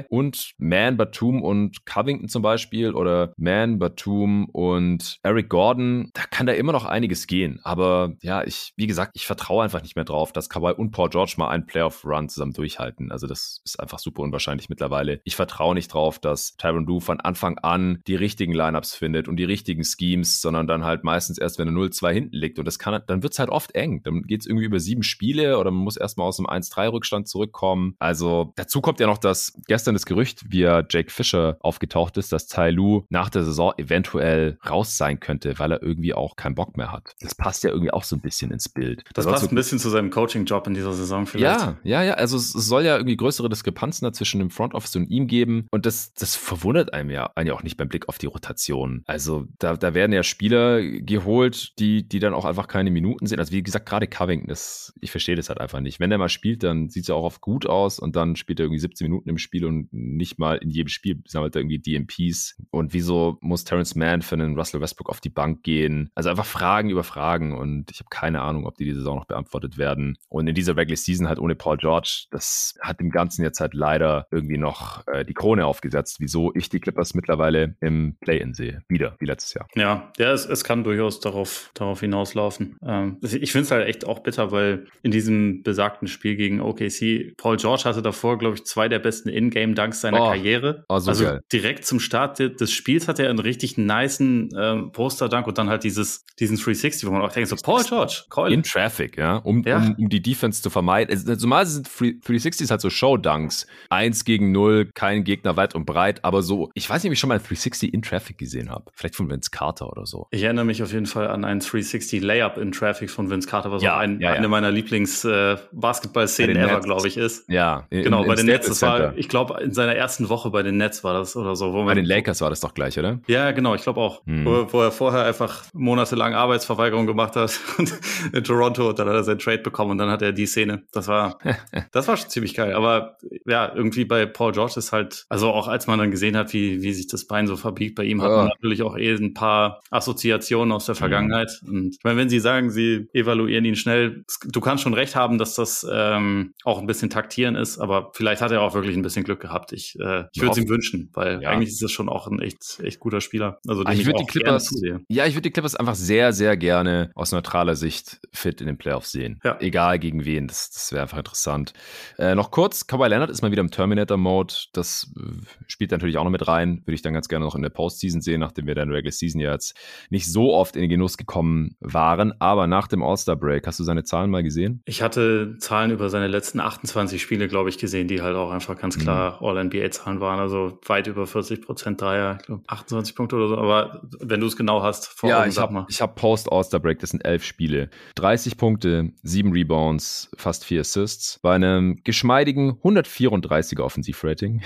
[0.09, 6.45] und Man, Batum und Covington zum Beispiel oder Man, Batum und Eric Gordon, da kann
[6.45, 7.59] da immer noch einiges gehen.
[7.63, 11.09] Aber ja, ich, wie gesagt, ich vertraue einfach nicht mehr drauf, dass Kawhi und Paul
[11.09, 13.11] George mal einen Playoff-Run zusammen durchhalten.
[13.11, 15.21] Also das ist einfach super unwahrscheinlich mittlerweile.
[15.23, 19.37] Ich vertraue nicht drauf, dass Tyron Lue von Anfang an die richtigen Lineups findet und
[19.37, 22.59] die richtigen Schemes, sondern dann halt meistens erst, wenn er 0-2 hinten liegt.
[22.59, 24.01] Und das kann, dann wird es halt oft eng.
[24.03, 27.95] Dann geht es irgendwie über sieben Spiele oder man muss erstmal aus dem 1-3-Rückstand zurückkommen.
[27.99, 32.47] Also dazu kommt ja noch, dass gestern das Gerücht via Jake Fisher aufgetaucht ist, dass
[32.47, 36.77] Tai Lu nach der Saison eventuell raus sein könnte, weil er irgendwie auch keinen Bock
[36.77, 37.15] mehr hat.
[37.19, 39.03] Das passt ja irgendwie auch so ein bisschen ins Bild.
[39.13, 41.61] Das, das passt so ein bisschen zu seinem Coaching-Job in dieser Saison vielleicht.
[41.61, 42.13] Ja, ja, ja.
[42.15, 45.67] Also es soll ja irgendwie größere Diskrepanzen zwischen dem Front Office und ihm geben.
[45.71, 49.03] Und das, das verwundert einem ja, einen ja auch nicht beim Blick auf die Rotation.
[49.05, 53.39] Also da, da werden ja Spieler geholt, die, die dann auch einfach keine Minuten sind.
[53.39, 55.99] Also wie gesagt, gerade Covington, das, ich verstehe das halt einfach nicht.
[55.99, 58.59] Wenn er mal spielt, dann sieht es ja auch oft gut aus und dann spielt
[58.59, 61.79] er irgendwie 17 Minuten im Spiel und nicht mal in jedem Spiel sammelt er irgendwie
[61.79, 62.57] DMPs.
[62.71, 66.09] Und wieso muss Terrence Mann für einen Russell Westbrook auf die Bank gehen?
[66.15, 69.25] Also einfach Fragen über Fragen und ich habe keine Ahnung, ob die diese Saison noch
[69.25, 70.17] beantwortet werden.
[70.29, 73.73] Und in dieser Regular Season halt ohne Paul George, das hat dem Ganzen jetzt halt
[73.73, 78.83] leider irgendwie noch äh, die Krone aufgesetzt, wieso ich die Clippers mittlerweile im Play-In sehe.
[78.87, 79.67] Wieder, wie letztes Jahr.
[79.75, 82.77] Ja, ja, es, es kann durchaus darauf, darauf hinauslaufen.
[82.85, 87.35] Ähm, ich finde es halt echt auch bitter, weil in diesem besagten Spiel gegen OKC,
[87.37, 90.85] Paul George hatte davor, glaube ich, zwei der besten In-Game-Dunks seiner oh, Karriere.
[90.89, 91.41] Oh, so also geil.
[91.51, 95.83] direkt zum Start des Spiels hat er einen richtig niceen ähm, Poster-Dunk und dann halt
[95.83, 98.53] dieses, diesen 360, wo man auch denkt, so Paul George, Keule.
[98.53, 99.77] In Traffic, ja, um, ja.
[99.77, 101.11] um, um die Defense zu vermeiden.
[101.13, 103.67] Also, zumal sind 360s halt so Show-Dunks.
[103.89, 107.19] Eins gegen null, kein Gegner weit und breit, aber so, ich weiß nicht, ob ich
[107.19, 108.91] schon mal ein 360 in Traffic gesehen habe.
[108.93, 110.27] Vielleicht von Vince Carter oder so.
[110.31, 113.71] Ich erinnere mich auf jeden Fall an einen 360 Layup in Traffic von Vince Carter,
[113.71, 117.49] was ja, auch ein, ja, eine meiner Lieblings-Basketball-Szenen äh, ever, glaube ich, ist.
[117.49, 120.63] Ja, in, genau, bei den Nets, das war, ich glaube, in seiner ersten Woche bei
[120.63, 121.71] den Nets war das oder so.
[121.71, 123.19] bei den Lakers war das doch gleich, oder?
[123.27, 124.25] Ja, genau, ich glaube auch.
[124.25, 124.45] Hm.
[124.45, 127.59] Wo, wo, er vorher einfach monatelang Arbeitsverweigerung gemacht hat
[128.33, 130.83] in Toronto und dann hat er sein Trade bekommen und dann hat er die Szene.
[130.91, 131.37] Das war,
[131.91, 132.73] das war schon ziemlich geil.
[132.73, 136.53] Aber ja, irgendwie bei Paul George ist halt, also auch als man dann gesehen hat,
[136.53, 138.35] wie, wie sich das Bein so verbiegt bei ihm, hat oh.
[138.35, 141.51] man natürlich auch eh ein paar Assoziationen aus der Vergangenheit.
[141.63, 141.75] Mhm.
[141.75, 145.37] Und ich meine, wenn Sie sagen, Sie evaluieren ihn schnell, du kannst schon recht haben,
[145.37, 149.03] dass das ähm, auch ein bisschen taktieren ist, aber vielleicht hat er auch wirklich ein
[149.03, 149.71] bisschen Glück gehabt.
[149.73, 151.49] Ich, äh, ich würde es ihm wünschen, weil ja.
[151.49, 153.59] eigentlich ist das schon auch ein echt, echt guter Spieler.
[153.67, 154.73] Also ah, ich würde die Clippers,
[155.07, 158.77] ja, ich würde die Clippers einfach sehr, sehr gerne aus neutraler Sicht fit in den
[158.77, 159.39] Playoffs sehen.
[159.43, 159.57] Ja.
[159.59, 161.73] Egal gegen wen, das, das wäre einfach interessant.
[162.17, 164.53] Äh, noch kurz, Kawhi Leonard ist mal wieder im Terminator-Mode.
[164.73, 166.81] Das äh, spielt natürlich auch noch mit rein.
[166.85, 169.39] Würde ich dann ganz gerne noch in der Postseason sehen, nachdem wir dann Regular Season
[169.41, 169.75] ja jetzt
[170.09, 172.33] nicht so oft in den Genuss gekommen waren.
[172.39, 174.81] Aber nach dem All-Star-Break, hast du seine Zahlen mal gesehen?
[174.85, 178.77] Ich hatte Zahlen über seine letzten 28 Spiele, glaube ich, gesehen, die halt auch einfach
[178.85, 179.47] ganz klar mhm.
[179.47, 180.39] All-NBA-Zahlen waren.
[180.39, 183.57] Also weit über 40 Prozent Dreier, ich glaube 28 Punkte oder so.
[183.57, 187.43] Aber wenn du es genau hast, vor ja, ich habe hab Post-All-Star-Break, das sind elf
[187.43, 187.89] Spiele.
[188.15, 191.39] 30 Punkte, sieben Rebounds, fast vier Assists.
[191.41, 194.61] Bei einem geschmeidigen 134er Offensivrating,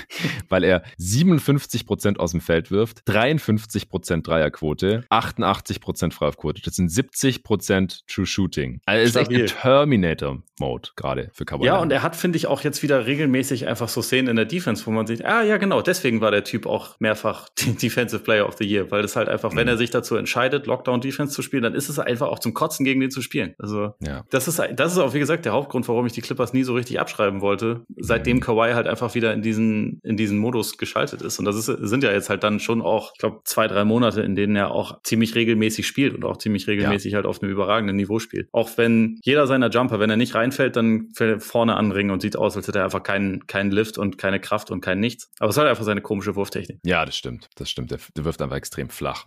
[0.48, 6.62] weil er 57 Prozent aus dem Feld wirft, 53 Prozent Dreierquote, 88 Prozent Freiwurfquote.
[6.62, 8.80] Das sind 70 Prozent True Shooting.
[8.86, 11.66] Also ist echt ein Terminator-Mode gerade für Cowboy.
[11.66, 14.44] Ja, und er hat, finde ich, auch jetzt wieder regelmäßig einfach so Szenen in der
[14.44, 17.48] Defense, wo man sieht, ah ja, genau, deswegen war der Typ auch mehrfach
[17.82, 19.56] Defensive Player of the Year, weil das halt einfach, mhm.
[19.56, 22.84] wenn er sich dazu entscheidet, Lockdown-Defense zu spielen, dann ist es einfach auch zum Kotzen
[22.84, 23.54] gegen den zu spielen.
[23.58, 24.24] Also ja.
[24.30, 26.74] das ist das ist auch wie gesagt der Hauptgrund, warum ich die Clippers nie so
[26.74, 28.40] richtig abschreiben wollte, seitdem mhm.
[28.40, 31.38] Kawhi halt einfach wieder in diesen in diesen Modus geschaltet ist.
[31.38, 34.22] Und das ist, sind ja jetzt halt dann schon auch, ich glaube, zwei drei Monate,
[34.22, 37.16] in denen er auch ziemlich regelmäßig spielt und auch ziemlich regelmäßig ja.
[37.16, 38.48] halt auf einem überragenden Niveau spielt.
[38.52, 42.20] Auch wenn jeder seiner Jumper, wenn er nicht reinfällt, dann fällt er vorne anringen und
[42.20, 45.30] sieht aus, als hätte er einfach keinen keinen Lift und keine Kraft und kein Nichts.
[45.38, 46.80] Aber es halt einfach seine komische Wurftechnik.
[46.82, 47.48] Ja, das stimmt.
[47.54, 47.92] Das stimmt.
[47.92, 49.26] Der, der wirft einfach extrem flach.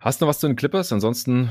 [0.00, 0.92] Hast du noch was zu den Clippers?
[0.92, 1.50] Ansonsten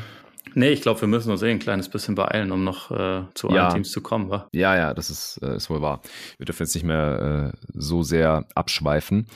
[0.53, 3.49] Nee, ich glaube, wir müssen uns eh ein kleines bisschen beeilen, um noch äh, zu
[3.49, 3.65] ja.
[3.65, 4.47] allen Teams zu kommen, wa?
[4.53, 6.01] Ja, ja, das ist, äh, ist wohl wahr.
[6.37, 9.27] Wir dürfen jetzt nicht mehr äh, so sehr abschweifen.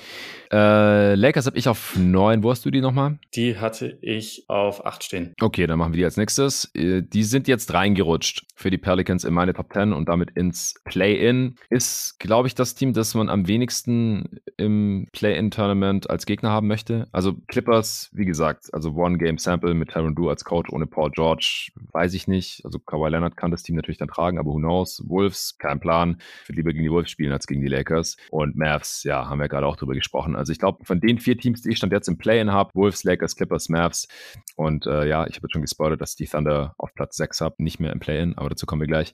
[0.52, 2.44] Äh, Lakers habe ich auf neun.
[2.44, 3.20] Wo hast du die nochmal?
[3.36, 5.34] Die hatte ich auf acht stehen.
[5.42, 6.70] Okay, dann machen wir die als nächstes.
[6.76, 10.76] Äh, die sind jetzt reingerutscht für die Pelicans in meine Top 10 und damit ins
[10.84, 11.56] Play-In.
[11.70, 17.08] Ist, glaube ich, das Team, das man am wenigsten im Play-In-Tournament als Gegner haben möchte.
[17.12, 22.14] Also Clippers, wie gesagt, also One-Game-Sample mit Tyron Du als Coach ohne Paul George, weiß
[22.14, 22.64] ich nicht.
[22.65, 25.02] Also Kawhi Leonard kann das Team natürlich dann tragen, aber who knows?
[25.07, 26.18] Wolves, kein Plan.
[26.44, 28.18] Ich würde lieber gegen die Wolves spielen als gegen die Lakers.
[28.30, 30.36] Und Mavs, ja, haben wir gerade auch drüber gesprochen.
[30.36, 33.03] Also ich glaube, von den vier Teams, die ich stand jetzt im Play-In habe, Wolves,
[33.03, 34.07] Lakers, Clippers, Mavs
[34.56, 37.80] und äh, ja, ich habe schon gespoilert, dass die Thunder auf Platz 6 habe, nicht
[37.80, 39.14] mehr im Play-In, aber dazu kommen wir gleich.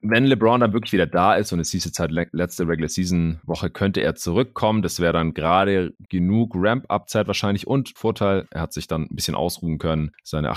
[0.00, 3.40] Wenn LeBron dann wirklich wieder da ist und es hieß jetzt halt letzte Regular Season
[3.44, 4.82] Woche, könnte er zurückkommen.
[4.82, 9.34] Das wäre dann gerade genug Ramp-Up-Zeit wahrscheinlich und Vorteil, er hat sich dann ein bisschen
[9.34, 10.12] ausruhen können.
[10.22, 10.50] Seine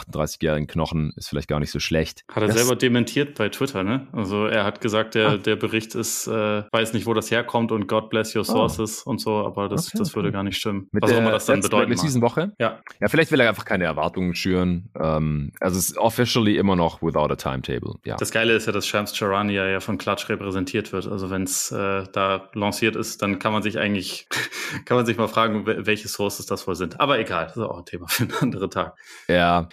[0.45, 2.23] 38-jährigen Knochen ist vielleicht gar nicht so schlecht.
[2.29, 4.07] Hat er das selber dementiert bei Twitter, ne?
[4.11, 5.37] Also er hat gesagt, der, ah.
[5.37, 8.45] der Bericht ist, äh, weiß nicht, wo das herkommt und God bless your oh.
[8.45, 9.11] sources oh.
[9.11, 10.87] und so, aber das, okay, das würde gar nicht stimmen.
[10.91, 12.53] Mit Was auch immer das dann bedeuten Season Woche?
[12.59, 12.79] Ja.
[13.01, 14.89] Ja, vielleicht will er einfach keine Erwartungen schüren.
[14.99, 17.95] Ähm, also es ist officially immer noch without a timetable.
[18.05, 18.15] Ja.
[18.17, 21.07] Das Geile ist ja, dass Shams Charania ja von Klatsch repräsentiert wird.
[21.07, 24.27] Also wenn es äh, da lanciert ist, dann kann man sich eigentlich,
[24.85, 26.99] kann man sich mal fragen, welche Sources das wohl sind.
[26.99, 28.95] Aber egal, das ist auch ein Thema für einen anderen Tag.
[29.27, 29.69] Ja.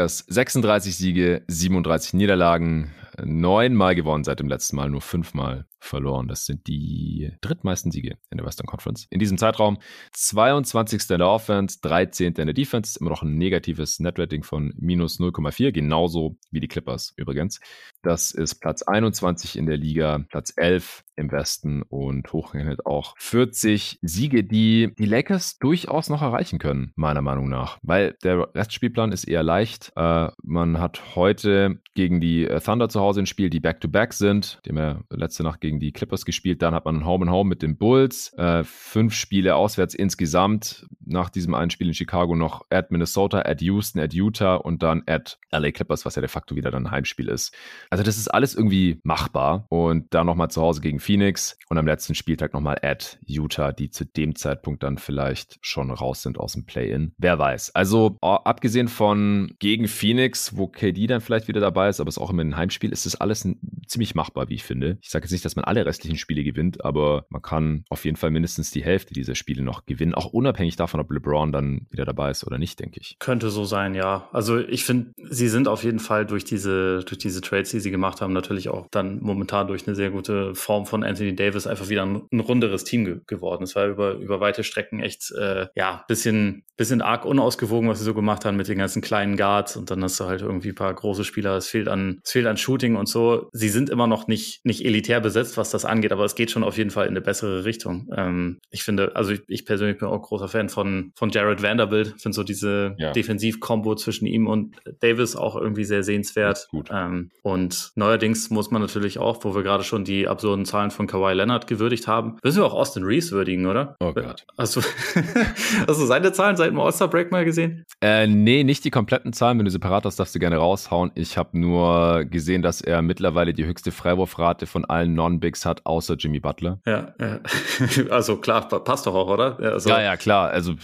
[0.00, 2.90] Lakers, 36 Siege, 37 Niederlagen
[3.22, 6.26] neunmal gewonnen seit dem letzten Mal, nur fünfmal verloren.
[6.26, 9.06] Das sind die drittmeisten Siege in der Western Conference.
[9.10, 9.78] In diesem Zeitraum
[10.12, 11.10] 22.
[11.10, 12.34] in der Offense, 13.
[12.34, 17.12] in der Defense, immer noch ein negatives Netrating von minus 0,4, genauso wie die Clippers
[17.16, 17.60] übrigens.
[18.02, 23.98] Das ist Platz 21 in der Liga, Platz 11 im Westen und hochgerechnet auch 40
[24.02, 27.78] Siege, die die Lakers durchaus noch erreichen können, meiner Meinung nach.
[27.82, 29.92] Weil der Restspielplan ist eher leicht.
[29.96, 34.14] Äh, man hat heute gegen die äh, Thunder zu Hause ein Spiel, die Back-to-Back -back
[34.14, 34.60] sind.
[34.64, 36.62] Die haben ja letzte Nacht gegen die Clippers gespielt.
[36.62, 38.32] Dann hat man ein Home-and-Home mit den Bulls.
[38.38, 40.86] Äh, fünf Spiele auswärts insgesamt.
[41.04, 45.02] Nach diesem einen Spiel in Chicago noch at Minnesota, at Houston, at Utah und dann
[45.06, 47.54] at LA Clippers, was ja de facto wieder dann ein Heimspiel ist.
[47.90, 49.66] Also das ist alles irgendwie machbar.
[49.68, 53.90] Und dann nochmal zu Hause gegen Phoenix und am letzten Spieltag nochmal at Utah, die
[53.90, 57.12] zu dem Zeitpunkt dann vielleicht schon raus sind aus dem Play-In.
[57.18, 57.74] Wer weiß.
[57.74, 62.30] Also abgesehen von gegen Phoenix, wo KD dann vielleicht wieder dabei ist, aber es auch
[62.30, 63.46] immer ein Heimspiel, ist das alles
[63.86, 64.98] ziemlich machbar, wie ich finde.
[65.02, 68.16] Ich sage jetzt nicht, dass man alle restlichen Spiele gewinnt, aber man kann auf jeden
[68.16, 72.04] Fall mindestens die Hälfte dieser Spiele noch gewinnen, auch unabhängig davon, ob LeBron dann wieder
[72.04, 73.16] dabei ist oder nicht, denke ich.
[73.18, 74.28] Könnte so sein, ja.
[74.32, 77.90] Also ich finde, sie sind auf jeden Fall durch diese, durch diese Trades, die sie
[77.90, 81.88] gemacht haben, natürlich auch dann momentan durch eine sehr gute Form von Anthony Davis einfach
[81.88, 83.64] wieder ein, ein runderes Team ge geworden.
[83.64, 88.04] Es war über, über weite Strecken echt, äh, ja, bisschen, bisschen arg unausgewogen, was sie
[88.04, 90.74] so gemacht haben mit den ganzen kleinen Guards und dann hast du halt irgendwie ein
[90.74, 91.56] paar große Spieler.
[91.56, 93.48] Es fehlt an, es fehlt an Shooting und so.
[93.52, 96.64] Sie sind immer noch nicht, nicht elitär besetzt, was das angeht, aber es geht schon
[96.64, 98.08] auf jeden Fall in eine bessere Richtung.
[98.14, 102.14] Ähm, ich finde, also ich, ich, persönlich bin auch großer Fan von, von Jared Vanderbilt.
[102.18, 103.12] Finde so diese ja.
[103.12, 106.68] Defensiv-Kombo zwischen ihm und Davis auch irgendwie sehr sehenswert.
[106.90, 111.06] Ähm, und neuerdings muss man natürlich auch, wo wir gerade schon die absurden Zahlen von
[111.06, 113.96] Kawhi Leonard gewürdigt haben, müssen wir auch Austin Reeves würdigen, oder?
[114.00, 114.44] Oh Gott.
[114.58, 117.84] Hast du, hast du seine Zahlen seit dem All-Star-Break mal gesehen?
[118.00, 119.58] Äh, nee, nicht die kompletten Zahlen.
[119.58, 121.10] Wenn du separat hast, darfst du gerne raushauen.
[121.14, 126.14] Ich habe nur gesehen, dass er mittlerweile die höchste Freiwurfrate von allen Non-Bigs hat, außer
[126.14, 126.80] Jimmy Butler.
[126.86, 127.40] Ja, ja.
[128.10, 129.58] also klar, passt doch auch, oder?
[129.60, 130.50] Ja, also, ja, ja, klar.
[130.50, 130.74] Also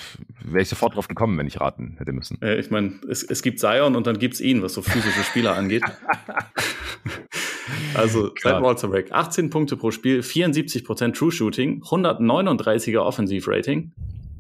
[0.43, 2.41] wäre ich sofort drauf gekommen, wenn ich raten hätte müssen.
[2.43, 5.23] Äh, ich meine, es, es gibt Zion und dann gibt es ihn, was so physische
[5.23, 5.83] Spieler angeht.
[7.94, 13.93] also seit Walter Break 18 Punkte pro Spiel, 74% True Shooting, 139er Offensivrating.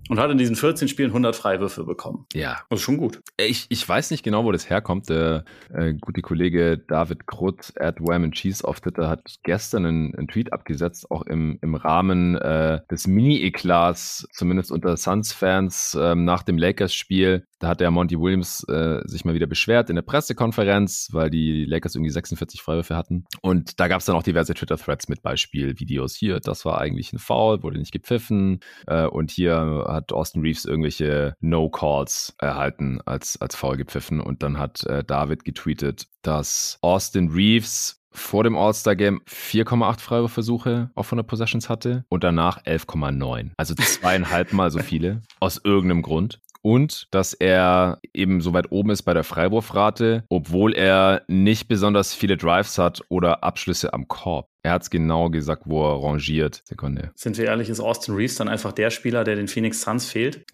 [0.08, 2.26] Und hat in diesen 14 Spielen 100 Freiwürfe bekommen.
[2.32, 2.60] Ja.
[2.70, 3.20] Also schon gut.
[3.38, 5.08] Ich, ich weiß nicht genau, wo das herkommt.
[5.08, 5.44] Der
[5.74, 10.52] äh, gute Kollege David Krutt at Wham Cheese auf Twitter hat gestern einen, einen Tweet
[10.52, 17.44] abgesetzt, auch im, im Rahmen äh, des Mini-Eklats, zumindest unter Suns-Fans ähm, nach dem Lakers-Spiel.
[17.58, 21.64] Da hat der Monty Williams äh, sich mal wieder beschwert in der Pressekonferenz, weil die
[21.64, 23.24] Lakers irgendwie 46 Freiwürfe hatten.
[23.40, 26.14] Und da gab es dann auch diverse Twitter-Threads mit Beispielvideos.
[26.14, 28.60] Hier, das war eigentlich ein Foul, wurde nicht gepfiffen.
[28.86, 34.20] Äh, und hier hat Austin Reeves irgendwelche No-Calls erhalten als, als Foul gepfiffen.
[34.20, 41.06] Und dann hat äh, David getweetet, dass Austin Reeves vor dem All-Star-Game 4,8 Freiwurfversuche auf
[41.08, 43.50] 100 Possessions hatte und danach 11,9.
[43.56, 45.22] Also zweieinhalb Mal so viele.
[45.40, 50.74] Aus irgendeinem Grund und dass er eben so weit oben ist bei der Freiwurfrate, obwohl
[50.74, 54.48] er nicht besonders viele Drives hat oder Abschlüsse am Korb.
[54.64, 56.62] Er hat es genau gesagt, wo er rangiert.
[56.64, 57.12] Sekunde.
[57.14, 60.44] Sind wir ehrlich, ist Austin Reeves dann einfach der Spieler, der den Phoenix Suns fehlt?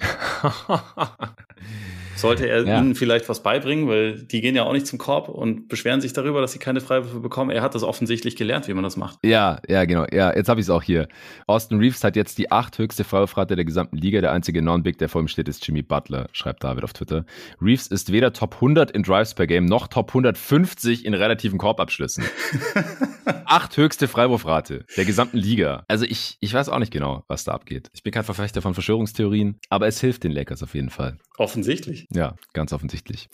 [2.17, 2.79] sollte er ja.
[2.79, 6.13] ihnen vielleicht was beibringen, weil die gehen ja auch nicht zum Korb und beschweren sich
[6.13, 7.51] darüber, dass sie keine Freiwürfe bekommen.
[7.51, 9.19] Er hat das offensichtlich gelernt, wie man das macht.
[9.25, 10.07] Ja, ja, genau.
[10.13, 11.09] Ja, jetzt habe ich es auch hier.
[11.47, 14.21] Austin Reeves hat jetzt die acht höchste Freiwurfrate der gesamten Liga.
[14.21, 17.25] Der einzige Non-Big, der vor ihm steht, ist Jimmy Butler, schreibt David auf Twitter.
[17.61, 22.25] Reeves ist weder Top 100 in Drives per Game noch Top 150 in relativen Korbabschlüssen.
[23.53, 25.85] acht höchste Freiwurfrate der gesamten Liga.
[25.89, 27.91] Also ich, ich weiß auch nicht genau, was da abgeht.
[27.93, 31.19] Ich bin kein Verfechter von Verschwörungstheorien, aber es hilft den Lakers auf jeden Fall.
[31.37, 32.02] Offensichtlich.
[32.11, 33.29] Ja, ganz offensichtlich.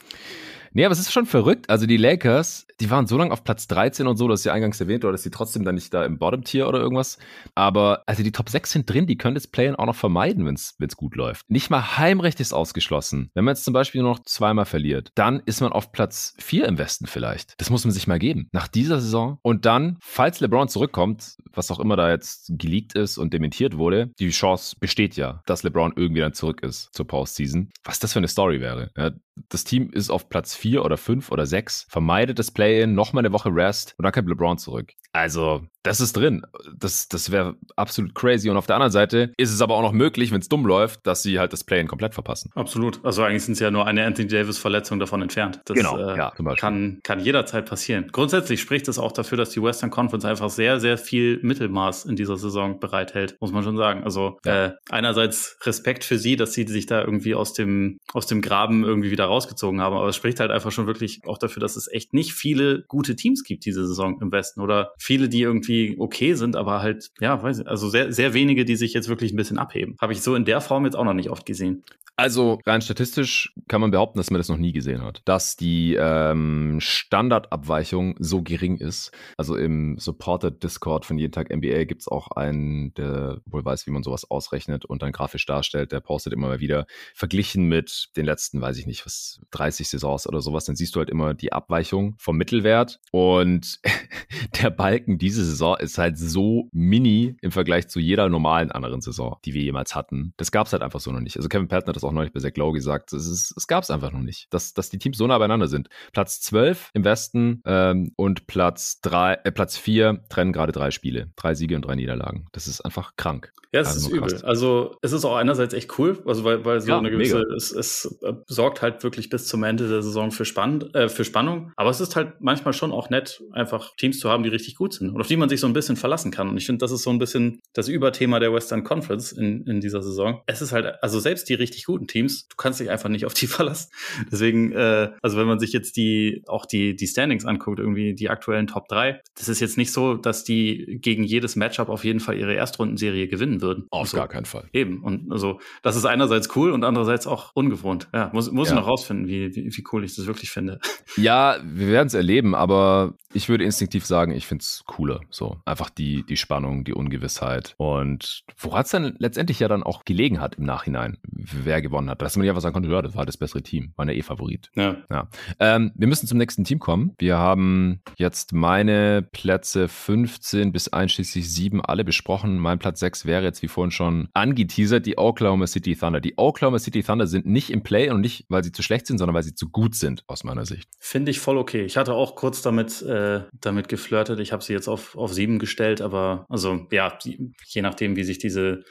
[0.73, 1.69] Nee, aber es ist schon verrückt.
[1.71, 4.81] Also die Lakers, die waren so lange auf Platz 13 und so, dass sie eingangs
[4.81, 7.19] erwähnt, oder dass sie trotzdem dann nicht da im Bottom-Tier oder irgendwas.
[7.55, 10.55] Aber also die Top 6 sind drin, die können das Playen auch noch vermeiden, wenn
[10.55, 11.51] es gut läuft.
[11.51, 13.31] Nicht mal Heimrecht ist ausgeschlossen.
[13.35, 16.67] Wenn man jetzt zum Beispiel nur noch zweimal verliert, dann ist man auf Platz 4
[16.67, 17.55] im Westen vielleicht.
[17.59, 18.49] Das muss man sich mal geben.
[18.53, 19.39] Nach dieser Saison.
[19.43, 24.11] Und dann, falls LeBron zurückkommt, was auch immer da jetzt geleakt ist und dementiert wurde,
[24.19, 27.71] die Chance besteht ja, dass LeBron irgendwie dann zurück ist zur Postseason.
[27.85, 28.91] Was das für eine Story wäre.
[28.97, 29.11] Ja,
[29.49, 33.33] das Team ist auf Platz 4 oder 5 oder 6, vermeidet das Play-In, nochmal eine
[33.33, 34.93] Woche Rest und dann kommt LeBron zurück.
[35.13, 36.43] Also, das ist drin.
[36.77, 38.51] Das, das wäre absolut crazy.
[38.51, 41.07] Und auf der anderen Seite ist es aber auch noch möglich, wenn es dumm läuft,
[41.07, 42.51] dass sie halt das Play-In komplett verpassen.
[42.55, 43.03] Absolut.
[43.05, 45.61] Also eigentlich sind sie ja nur eine Anthony Davis-Verletzung davon entfernt.
[45.65, 48.09] Das genau, äh, ja, kann, kann jederzeit passieren.
[48.13, 52.17] Grundsätzlich spricht es auch dafür, dass die Western Conference einfach sehr, sehr viel Mittelmaß in
[52.17, 54.05] dieser Saison bereithält, muss man schon sagen.
[54.05, 54.67] Also ja.
[54.67, 58.85] äh, einerseits Respekt für sie, dass sie sich da irgendwie aus dem, aus dem Graben
[58.85, 59.97] irgendwie wieder rausgezogen haben.
[59.97, 63.17] Aber es spricht halt einfach schon wirklich auch dafür, dass es echt nicht viele gute
[63.17, 67.43] Teams gibt diese Saison im Westen oder viele, die irgendwie okay sind, aber halt, ja,
[67.43, 69.97] weiß ich, also sehr, sehr wenige, die sich jetzt wirklich ein bisschen abheben.
[70.01, 71.85] Habe ich so in der Form jetzt auch noch nicht oft gesehen.
[72.19, 75.23] Also rein statistisch kann man behaupten, dass man das noch nie gesehen hat.
[75.25, 79.13] Dass die ähm, Standardabweichung so gering ist.
[79.37, 83.87] Also im Supported Discord von jeden Tag NBA gibt es auch einen, der wohl weiß,
[83.87, 85.93] wie man sowas ausrechnet und dann grafisch darstellt.
[85.93, 90.27] Der postet immer mal wieder verglichen mit den letzten, weiß ich nicht, was 30 Saisons
[90.27, 90.65] oder sowas.
[90.65, 92.99] Dann siehst du halt immer die Abweichung vom Mittelwert.
[93.13, 93.79] Und
[94.61, 99.37] der Balken diese Saison ist halt so mini im Vergleich zu jeder normalen anderen Saison,
[99.45, 100.33] die wir jemals hatten.
[100.39, 101.37] Das gab es halt einfach so noch nicht.
[101.37, 103.85] Also Kevin Patton hat das auch neulich bei Zach Lowe gesagt, es, ist, es gab
[103.85, 105.91] es einfach noch nicht, dass, dass die Teams so nah beieinander sind.
[106.15, 111.33] Platz 12 im Westen ähm, und Platz, drei, äh, Platz 4 trennen gerade drei Spiele.
[111.37, 112.47] Drei Siege und drei Niederlagen.
[112.53, 113.53] Das ist einfach krank.
[113.73, 114.45] Ja, es also ist übel.
[114.45, 117.71] Also es ist auch einerseits echt cool, also weil, weil so ja, eine gewisse, es,
[117.71, 121.73] es äh, sorgt halt wirklich bis zum Ende der Saison für, Spann, äh, für Spannung.
[121.77, 124.95] Aber es ist halt manchmal schon auch nett, einfach Teams zu haben, die richtig gut
[124.95, 126.49] sind und auf die man sich so ein bisschen verlassen kann.
[126.49, 129.81] Und ich finde, das ist so ein bisschen das Überthema der Western Conference in, in
[129.81, 130.41] dieser Saison.
[130.47, 133.35] Es ist halt, also selbst die richtig guten Teams, du kannst dich einfach nicht auf
[133.35, 133.91] die verlassen.
[134.31, 138.31] Deswegen, äh, also wenn man sich jetzt die, auch die, die Standings anguckt, irgendwie die
[138.31, 142.21] aktuellen Top 3, das ist jetzt nicht so, dass die gegen jedes Matchup auf jeden
[142.21, 143.87] Fall ihre Erstrundenserie gewinnen würden.
[143.91, 144.69] Auf also, gar keinen Fall.
[144.73, 145.03] Eben.
[145.03, 148.09] Und also, das ist einerseits cool und andererseits auch ungewohnt.
[148.15, 148.75] Ja, muss, muss ja.
[148.75, 150.79] ich noch rausfinden, wie, wie, wie cool ich das wirklich finde.
[151.17, 155.21] Ja, wir werden es erleben, aber ich würde instinktiv sagen, ich finde es cooler.
[155.31, 157.75] So, einfach die, die Spannung, die Ungewissheit.
[157.77, 162.23] Und woran es dann letztendlich ja dann auch gelegen hat im Nachhinein, wer gewonnen hat.
[162.23, 164.23] Dass man ja einfach sagen konnte, ja, das war das bessere Team, war der eh
[164.23, 164.71] Favorit.
[164.75, 164.97] Ja.
[165.11, 165.29] ja.
[165.59, 167.15] Ähm, wir müssen zum nächsten Team kommen.
[167.19, 172.59] Wir haben jetzt meine Plätze 15 bis einschließlich 7 alle besprochen.
[172.59, 176.21] Mein Platz 6 wäre jetzt wie vorhin schon angeteasert, die Oklahoma City Thunder.
[176.21, 179.19] Die Oklahoma City Thunder sind nicht im Play und nicht, weil sie zu schlecht sind,
[179.19, 180.89] sondern weil sie zu gut sind, aus meiner Sicht.
[180.99, 181.85] Finde ich voll okay.
[181.85, 184.41] Ich hatte auch kurz damit, äh, damit geflirtet.
[184.41, 187.19] Ich habe sie jetzt auf, auf 7 gestellt, aber also ja,
[187.67, 188.85] je nachdem, wie sich diese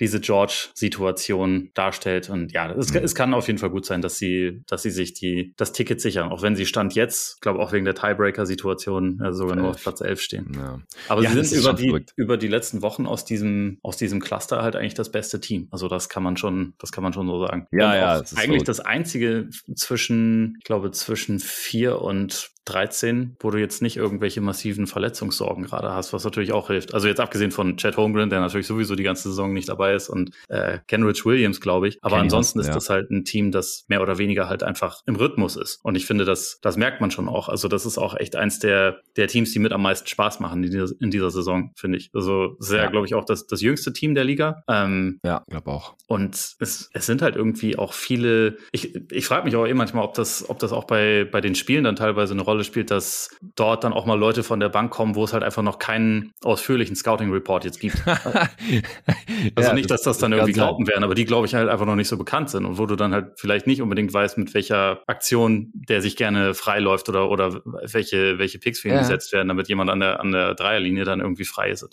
[0.00, 2.28] diese George-Situation darstellt.
[2.28, 3.00] Und ja, es, mhm.
[3.02, 6.00] es, kann auf jeden Fall gut sein, dass sie, dass sie sich die, das Ticket
[6.00, 9.82] sichern, auch wenn sie Stand jetzt, glaube auch wegen der Tiebreaker-Situation, äh, sogar nur auf
[9.82, 10.52] Platz 11 stehen.
[10.54, 10.80] Ja.
[11.08, 14.62] Aber ja, sie sind über die, über die letzten Wochen aus diesem, aus diesem Cluster
[14.62, 15.68] halt eigentlich das beste Team.
[15.70, 17.66] Also das kann man schon, das kann man schon so sagen.
[17.72, 18.18] Ja, ja.
[18.20, 18.66] Das eigentlich so.
[18.66, 24.86] das einzige zwischen, ich glaube, zwischen vier und 13, wo du jetzt nicht irgendwelche massiven
[24.86, 26.94] Verletzungssorgen gerade hast, was natürlich auch hilft.
[26.94, 30.08] Also jetzt abgesehen von Chad Holmgren, der natürlich sowieso die ganze Saison nicht dabei ist
[30.08, 31.98] und äh, Kenrich Williams, glaube ich.
[32.02, 32.74] Aber Kenny ansonsten ist ja.
[32.74, 35.78] das halt ein Team, das mehr oder weniger halt einfach im Rhythmus ist.
[35.82, 37.48] Und ich finde, das, das merkt man schon auch.
[37.48, 40.64] Also das ist auch echt eins der, der Teams, die mit am meisten Spaß machen
[40.64, 42.10] in dieser, in dieser Saison, finde ich.
[42.12, 42.90] Also sehr, ja.
[42.90, 44.64] glaube ich, auch das, das jüngste Team der Liga.
[44.68, 45.94] Ähm, ja, glaube auch.
[46.08, 50.04] Und es, es sind halt irgendwie auch viele, ich, ich frage mich auch eh manchmal,
[50.04, 52.90] ob das, ob das auch bei, bei den Spielen dann teilweise eine Rolle Rolle spielt,
[52.90, 55.78] dass dort dann auch mal Leute von der Bank kommen, wo es halt einfach noch
[55.78, 58.02] keinen ausführlichen Scouting-Report jetzt gibt.
[59.54, 61.86] also ja, nicht, dass das dann irgendwie Glauben wären, aber die, glaube ich, halt einfach
[61.86, 64.52] noch nicht so bekannt sind und wo du dann halt vielleicht nicht unbedingt weißt, mit
[64.54, 69.00] welcher Aktion der sich gerne freiläuft oder, oder welche, welche Picks für ihn ja.
[69.00, 71.86] gesetzt werden, damit jemand an der, an der Dreierlinie dann irgendwie frei ist.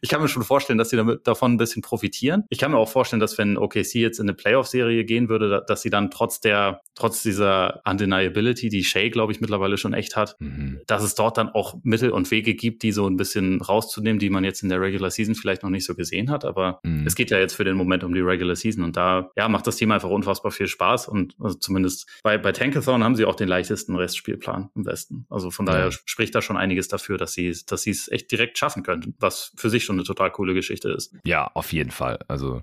[0.00, 2.44] Ich kann mir schon vorstellen, dass sie damit, davon ein bisschen profitieren.
[2.50, 5.82] Ich kann mir auch vorstellen, dass wenn OKC jetzt in eine Playoff-Serie gehen würde, dass
[5.82, 10.36] sie dann trotz der, trotz dieser Undeniability, die Shea, glaube ich, mittlerweile schon echt hat,
[10.40, 10.80] mhm.
[10.86, 14.30] dass es dort dann auch Mittel und Wege gibt, die so ein bisschen rauszunehmen, die
[14.30, 16.44] man jetzt in der Regular Season vielleicht noch nicht so gesehen hat.
[16.44, 17.06] Aber mhm.
[17.06, 19.66] es geht ja jetzt für den Moment um die Regular Season und da, ja, macht
[19.66, 23.34] das Team einfach unfassbar viel Spaß und also zumindest bei, bei Tankathon haben sie auch
[23.34, 25.26] den leichtesten Restspielplan im Westen.
[25.30, 25.90] Also von daher ja.
[25.90, 29.52] spricht da schon einiges dafür, dass sie, dass sie es echt direkt schaffen könnten, was
[29.56, 31.14] für sich schon eine total coole Geschichte ist.
[31.24, 32.18] Ja, auf jeden Fall.
[32.28, 32.62] Also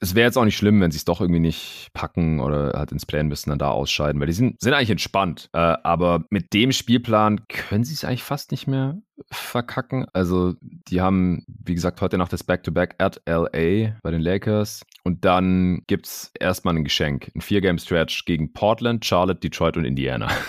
[0.00, 2.92] es wäre jetzt auch nicht schlimm, wenn sie es doch irgendwie nicht packen oder halt
[2.92, 5.48] ins Plan müssen, dann da ausscheiden, weil die sind, sind eigentlich entspannt.
[5.52, 8.98] Äh, aber mit dem Spielplan können sie es eigentlich fast nicht mehr
[9.30, 10.06] verkacken.
[10.12, 14.84] Also, die haben, wie gesagt, heute noch das Back-to-Back -Back at LA bei den Lakers.
[15.04, 17.32] Und dann gibt es erstmal ein Geschenk.
[17.34, 20.28] Ein Vier-Game-Stretch gegen Portland, Charlotte, Detroit und Indiana.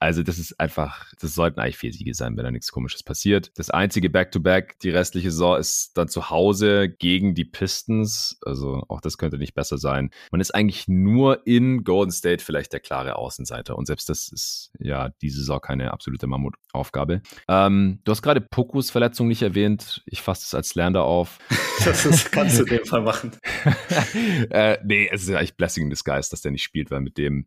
[0.00, 3.50] Also, das ist einfach, das sollten eigentlich vier Siege sein, wenn da nichts Komisches passiert.
[3.56, 8.38] Das einzige Back-to-Back, -Back, die restliche Saison ist dann zu Hause gegen die Pistons.
[8.44, 10.10] Also, auch das könnte nicht besser sein.
[10.30, 13.76] Man ist eigentlich nur in Golden State vielleicht der klare Außenseiter.
[13.76, 17.22] Und selbst das ist ja diese Saison keine absolute Mammutaufgabe.
[17.48, 20.02] Ähm, du hast gerade Pokus Verletzung nicht erwähnt.
[20.06, 21.38] Ich fasse es als Lerner auf.
[21.84, 23.32] Das ist, kannst du in dem Fall machen.
[24.50, 27.18] äh, nee, es ist ja eigentlich Blessing in Disguise, dass der nicht spielt, weil mit
[27.18, 27.46] dem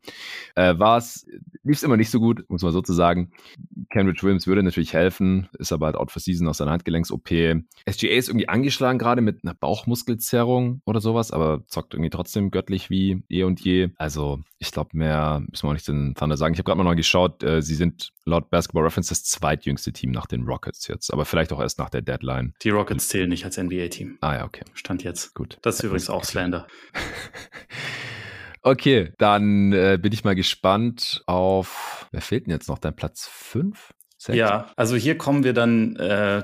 [0.55, 1.25] äh, war es,
[1.63, 3.31] lief es immer nicht so gut, muss man sozusagen.
[3.89, 7.27] Kenrich Williams würde natürlich helfen, ist aber halt out for season aus seiner Handgelenks-OP.
[7.29, 12.89] SGA ist irgendwie angeschlagen gerade mit einer Bauchmuskelzerrung oder sowas, aber zockt irgendwie trotzdem göttlich
[12.89, 13.89] wie eh und je.
[13.97, 16.53] Also ich glaube, mehr müssen wir auch nicht den Thunder sagen.
[16.53, 20.11] Ich habe gerade mal noch geschaut, äh, sie sind laut Basketball Reference das zweitjüngste Team
[20.11, 22.53] nach den Rockets jetzt, aber vielleicht auch erst nach der Deadline.
[22.63, 24.17] Die Rockets zählen nicht als NBA-Team.
[24.21, 24.63] Ah ja, okay.
[24.73, 25.33] Stand jetzt.
[25.33, 25.57] Gut.
[25.61, 26.67] Das ist übrigens auch Slander.
[28.61, 32.79] okay, dann äh, bin ich mal gespannt auf, wer fehlt denn jetzt noch?
[32.79, 33.93] Dein Platz 5?
[34.19, 34.35] Sechs.
[34.35, 36.41] Ja, also hier kommen wir dann äh,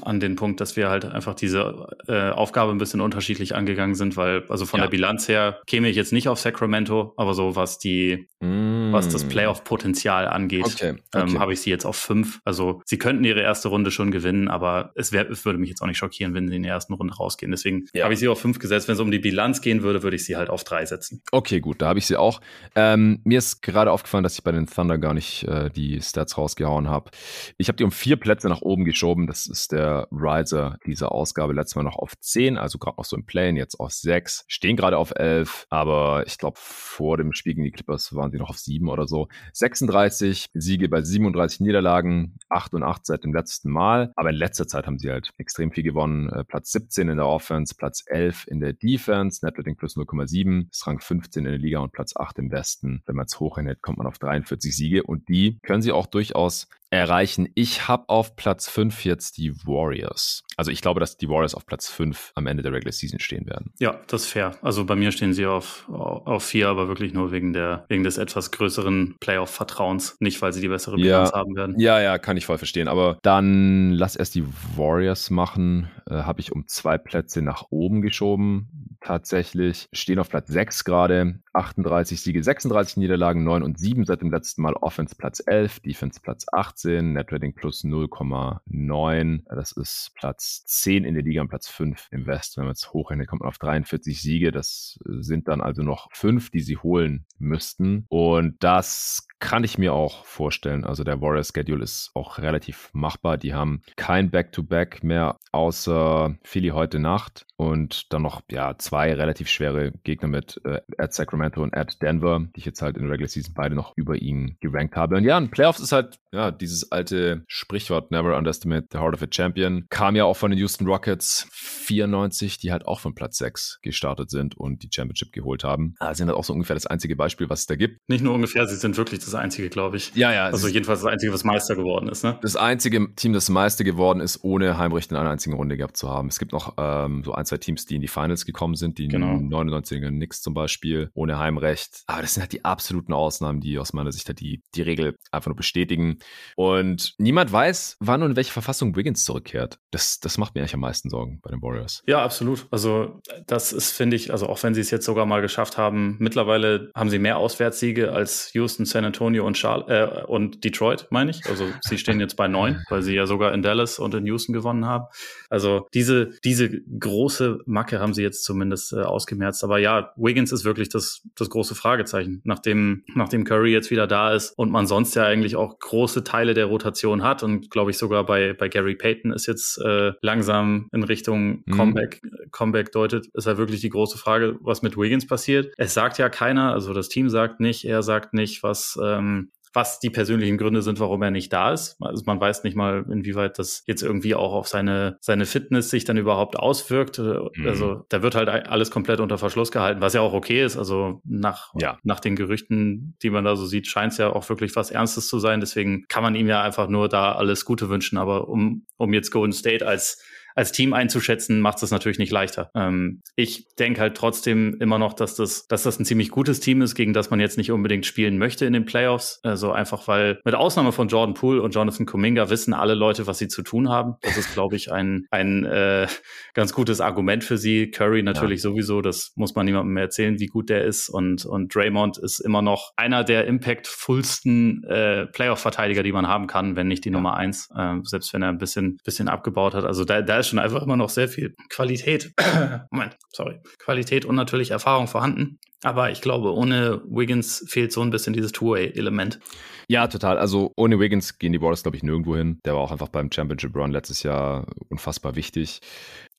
[0.00, 4.16] an den Punkt, dass wir halt einfach diese äh, Aufgabe ein bisschen unterschiedlich angegangen sind,
[4.16, 4.86] weil also von ja.
[4.86, 8.81] der Bilanz her käme ich jetzt nicht auf Sacramento, aber so was die mm.
[8.92, 10.88] Was das Playoff-Potenzial angeht, okay.
[10.88, 11.30] Ähm, okay.
[11.30, 12.40] ähm, habe ich sie jetzt auf fünf.
[12.44, 15.82] Also sie könnten ihre erste Runde schon gewinnen, aber es, wär, es würde mich jetzt
[15.82, 17.50] auch nicht schockieren, wenn sie in der ersten Runde rausgehen.
[17.50, 18.04] Deswegen ja.
[18.04, 18.88] habe ich sie auf fünf gesetzt.
[18.88, 21.22] Wenn es um die Bilanz gehen würde, würde ich sie halt auf drei setzen.
[21.32, 22.40] Okay, gut, da habe ich sie auch.
[22.74, 26.36] Ähm, mir ist gerade aufgefallen, dass ich bei den Thunder gar nicht äh, die Stats
[26.36, 27.10] rausgehauen habe.
[27.58, 29.26] Ich habe die um vier Plätze nach oben geschoben.
[29.26, 31.52] Das ist der Riser dieser Ausgabe.
[31.52, 34.44] Letztes Mal noch auf zehn, also gerade noch so im Plane, jetzt auf sechs.
[34.48, 38.38] Stehen gerade auf elf, aber ich glaube, vor dem Spiel gegen die Clippers waren sie
[38.38, 39.28] noch auf sieben oder so.
[39.52, 44.12] 36 Siege bei 37 Niederlagen, 8 und 8 seit dem letzten Mal.
[44.16, 46.28] Aber in letzter Zeit haben sie halt extrem viel gewonnen.
[46.30, 50.86] Äh, Platz 17 in der Offense, Platz 11 in der Defense, Netrating plus 0,7, ist
[50.86, 53.02] Rang 15 in der Liga und Platz 8 im Westen.
[53.06, 56.68] Wenn man es hochrechnet, kommt man auf 43 Siege und die können sie auch durchaus
[56.92, 57.48] erreichen.
[57.54, 60.44] Ich habe auf Platz 5 jetzt die Warriors.
[60.56, 63.46] Also ich glaube, dass die Warriors auf Platz 5 am Ende der Regular Season stehen
[63.46, 63.72] werden.
[63.80, 64.52] Ja, das ist fair.
[64.60, 68.18] Also bei mir stehen sie auf, auf 4, aber wirklich nur wegen, der, wegen des
[68.18, 70.16] etwas größeren Playoff-Vertrauens.
[70.20, 71.78] Nicht, weil sie die bessere Bilanz ja, haben werden.
[71.78, 72.88] Ja, ja, kann ich voll verstehen.
[72.88, 74.44] Aber dann lass erst die
[74.76, 75.90] Warriors machen.
[76.08, 78.91] Äh, habe ich um zwei Plätze nach oben geschoben.
[79.04, 81.40] Tatsächlich stehen auf Platz 6 gerade.
[81.54, 84.74] 38 Siege, 36 Niederlagen, 9 und 7 seit dem letzten Mal.
[84.74, 89.42] Offense Platz 11, Defense Platz 18, Net Rating plus 0,9.
[89.54, 92.56] Das ist Platz 10 in der Liga und Platz 5 im West.
[92.56, 94.52] Wenn man jetzt hochrechnet, kommt man auf 43 Siege.
[94.52, 98.06] Das sind dann also noch 5, die sie holen müssten.
[98.08, 100.84] Und das kann ich mir auch vorstellen.
[100.84, 103.36] Also der Warrior Schedule ist auch relativ machbar.
[103.36, 109.12] Die haben kein Back-to-Back -Back mehr außer Philly heute Nacht und dann noch ja zwei
[109.12, 113.02] relativ schwere Gegner mit äh, at Sacramento und at Denver, die ich jetzt halt in
[113.02, 115.16] der Regular Season beide noch über ihn gerankt habe.
[115.16, 119.22] Und ja, in Playoffs ist halt ja dieses alte Sprichwort Never underestimate the heart of
[119.22, 119.86] a champion.
[119.90, 124.30] Kam ja auch von den Houston Rockets 94, die halt auch von Platz 6 gestartet
[124.30, 125.94] sind und die Championship geholt haben.
[125.98, 127.98] Also sind halt auch so ungefähr das einzige Beispiel, was es da gibt.
[128.08, 130.14] Nicht nur ungefähr, sie sind wirklich das das einzige, glaube ich.
[130.14, 130.46] Ja, ja.
[130.46, 132.38] Also jedenfalls das einzige, was Meister geworden ist, ne?
[132.42, 136.08] Das einzige Team, das Meister geworden ist, ohne Heimrecht in einer einzigen Runde gehabt zu
[136.08, 136.28] haben.
[136.28, 139.08] Es gibt noch ähm, so ein, zwei Teams, die in die Finals gekommen sind, die
[139.08, 139.34] genau.
[139.34, 142.02] 99er Knicks zum Beispiel, ohne Heimrecht.
[142.06, 145.16] Aber das sind halt die absoluten Ausnahmen, die aus meiner Sicht halt die, die Regel
[145.30, 146.18] einfach nur bestätigen.
[146.56, 149.78] Und niemand weiß, wann und in welche Verfassung Wiggins zurückkehrt.
[149.90, 152.02] Das, das macht mir eigentlich am meisten Sorgen bei den Warriors.
[152.06, 152.66] Ja, absolut.
[152.70, 156.16] Also das ist, finde ich, also auch wenn sie es jetzt sogar mal geschafft haben,
[156.18, 161.30] mittlerweile haben sie mehr Auswärtssiege als Houston, San Antonio und, Charlotte, äh, und Detroit, meine
[161.30, 161.46] ich.
[161.48, 164.52] Also sie stehen jetzt bei neun, weil sie ja sogar in Dallas und in Houston
[164.52, 165.06] gewonnen haben.
[165.48, 169.64] Also diese, diese große Macke haben sie jetzt zumindest äh, ausgemerzt.
[169.64, 172.40] Aber ja, Wiggins ist wirklich das, das große Fragezeichen.
[172.44, 176.54] Nachdem, nachdem Curry jetzt wieder da ist und man sonst ja eigentlich auch große Teile
[176.54, 180.88] der Rotation hat und glaube ich sogar bei, bei Gary Payton ist jetzt äh, langsam
[180.92, 181.72] in Richtung mhm.
[181.72, 182.20] Comeback.
[182.50, 185.72] Comeback deutet, ist ja wirklich die große Frage, was mit Wiggins passiert.
[185.76, 190.00] Es sagt ja keiner, also das Team sagt nicht, er sagt nicht, was ähm, was
[190.00, 191.96] die persönlichen Gründe sind, warum er nicht da ist.
[192.00, 196.04] Also man weiß nicht mal, inwieweit das jetzt irgendwie auch auf seine, seine Fitness sich
[196.04, 197.18] dann überhaupt auswirkt.
[197.18, 197.66] Mhm.
[197.66, 200.76] Also da wird halt alles komplett unter Verschluss gehalten, was ja auch okay ist.
[200.76, 201.98] Also nach, ja.
[202.02, 205.28] nach den Gerüchten, die man da so sieht, scheint es ja auch wirklich was Ernstes
[205.28, 205.60] zu sein.
[205.60, 208.18] Deswegen kann man ihm ja einfach nur da alles Gute wünschen.
[208.18, 210.22] Aber um, um jetzt Golden State als
[210.54, 212.70] als Team einzuschätzen, macht es natürlich nicht leichter.
[212.74, 216.82] Ähm, ich denke halt trotzdem immer noch, dass das, dass das ein ziemlich gutes Team
[216.82, 219.40] ist, gegen das man jetzt nicht unbedingt spielen möchte in den Playoffs.
[219.42, 223.38] Also einfach, weil mit Ausnahme von Jordan Poole und Jonathan Kuminga wissen alle Leute, was
[223.38, 224.14] sie zu tun haben.
[224.22, 226.06] Das ist, glaube ich, ein, ein äh,
[226.54, 227.90] ganz gutes Argument für sie.
[227.90, 228.70] Curry natürlich ja.
[228.70, 231.08] sowieso, das muss man niemandem mehr erzählen, wie gut der ist.
[231.08, 236.76] Und, und Draymond ist immer noch einer der impactfulsten äh, Playoff-Verteidiger, die man haben kann,
[236.76, 237.16] wenn nicht die ja.
[237.16, 239.84] Nummer eins, äh, selbst wenn er ein bisschen, bisschen abgebaut hat.
[239.84, 242.32] Also da, da ist schon einfach immer noch sehr viel Qualität,
[242.90, 245.58] Moment, sorry, Qualität und natürlich Erfahrung vorhanden.
[245.82, 249.40] Aber ich glaube, ohne Wiggins fehlt so ein bisschen dieses Two-Way-Element.
[249.88, 250.38] Ja, total.
[250.38, 252.60] Also ohne Wiggins gehen die Warriors, glaube ich, nirgendwo hin.
[252.64, 255.80] Der war auch einfach beim Championship Run letztes Jahr unfassbar wichtig.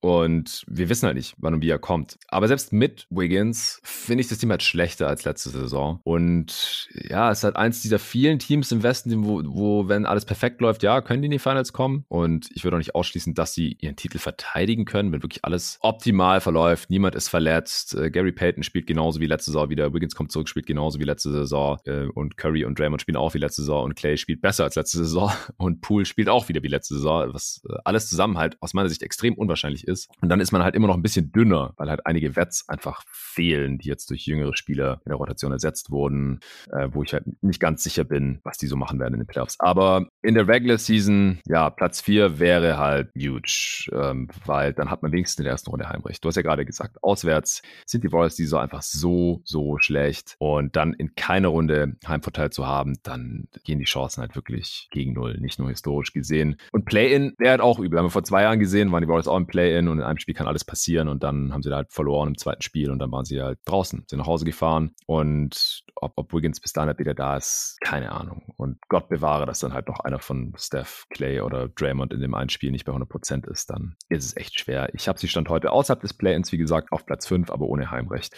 [0.04, 2.18] Und wir wissen halt nicht, wann und wie er kommt.
[2.28, 6.02] Aber selbst mit Wiggins finde ich das Team halt schlechter als letzte Saison.
[6.04, 10.26] Und ja, es ist halt eins dieser vielen Teams im Westen, wo, wo, wenn alles
[10.26, 12.04] perfekt läuft, ja, können die in die Finals kommen.
[12.10, 15.78] Und ich würde auch nicht ausschließen, dass sie ihren Titel verteidigen können, wenn wirklich alles
[15.80, 16.90] optimal verläuft.
[16.90, 17.96] Niemand ist verletzt.
[17.96, 19.94] Äh, Gary Payton spielt genauso wie letzte Saison wieder.
[19.94, 21.80] Wiggins kommt zurück, spielt genauso wie letzte Saison.
[21.86, 23.86] Äh, und Curry und Draymond spielen auch wie letzte Saison.
[23.86, 25.32] Und Clay spielt besser als letzte Saison.
[25.58, 27.34] Und Poole spielt auch wieder wie letzte Saison.
[27.34, 30.10] Was äh, alles zusammen halt aus meiner Sicht extrem unwahrscheinlich ist ist.
[30.22, 33.04] Und dann ist man halt immer noch ein bisschen dünner, weil halt einige Wets einfach
[33.08, 36.40] fehlen, die jetzt durch jüngere Spieler in der Rotation ersetzt wurden,
[36.72, 39.28] äh, wo ich halt nicht ganz sicher bin, was die so machen werden in den
[39.28, 39.56] Playoffs.
[39.60, 45.02] Aber in der Regular Season, ja, Platz 4 wäre halt huge, ähm, weil dann hat
[45.02, 46.24] man wenigstens in der ersten Runde Heimrecht.
[46.24, 50.36] Du hast ja gerade gesagt, auswärts sind die Warriors die so einfach so, so schlecht
[50.40, 55.14] und dann in keiner Runde Heimvorteil zu haben, dann gehen die Chancen halt wirklich gegen
[55.14, 56.58] Null, nicht nur historisch gesehen.
[56.72, 58.00] Und Play-In wäre halt auch übel.
[58.00, 60.20] Haben wir vor zwei Jahren gesehen, waren die Warriors auch im Play-In und in einem
[60.20, 63.00] Spiel kann alles passieren und dann haben sie da halt verloren im zweiten Spiel und
[63.00, 66.88] dann waren sie halt draußen, sind nach Hause gefahren und ob, ob Wiggins bis dahin
[66.88, 68.54] halt wieder da ist, keine Ahnung.
[68.58, 72.34] Und Gott bewahre, dass dann halt noch einer von Steph, Clay oder Draymond in dem
[72.34, 74.90] einen Spiel nicht bei 100% ist, dann ist es echt schwer.
[74.94, 77.90] Ich habe sie Stand heute außerhalb des Play-ins, wie gesagt, auf Platz 5, aber ohne
[77.92, 78.36] Heimrecht.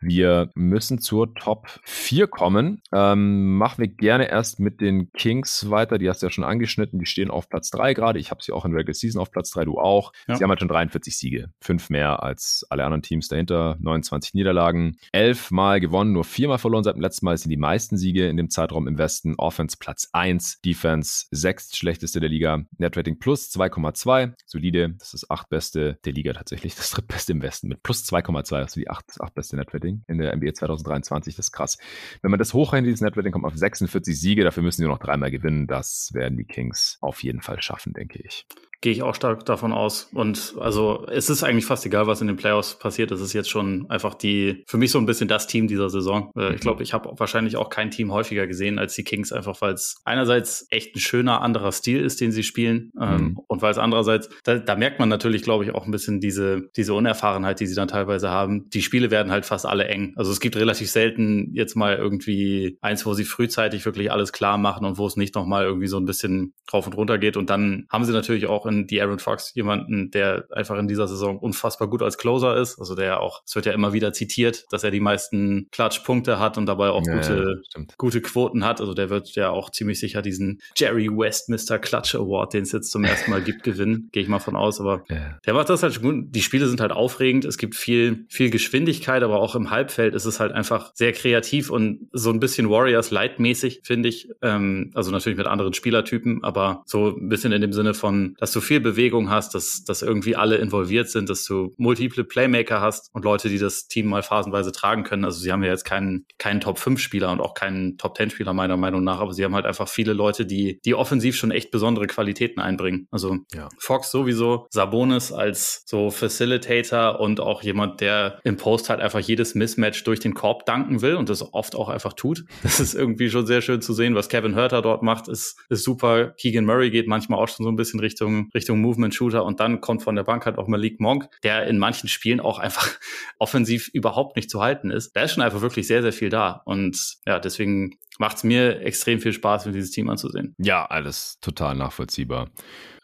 [0.00, 2.82] Wir müssen zur Top 4 kommen.
[2.92, 5.98] Ähm, machen wir gerne erst mit den Kings weiter.
[5.98, 6.98] Die hast du ja schon angeschnitten.
[6.98, 8.18] Die stehen auf Platz 3 gerade.
[8.18, 10.12] Ich habe sie auch in Regular Season auf Platz 3, du auch.
[10.28, 10.36] Ja.
[10.36, 11.48] Sie haben halt schon 43 Siege.
[11.62, 13.78] Fünf mehr als alle anderen Teams dahinter.
[13.80, 14.98] 29 Niederlagen.
[15.10, 17.32] Elf Mal gewonnen, nur viermal verloren seit dem letzten Mal.
[17.32, 19.36] Das sind die meisten Siege in dem Zeitraum im Westen.
[19.38, 22.64] Offense Platz 1, Defense sechst schlechteste der Liga.
[22.76, 24.34] Netrating plus 2,2.
[24.44, 24.94] Solide.
[24.98, 26.74] Das ist das achtbeste der Liga tatsächlich.
[26.74, 28.56] Das drittbeste im Westen mit plus 2,2.
[28.56, 31.36] Also die acht, achtbeste Netrating in der NBA 2023.
[31.36, 31.78] Das ist krass.
[32.20, 34.44] Wenn man das hochrechnet, dieses Netrating kommt auf 46 Siege.
[34.44, 35.66] Dafür müssen sie noch dreimal gewinnen.
[35.66, 38.44] Das werden die Kings auf jeden Fall schaffen, denke ich.
[38.80, 40.10] Gehe ich auch stark davon aus.
[40.12, 43.10] Und also es ist eigentlich fast egal, was in den Playoffs passiert.
[43.10, 46.30] Es ist jetzt schon einfach die, für mich so ein bisschen das Team dieser Saison.
[46.36, 46.54] Äh, mhm.
[46.54, 49.74] Ich glaube, ich habe wahrscheinlich auch kein Team häufiger gesehen als die Kings, einfach weil
[49.74, 52.90] es einerseits echt ein schöner anderer Stil ist, den sie spielen.
[53.00, 53.38] Ähm, mhm.
[53.48, 56.68] und weil es andererseits, da, da, merkt man natürlich, glaube ich, auch ein bisschen diese,
[56.76, 58.68] diese Unerfahrenheit, die sie dann teilweise haben.
[58.70, 60.12] Die Spiele werden halt fast alle eng.
[60.16, 64.58] Also es gibt relativ selten jetzt mal irgendwie eins, wo sie frühzeitig wirklich alles klar
[64.58, 67.36] machen und wo es nicht nochmal irgendwie so ein bisschen rauf und runter geht.
[67.36, 71.08] Und dann haben sie natürlich auch in die Aaron Fox jemanden, der einfach in dieser
[71.08, 72.78] Saison unfassbar gut als Closer ist.
[72.78, 76.58] Also der auch, es wird ja immer wieder zitiert, dass er die meisten Klatschpunkte hat
[76.58, 78.80] und dabei auch ja, gute, ja, gute Quoten hat.
[78.80, 81.78] Also der wird ja auch ziemlich sicher diesen Jerry West Mr.
[81.78, 84.08] Clutch Award, den es jetzt zum ersten Mal gibt, gewinnen.
[84.12, 84.80] Gehe ich mal von aus.
[84.80, 85.38] Aber ja.
[85.44, 86.34] der macht das halt schon gut.
[86.34, 87.44] Die Spiele sind halt aufregend.
[87.44, 91.70] Es gibt viel, viel Geschwindigkeit, aber auch im Halbfeld ist es halt einfach sehr kreativ
[91.70, 94.28] und so ein bisschen Warriors Light-mäßig, finde ich.
[94.42, 98.52] Ähm, also natürlich mit anderen Spielertypen, aber so ein bisschen in dem Sinne von, dass
[98.56, 103.10] du viel Bewegung hast, dass, dass irgendwie alle involviert sind, dass du multiple Playmaker hast
[103.12, 105.24] und Leute, die das Team mal phasenweise tragen können.
[105.24, 109.20] Also sie haben ja jetzt keinen, keinen Top-5-Spieler und auch keinen Top-10-Spieler meiner Meinung nach,
[109.20, 113.06] aber sie haben halt einfach viele Leute, die, die offensiv schon echt besondere Qualitäten einbringen.
[113.10, 113.68] Also ja.
[113.78, 119.54] Fox sowieso, Sabonis als so Facilitator und auch jemand, der im Post halt einfach jedes
[119.54, 122.44] Mismatch durch den Korb danken will und das oft auch einfach tut.
[122.76, 125.84] Das ist irgendwie schon sehr schön zu sehen, was Kevin Hurter dort macht, ist, ist
[125.84, 126.32] super.
[126.32, 129.80] Keegan Murray geht manchmal auch schon so ein bisschen Richtung, Richtung Movement Shooter und dann
[129.80, 132.88] kommt von der Bank halt auch Malik Monk, der in manchen Spielen auch einfach
[133.38, 135.14] offensiv überhaupt nicht zu halten ist.
[135.14, 138.80] Da ist schon einfach wirklich sehr, sehr viel da und ja, deswegen macht es mir
[138.80, 140.54] extrem viel Spaß, mir dieses Team anzusehen.
[140.58, 142.48] Ja, alles total nachvollziehbar.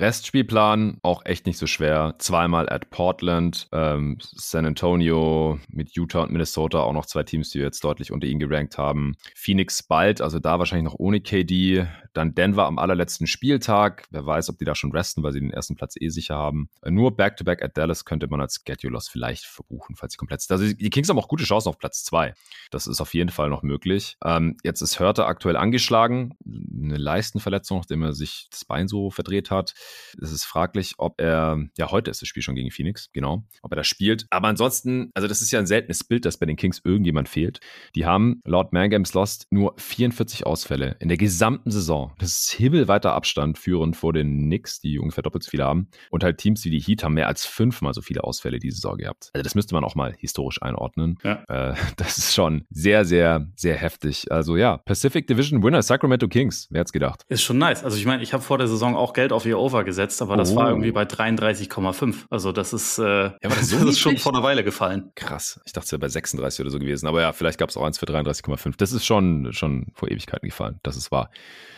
[0.00, 2.16] Restspielplan auch echt nicht so schwer.
[2.18, 7.58] Zweimal at Portland, ähm, San Antonio mit Utah und Minnesota auch noch zwei Teams, die
[7.58, 9.14] wir jetzt deutlich unter ihn gerankt haben.
[9.34, 11.86] Phoenix bald, also da wahrscheinlich noch ohne KD.
[12.14, 14.06] Dann Denver am allerletzten Spieltag.
[14.10, 16.68] Wer weiß, ob die da schon resten, weil sie den ersten Platz eh sicher haben.
[16.84, 20.60] Nur Back-to-Back -back at Dallas könnte man als Schedulers vielleicht verbuchen, falls sie komplett sind.
[20.60, 22.34] Also die Kings haben auch gute Chancen auf Platz zwei.
[22.70, 24.16] Das ist auf jeden Fall noch möglich.
[24.24, 26.34] Ähm, jetzt ist Hörter aktuell angeschlagen.
[26.44, 29.74] Eine Leistenverletzung, nachdem er sich das Bein so verdreht hat.
[30.20, 33.72] Es ist fraglich, ob er, ja, heute ist das Spiel schon gegen Phoenix, genau, ob
[33.72, 34.26] er das spielt.
[34.30, 37.60] Aber ansonsten, also das ist ja ein seltenes Bild, dass bei den Kings irgendjemand fehlt.
[37.94, 42.12] Die haben laut Man Games Lost nur 44 Ausfälle in der gesamten Saison.
[42.18, 45.88] Das ist himmelweiter Abstand führend vor den Knicks, die ungefähr doppelt so viele haben.
[46.10, 48.96] Und halt Teams wie die Heat haben mehr als fünfmal so viele Ausfälle diese Saison
[48.96, 49.30] gehabt.
[49.34, 51.18] Also das müsste man auch mal historisch einordnen.
[51.22, 51.44] Ja.
[51.48, 54.30] Äh, das ist schon sehr, sehr, sehr heftig.
[54.30, 56.68] Also ja, Pacific Division Winner Sacramento Kings.
[56.68, 57.22] Wer hat's gedacht?
[57.28, 57.82] Ist schon nice.
[57.82, 60.36] Also ich meine, ich habe vor der Saison auch Geld auf ihr Over gesetzt, aber
[60.36, 60.56] das oh.
[60.56, 62.26] war irgendwie bei 33,5.
[62.28, 65.10] Also das ist, äh, ja, aber das, so das ist schon vor einer Weile gefallen.
[65.14, 65.58] Krass.
[65.64, 67.06] Ich dachte es wäre bei 36 oder so gewesen.
[67.06, 68.74] Aber ja, vielleicht gab es auch eins für 33,5.
[68.76, 70.78] Das ist schon, schon vor Ewigkeiten gefallen.
[70.82, 71.30] Das ist wahr.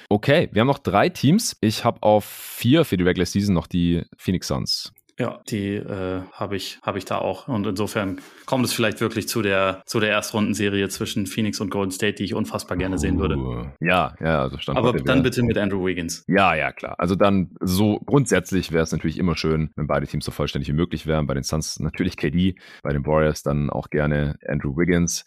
[0.08, 1.56] Okay, wir haben noch drei Teams.
[1.60, 4.92] Ich habe auf vier für die Regular Season noch die Phoenix Suns.
[5.18, 7.46] Ja, die äh, habe ich, hab ich da auch.
[7.46, 11.92] Und insofern kommt es vielleicht wirklich zu der, zu der Erstrundenserie zwischen Phoenix und Golden
[11.92, 13.36] State, die ich unfassbar gerne sehen würde.
[13.36, 16.24] Uh, ja, ja, also stand Aber dann bitte mit Andrew Wiggins.
[16.26, 16.96] Ja, ja, klar.
[16.98, 20.72] Also dann so grundsätzlich wäre es natürlich immer schön, wenn beide Teams so vollständig wie
[20.72, 21.28] möglich wären.
[21.28, 25.24] Bei den Suns natürlich KD, bei den Warriors dann auch gerne Andrew Wiggins.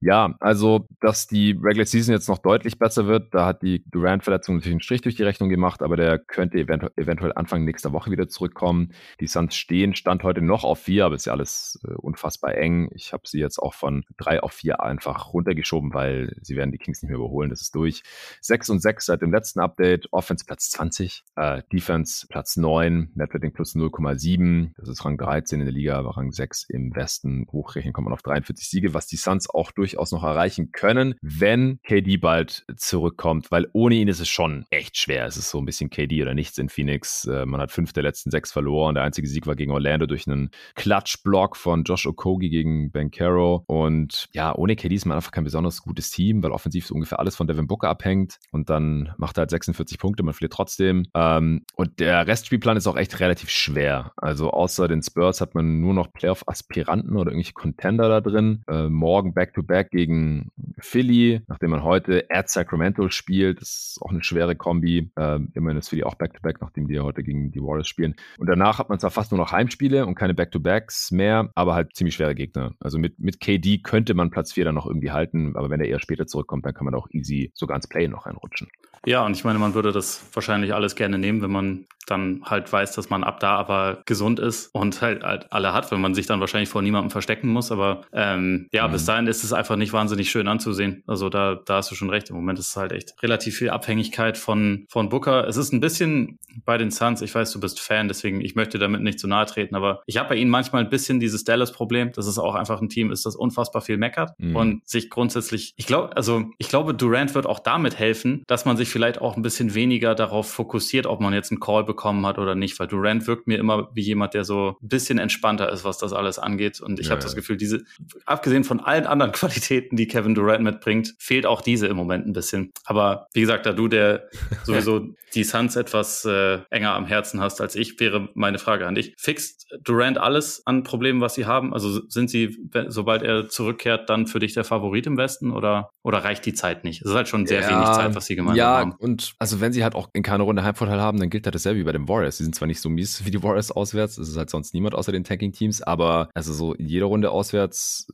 [0.00, 4.56] Ja, also, dass die Regular Season jetzt noch deutlich besser wird, da hat die Durant-Verletzung
[4.56, 8.10] natürlich einen Strich durch die Rechnung gemacht, aber der könnte eventu eventuell Anfang nächster Woche
[8.10, 8.92] wieder zurückkommen.
[9.20, 12.90] Die Suns stehen, stand heute noch auf vier, aber ist ja alles äh, unfassbar eng.
[12.94, 16.78] Ich habe sie jetzt auch von drei auf vier einfach runtergeschoben, weil sie werden die
[16.78, 17.50] Kings nicht mehr überholen.
[17.50, 18.02] Das ist durch.
[18.40, 20.08] Sechs und sechs seit dem letzten Update.
[20.12, 24.72] Offense Platz 20, äh, Defense Platz 9, Netrating plus 0,7.
[24.76, 27.46] Das ist Rang 13 in der Liga, aber Rang 6 im Westen.
[27.50, 31.80] Hochrechnen kommt man auf 43 Siege, was die Suns auch durchaus noch erreichen können, wenn
[31.82, 35.26] KD bald zurückkommt, weil ohne ihn ist es schon echt schwer.
[35.26, 37.24] Es ist so ein bisschen KD oder nichts in Phoenix.
[37.24, 38.94] Äh, man hat fünf der letzten sechs verloren.
[38.94, 43.64] Der einzige Sieg war gegen Orlando durch einen Klatschblock von Josh Okogi gegen Ben Caro.
[43.66, 47.18] Und ja, ohne KD ist man einfach kein besonders gutes Team, weil offensiv so ungefähr
[47.18, 48.38] alles von Devin Booker abhängt.
[48.50, 51.06] Und dann macht er halt 46 Punkte, man verliert trotzdem.
[51.14, 54.12] Ähm, und der Restspielplan ist auch echt relativ schwer.
[54.16, 58.62] Also außer den Spurs hat man nur noch Playoff-Aspiranten oder irgendwelche Contender da drin.
[58.68, 63.60] Äh, morgen Back-to-Back -back gegen Philly, nachdem man heute at Sacramento spielt.
[63.60, 65.10] Das ist auch eine schwere Kombi.
[65.16, 68.14] Äh, immerhin ist Philly auch Back-to-Back, -back, nachdem die heute gegen die Warriors spielen.
[68.38, 71.94] Und danach hat man zwar fast nur noch Heimspiele und keine Back-to-Backs mehr, aber halt
[71.96, 72.74] ziemlich schwere Gegner.
[72.80, 75.88] Also mit, mit KD könnte man Platz 4 dann noch irgendwie halten, aber wenn er
[75.88, 78.68] eher später zurückkommt, dann kann man auch easy sogar ins Play noch reinrutschen.
[79.06, 82.72] Ja, und ich meine, man würde das wahrscheinlich alles gerne nehmen, wenn man dann halt
[82.72, 86.14] weiß, dass man ab da aber gesund ist und halt, halt alle hat, wenn man
[86.14, 87.70] sich dann wahrscheinlich vor niemandem verstecken muss.
[87.70, 88.92] Aber ähm, ja, mhm.
[88.92, 91.02] bis dahin ist es einfach nicht wahnsinnig schön anzusehen.
[91.06, 92.30] Also da, da hast du schon recht.
[92.30, 95.46] Im Moment ist es halt echt relativ viel Abhängigkeit von, von Booker.
[95.46, 98.78] Es ist ein bisschen bei den Suns, ich weiß, du bist Fan, deswegen ich möchte
[98.78, 102.12] damit nicht zu nahe treten, aber ich habe bei ihnen manchmal ein bisschen dieses Dallas-Problem,
[102.12, 104.56] dass es auch einfach ein Team ist, das unfassbar viel meckert mhm.
[104.56, 108.76] und sich grundsätzlich, ich glaube, also ich glaube, Durant wird auch damit helfen, dass man
[108.76, 112.38] sich vielleicht auch ein bisschen weniger darauf fokussiert, ob man jetzt einen Call bekommen hat
[112.38, 115.84] oder nicht, weil Durant wirkt mir immer wie jemand, der so ein bisschen entspannter ist,
[115.84, 116.80] was das alles angeht.
[116.80, 117.84] Und ich ja, habe das Gefühl, diese,
[118.26, 122.32] abgesehen von allen anderen Qualitäten, die Kevin Durant mitbringt, fehlt auch diese im Moment ein
[122.32, 122.72] bisschen.
[122.84, 124.28] Aber wie gesagt, da du der
[124.64, 128.94] sowieso die Suns etwas äh, enger am Herzen hast als ich, wäre meine Frage an
[128.94, 129.14] dich.
[129.18, 131.74] Fixt Durant alles an Problemen, was sie haben?
[131.74, 132.56] Also sind sie,
[132.86, 136.84] sobald er zurückkehrt, dann für dich der Favorit im Westen oder, oder reicht die Zeit
[136.84, 137.02] nicht?
[137.02, 138.90] Es ist halt schon sehr ja, wenig Zeit, was sie gemeinsam ja, haben.
[138.92, 141.54] Ja, und also wenn sie halt auch in keiner Runde Heimvorteil haben, dann gilt halt
[141.54, 142.38] dasselbe wie bei den Warriors.
[142.38, 144.94] Sie sind zwar nicht so mies wie die Warriors auswärts, es ist halt sonst niemand
[144.94, 148.08] außer den Tanking-Teams, aber also so in jeder Runde auswärts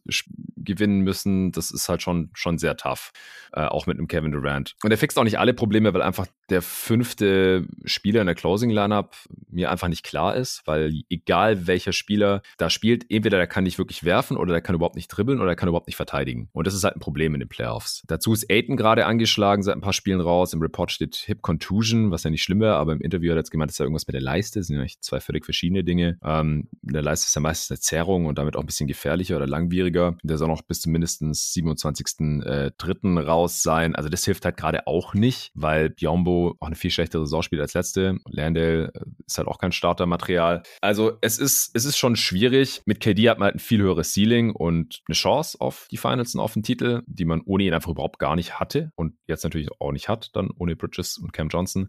[0.57, 1.53] gewinnen müssen.
[1.53, 3.13] Das ist halt schon, schon sehr tough.
[3.57, 4.75] Äh, auch mit einem Kevin Durant.
[4.83, 8.69] Und er fixt auch nicht alle Probleme, weil einfach der fünfte Spieler in der Closing
[8.69, 9.15] Lineup
[9.49, 13.79] mir einfach nicht klar ist, weil egal welcher Spieler da spielt, entweder der kann nicht
[13.79, 16.49] wirklich werfen oder der kann überhaupt nicht dribbeln oder der kann überhaupt nicht verteidigen.
[16.53, 17.84] Und das ist halt ein Problem in den Playoffs.
[18.07, 20.53] Dazu ist Aiton gerade angeschlagen, seit ein paar Spielen raus.
[20.53, 23.41] Im Report steht Hip Contusion, was ja nicht schlimm wäre, aber im Interview hat er
[23.41, 24.61] jetzt gemeint, dass er irgendwas mit der Leiste.
[24.61, 26.19] Das sind ja zwei völlig verschiedene Dinge.
[26.23, 29.47] Ähm, der Leiste ist ja meistens eine Zerrung und damit auch ein bisschen gefährlicher oder
[29.47, 30.17] langwieriger.
[30.23, 32.45] Der soll noch bis zum mindestens 27.03.
[32.45, 33.95] Äh, raus sein.
[33.95, 37.63] Also das hilft halt gerade auch nicht, weil Biombo auch eine viel schlechtere Saison spielt
[37.63, 38.19] als letzte.
[38.27, 40.63] Landale äh, ist halt auch kein Startermaterial.
[40.81, 42.83] Also es ist, es ist schon schwierig.
[42.87, 46.35] Mit KD hat man halt ein viel höheres Ceiling und eine Chance auf die Finals
[46.35, 49.45] und auf den Titel, die man ohne ihn einfach überhaupt gar nicht hatte und jetzt
[49.45, 51.89] natürlich auch nicht hat, dann ohne Bridges und Cam Johnson.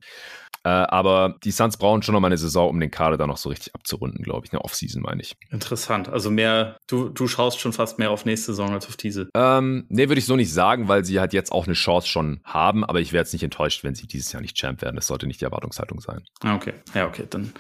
[0.63, 3.37] Äh, aber die Suns brauchen schon noch mal eine Saison, um den Kader da noch
[3.37, 4.51] so richtig abzurunden, glaube ich.
[4.51, 5.35] Eine Offseason meine ich.
[5.51, 6.09] Interessant.
[6.09, 9.29] Also mehr, du, du schaust schon fast mehr auf nächste Saison als auf diese.
[9.35, 12.41] Ähm, nee, würde ich so nicht sagen, weil sie halt jetzt auch eine Chance schon
[12.43, 14.95] haben, aber ich wäre jetzt nicht enttäuscht, wenn sie dieses Jahr nicht Champ werden.
[14.95, 16.23] Das sollte nicht die Erwartungshaltung sein.
[16.41, 16.73] Ah, okay.
[16.95, 17.27] Ja, okay.
[17.29, 17.53] Dann,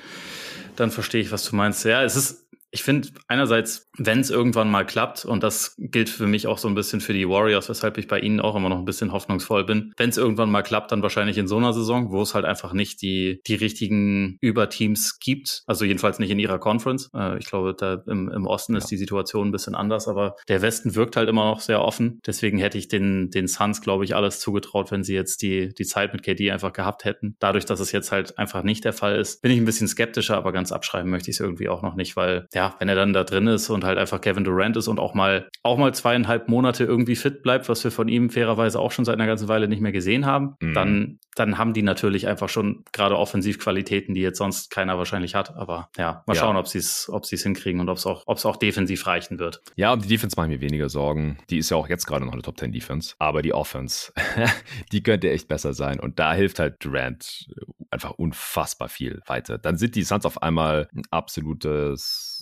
[0.75, 1.85] dann verstehe ich, was du meinst.
[1.85, 2.44] Ja, es ist,
[2.75, 6.67] ich finde einerseits, wenn es irgendwann mal klappt, und das gilt für mich auch so
[6.67, 9.63] ein bisschen für die Warriors, weshalb ich bei ihnen auch immer noch ein bisschen hoffnungsvoll
[9.63, 12.43] bin, wenn es irgendwann mal klappt, dann wahrscheinlich in so einer Saison, wo es halt
[12.43, 17.09] einfach nicht die, die richtigen Überteams gibt, also jedenfalls nicht in ihrer Conference.
[17.15, 18.79] Äh, ich glaube, da im, im Osten ja.
[18.79, 22.19] ist die Situation ein bisschen anders, aber der Westen wirkt halt immer noch sehr offen.
[22.27, 25.85] Deswegen hätte ich den, den Suns, glaube ich, alles zugetraut, wenn sie jetzt die, die
[25.85, 27.37] Zeit mit KD einfach gehabt hätten.
[27.39, 30.35] Dadurch, dass es jetzt halt einfach nicht der Fall ist, bin ich ein bisschen skeptischer,
[30.35, 33.13] aber ganz abschreiben möchte ich es irgendwie auch noch nicht, weil ja, wenn er dann
[33.13, 36.47] da drin ist und halt einfach Kevin Durant ist und auch mal, auch mal zweieinhalb
[36.47, 39.67] Monate irgendwie fit bleibt, was wir von ihm fairerweise auch schon seit einer ganzen Weile
[39.67, 40.73] nicht mehr gesehen haben, mhm.
[40.73, 45.55] dann, dann haben die natürlich einfach schon gerade Offensivqualitäten, die jetzt sonst keiner wahrscheinlich hat.
[45.55, 46.41] Aber ja, mal ja.
[46.41, 48.57] schauen, ob sie es, ob sie es hinkriegen und ob es auch, ob es auch
[48.57, 49.61] defensiv reichen wird.
[49.75, 51.37] Ja, um die Defense mache ich mir weniger Sorgen.
[51.49, 53.15] Die ist ja auch jetzt gerade noch eine Top 10 Defense.
[53.19, 54.11] Aber die Offense,
[54.91, 55.99] die könnte echt besser sein.
[55.99, 57.47] Und da hilft halt Durant
[57.91, 59.57] einfach unfassbar viel weiter.
[59.57, 62.34] Dann sind die Suns auf einmal ein absolutes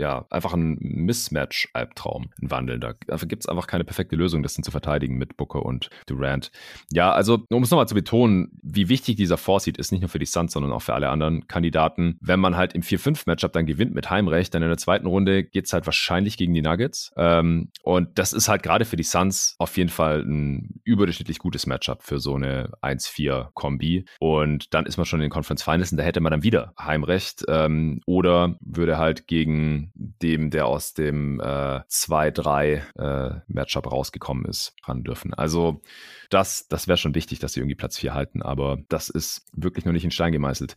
[0.00, 2.94] ja, einfach ein Mismatch-Albtraum, ein wandelnder.
[3.06, 6.50] Dafür gibt es einfach keine perfekte Lösung, das zu verteidigen mit Booker und Durant.
[6.90, 10.18] Ja, also, um es nochmal zu betonen, wie wichtig dieser Foreseed ist, nicht nur für
[10.18, 12.18] die Suns, sondern auch für alle anderen Kandidaten.
[12.22, 15.66] Wenn man halt im 4-5-Matchup dann gewinnt mit Heimrecht, dann in der zweiten Runde geht
[15.66, 17.12] es halt wahrscheinlich gegen die Nuggets.
[17.16, 21.66] Ähm, und das ist halt gerade für die Suns auf jeden Fall ein überdurchschnittlich gutes
[21.66, 24.06] Matchup für so eine 1-4-Kombi.
[24.18, 26.72] Und dann ist man schon in den Conference Finals und da hätte man dann wieder
[26.80, 34.44] Heimrecht ähm, oder würde halt gegen dem, der aus dem äh, 2-3 äh, Matchup rausgekommen
[34.44, 35.34] ist, ran dürfen.
[35.34, 35.82] Also
[36.30, 39.84] das, das wäre schon wichtig, dass sie irgendwie Platz 4 halten, aber das ist wirklich
[39.84, 40.76] noch nicht in Stein gemeißelt.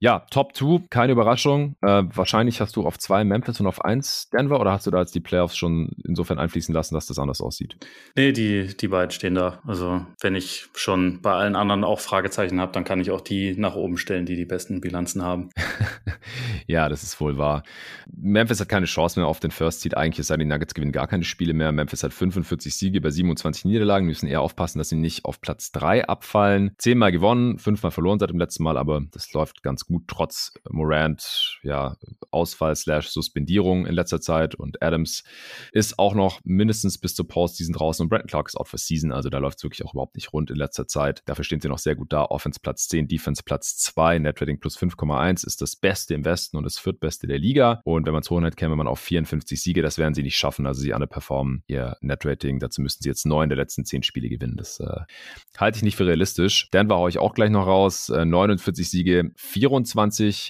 [0.00, 1.76] Ja, Top 2, keine Überraschung.
[1.80, 5.00] Äh, wahrscheinlich hast du auf 2 Memphis und auf 1 Denver oder hast du da
[5.00, 7.76] jetzt die Playoffs schon insofern einfließen lassen, dass das anders aussieht?
[8.16, 9.60] Nee, die, die beiden stehen da.
[9.66, 13.54] Also wenn ich schon bei allen anderen auch Fragezeichen habe, dann kann ich auch die
[13.56, 15.50] nach oben stellen, die die besten Bilanzen haben.
[16.66, 17.62] ja, das ist wohl wahr.
[18.14, 19.96] Memphis hat keine Chance mehr auf den First Seed.
[19.96, 21.72] Eigentlich ist die Nuggets gewinnen gar keine Spiele mehr.
[21.72, 24.06] Memphis hat 45 Siege bei 27 Niederlagen.
[24.06, 26.72] Wir müssen eher aufpassen, dass sie nicht auf Platz 3 abfallen.
[26.78, 31.58] Zehnmal gewonnen, fünfmal verloren seit dem letzten Mal, aber das läuft ganz gut, trotz Morant,
[31.62, 31.96] ja,
[32.30, 34.54] Ausfall slash Suspendierung in letzter Zeit.
[34.54, 35.24] Und Adams
[35.72, 39.12] ist auch noch mindestens bis zur Postseason draußen und Brandon Clark ist out for Season.
[39.12, 41.22] Also da läuft es wirklich auch überhaupt nicht rund in letzter Zeit.
[41.26, 42.24] Dafür stehen sie noch sehr gut da.
[42.24, 46.64] Offense Platz 10, Defense Platz 2, Netrating plus 5,1 ist das Beste im Westen und
[46.64, 47.80] das viertbeste der Liga.
[47.84, 49.82] Und wenn man es hochnet, käme man auf 54 Siege.
[49.82, 50.66] Das werden sie nicht schaffen.
[50.66, 52.58] Also sie underperformen ihr Netrating.
[52.58, 54.56] Dazu müssten sie jetzt neun der letzten zehn Spiele gewinnen.
[54.56, 55.00] Das äh,
[55.58, 56.70] halte ich nicht für realistisch.
[56.70, 58.08] Denver haue ich auch gleich noch raus.
[58.08, 59.73] Äh, 49 Siege, 24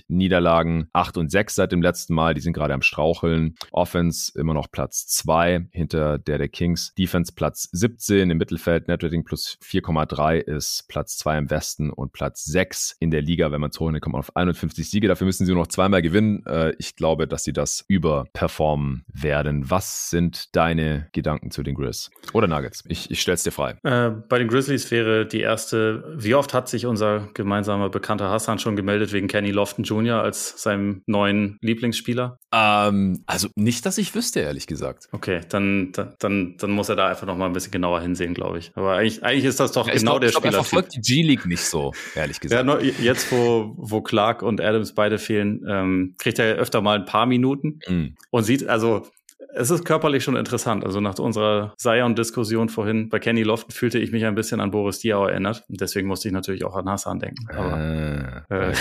[0.08, 2.34] Niederlagen, 8 und 6 seit dem letzten Mal.
[2.34, 3.54] Die sind gerade am Straucheln.
[3.72, 6.92] Offense immer noch Platz 2 hinter der der Kings.
[6.94, 8.88] Defense Platz 17 im Mittelfeld.
[8.88, 13.50] Netrating plus 4,3 ist Platz 2 im Westen und Platz 6 in der Liga.
[13.52, 15.08] Wenn man es hochnet, kommt man auf 51 Siege.
[15.08, 16.44] Dafür müssen sie nur noch zweimal gewinnen.
[16.46, 19.70] Äh, ich glaube, dass sie das überperformen werden.
[19.70, 22.10] Was sind deine Gedanken zu den Grizz?
[22.32, 22.84] Oder Nuggets?
[22.86, 23.76] Ich, ich stelle es dir frei.
[23.82, 28.58] Äh, bei den Grizzlies wäre die erste, wie oft hat sich unser gemeinsamer Bekannter Hassan
[28.58, 30.22] schon gemeldet wegen Kenny Lofton Jr.
[30.22, 32.38] als seinem neuen Lieblingsspieler?
[32.52, 35.08] Ähm, also nicht, dass ich wüsste, ehrlich gesagt.
[35.12, 38.58] Okay, dann, dann, dann muss er da einfach noch mal ein bisschen genauer hinsehen, glaube
[38.58, 38.72] ich.
[38.74, 40.46] Aber eigentlich, eigentlich ist das doch ja, genau glaub, der Spieler.
[40.46, 42.68] Er verfolgt die G-League nicht so, ehrlich gesagt.
[42.68, 47.06] Ja, jetzt, wo, wo Clark und Adams beide fehlen, ähm, kriegt er öfter mal ein
[47.06, 48.16] paar Minuten mhm.
[48.30, 49.06] und sieht, also
[49.56, 50.84] es ist körperlich schon interessant.
[50.84, 54.98] Also nach unserer Zion-Diskussion vorhin bei Kenny Lofton fühlte ich mich ein bisschen an Boris
[54.98, 55.64] Diaw erinnert.
[55.68, 57.46] Deswegen musste ich natürlich auch an Hassan denken.
[57.50, 58.72] Aber, ah, äh,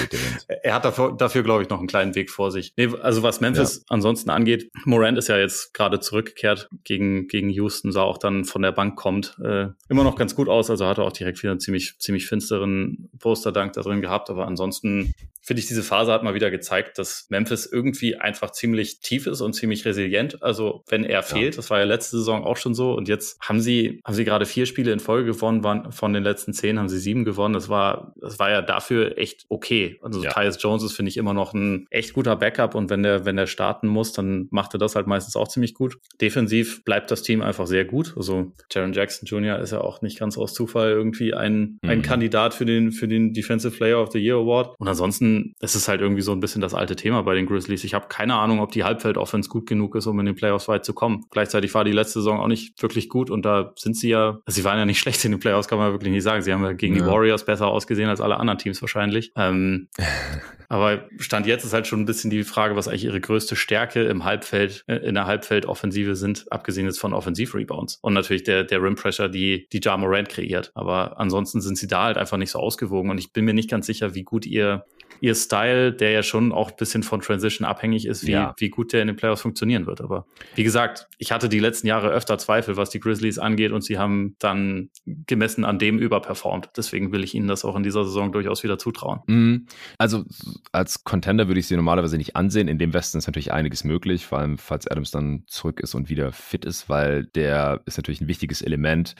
[0.63, 2.73] er hat dafür, dafür glaube ich, noch einen kleinen Weg vor sich.
[2.75, 3.83] Nee, also was Memphis ja.
[3.89, 8.61] ansonsten angeht, Morant ist ja jetzt gerade zurückgekehrt gegen, gegen Houston, sah auch dann von
[8.61, 10.69] der Bank kommt, äh, immer noch ganz gut aus.
[10.69, 14.29] Also hatte auch direkt wieder einen ziemlich, ziemlich finsteren Posterdank da drin gehabt.
[14.29, 15.13] Aber ansonsten
[15.43, 19.41] finde ich, diese Phase hat mal wieder gezeigt, dass Memphis irgendwie einfach ziemlich tief ist
[19.41, 20.41] und ziemlich resilient.
[20.41, 21.57] Also wenn er fehlt, ja.
[21.57, 22.93] das war ja letzte Saison auch schon so.
[22.93, 26.23] Und jetzt haben sie, haben sie gerade vier Spiele in Folge gewonnen, waren von den
[26.23, 27.53] letzten zehn haben sie sieben gewonnen.
[27.53, 29.99] Das war, das war ja dafür echt okay.
[30.01, 30.31] Also ja.
[30.31, 32.73] Tyus Jones ist, finde ich, immer noch ein echt guter Backup.
[32.73, 35.73] Und wenn der, wenn der starten muss, dann macht er das halt meistens auch ziemlich
[35.73, 35.97] gut.
[36.21, 38.13] Defensiv bleibt das Team einfach sehr gut.
[38.15, 39.59] Also Jaron Jackson Jr.
[39.59, 41.89] ist ja auch nicht ganz aus Zufall irgendwie ein, mhm.
[41.89, 44.75] ein Kandidat für den, für den Defensive Player of the Year Award.
[44.79, 47.83] Und ansonsten es ist halt irgendwie so ein bisschen das alte Thema bei den Grizzlies.
[47.83, 50.85] Ich habe keine Ahnung, ob die Halbfeld-Offense gut genug ist, um in den Playoffs weit
[50.85, 51.25] zu kommen.
[51.31, 54.55] Gleichzeitig war die letzte Saison auch nicht wirklich gut und da sind sie ja, also
[54.55, 56.41] sie waren ja nicht schlecht in den Playoffs, kann man wirklich nicht sagen.
[56.41, 57.03] Sie haben ja gegen ja.
[57.03, 59.31] die Warriors besser ausgesehen als alle anderen Teams wahrscheinlich.
[59.35, 59.87] Ähm,
[60.69, 64.03] aber Stand jetzt ist halt schon ein bisschen die Frage, was eigentlich ihre größte Stärke
[64.03, 67.99] im Halbfeld, äh, in der Halbfeld-Offensive sind, abgesehen jetzt von Offensiv-Rebounds.
[68.01, 70.71] Und natürlich der, der Rim-Pressure, die, die Ja Morant kreiert.
[70.75, 73.69] Aber ansonsten sind sie da halt einfach nicht so ausgewogen und ich bin mir nicht
[73.69, 74.85] ganz sicher, wie gut ihr
[75.23, 78.53] ihr Style, der ja schon auch ein bisschen von Transition abhängig ist, wie, ja.
[78.57, 80.01] wie gut der in den Playoffs funktionieren wird.
[80.01, 80.25] Aber
[80.55, 83.97] wie gesagt, ich hatte die letzten Jahre öfter Zweifel, was die Grizzlies angeht und sie
[83.97, 86.71] haben dann gemessen an dem überperformt.
[86.75, 89.21] Deswegen will ich ihnen das auch in dieser Saison durchaus wieder zutrauen.
[89.27, 89.67] Mhm.
[89.97, 90.25] Also
[90.73, 92.67] als Contender würde ich sie normalerweise nicht ansehen.
[92.67, 96.09] In dem Westen ist natürlich einiges möglich, vor allem falls Adams dann zurück ist und
[96.09, 99.15] wieder fit ist, weil der ist natürlich ein wichtiges Element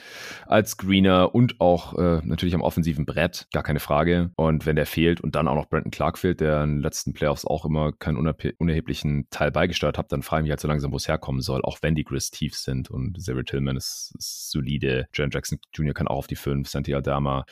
[0.48, 4.32] als Greener und auch äh, natürlich am offensiven Brett, gar keine Frage.
[4.36, 7.14] Und wenn der fehlt und dann auch noch Brandon Clark fehlt, der in den letzten
[7.14, 10.92] Playoffs auch immer keinen unerheblichen Teil beigesteuert hat, dann frage ich mich halt so langsam,
[10.92, 15.08] wo es herkommen soll, auch wenn die Grizz tief sind und Xavier Tillman ist, solide,
[15.14, 15.94] Jan Jackson Jr.
[15.94, 17.46] kann auch auf die 5, Santi Aldama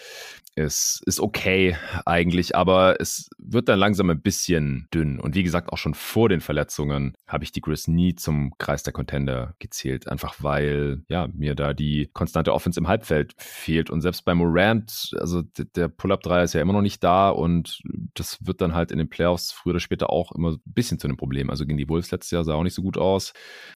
[0.56, 5.20] ist, ist okay eigentlich, aber es wird dann langsam ein bisschen dünn.
[5.20, 8.84] Und wie gesagt, auch schon vor den Verletzungen habe ich die Grizz nie zum Kreis
[8.84, 13.90] der Contender gezählt, einfach weil ja mir da die konstante Offense im Halbfeld fehlt.
[13.90, 17.82] Und selbst bei Morant, also der Pull-Up-Dreier ist ja immer noch nicht da und
[18.14, 21.08] das wird dann halt in den Playoffs früher oder später auch immer ein bisschen zu
[21.08, 21.50] einem Problem.
[21.50, 23.34] Also gegen die Wolves letztes Jahr sah auch nicht so gut aus.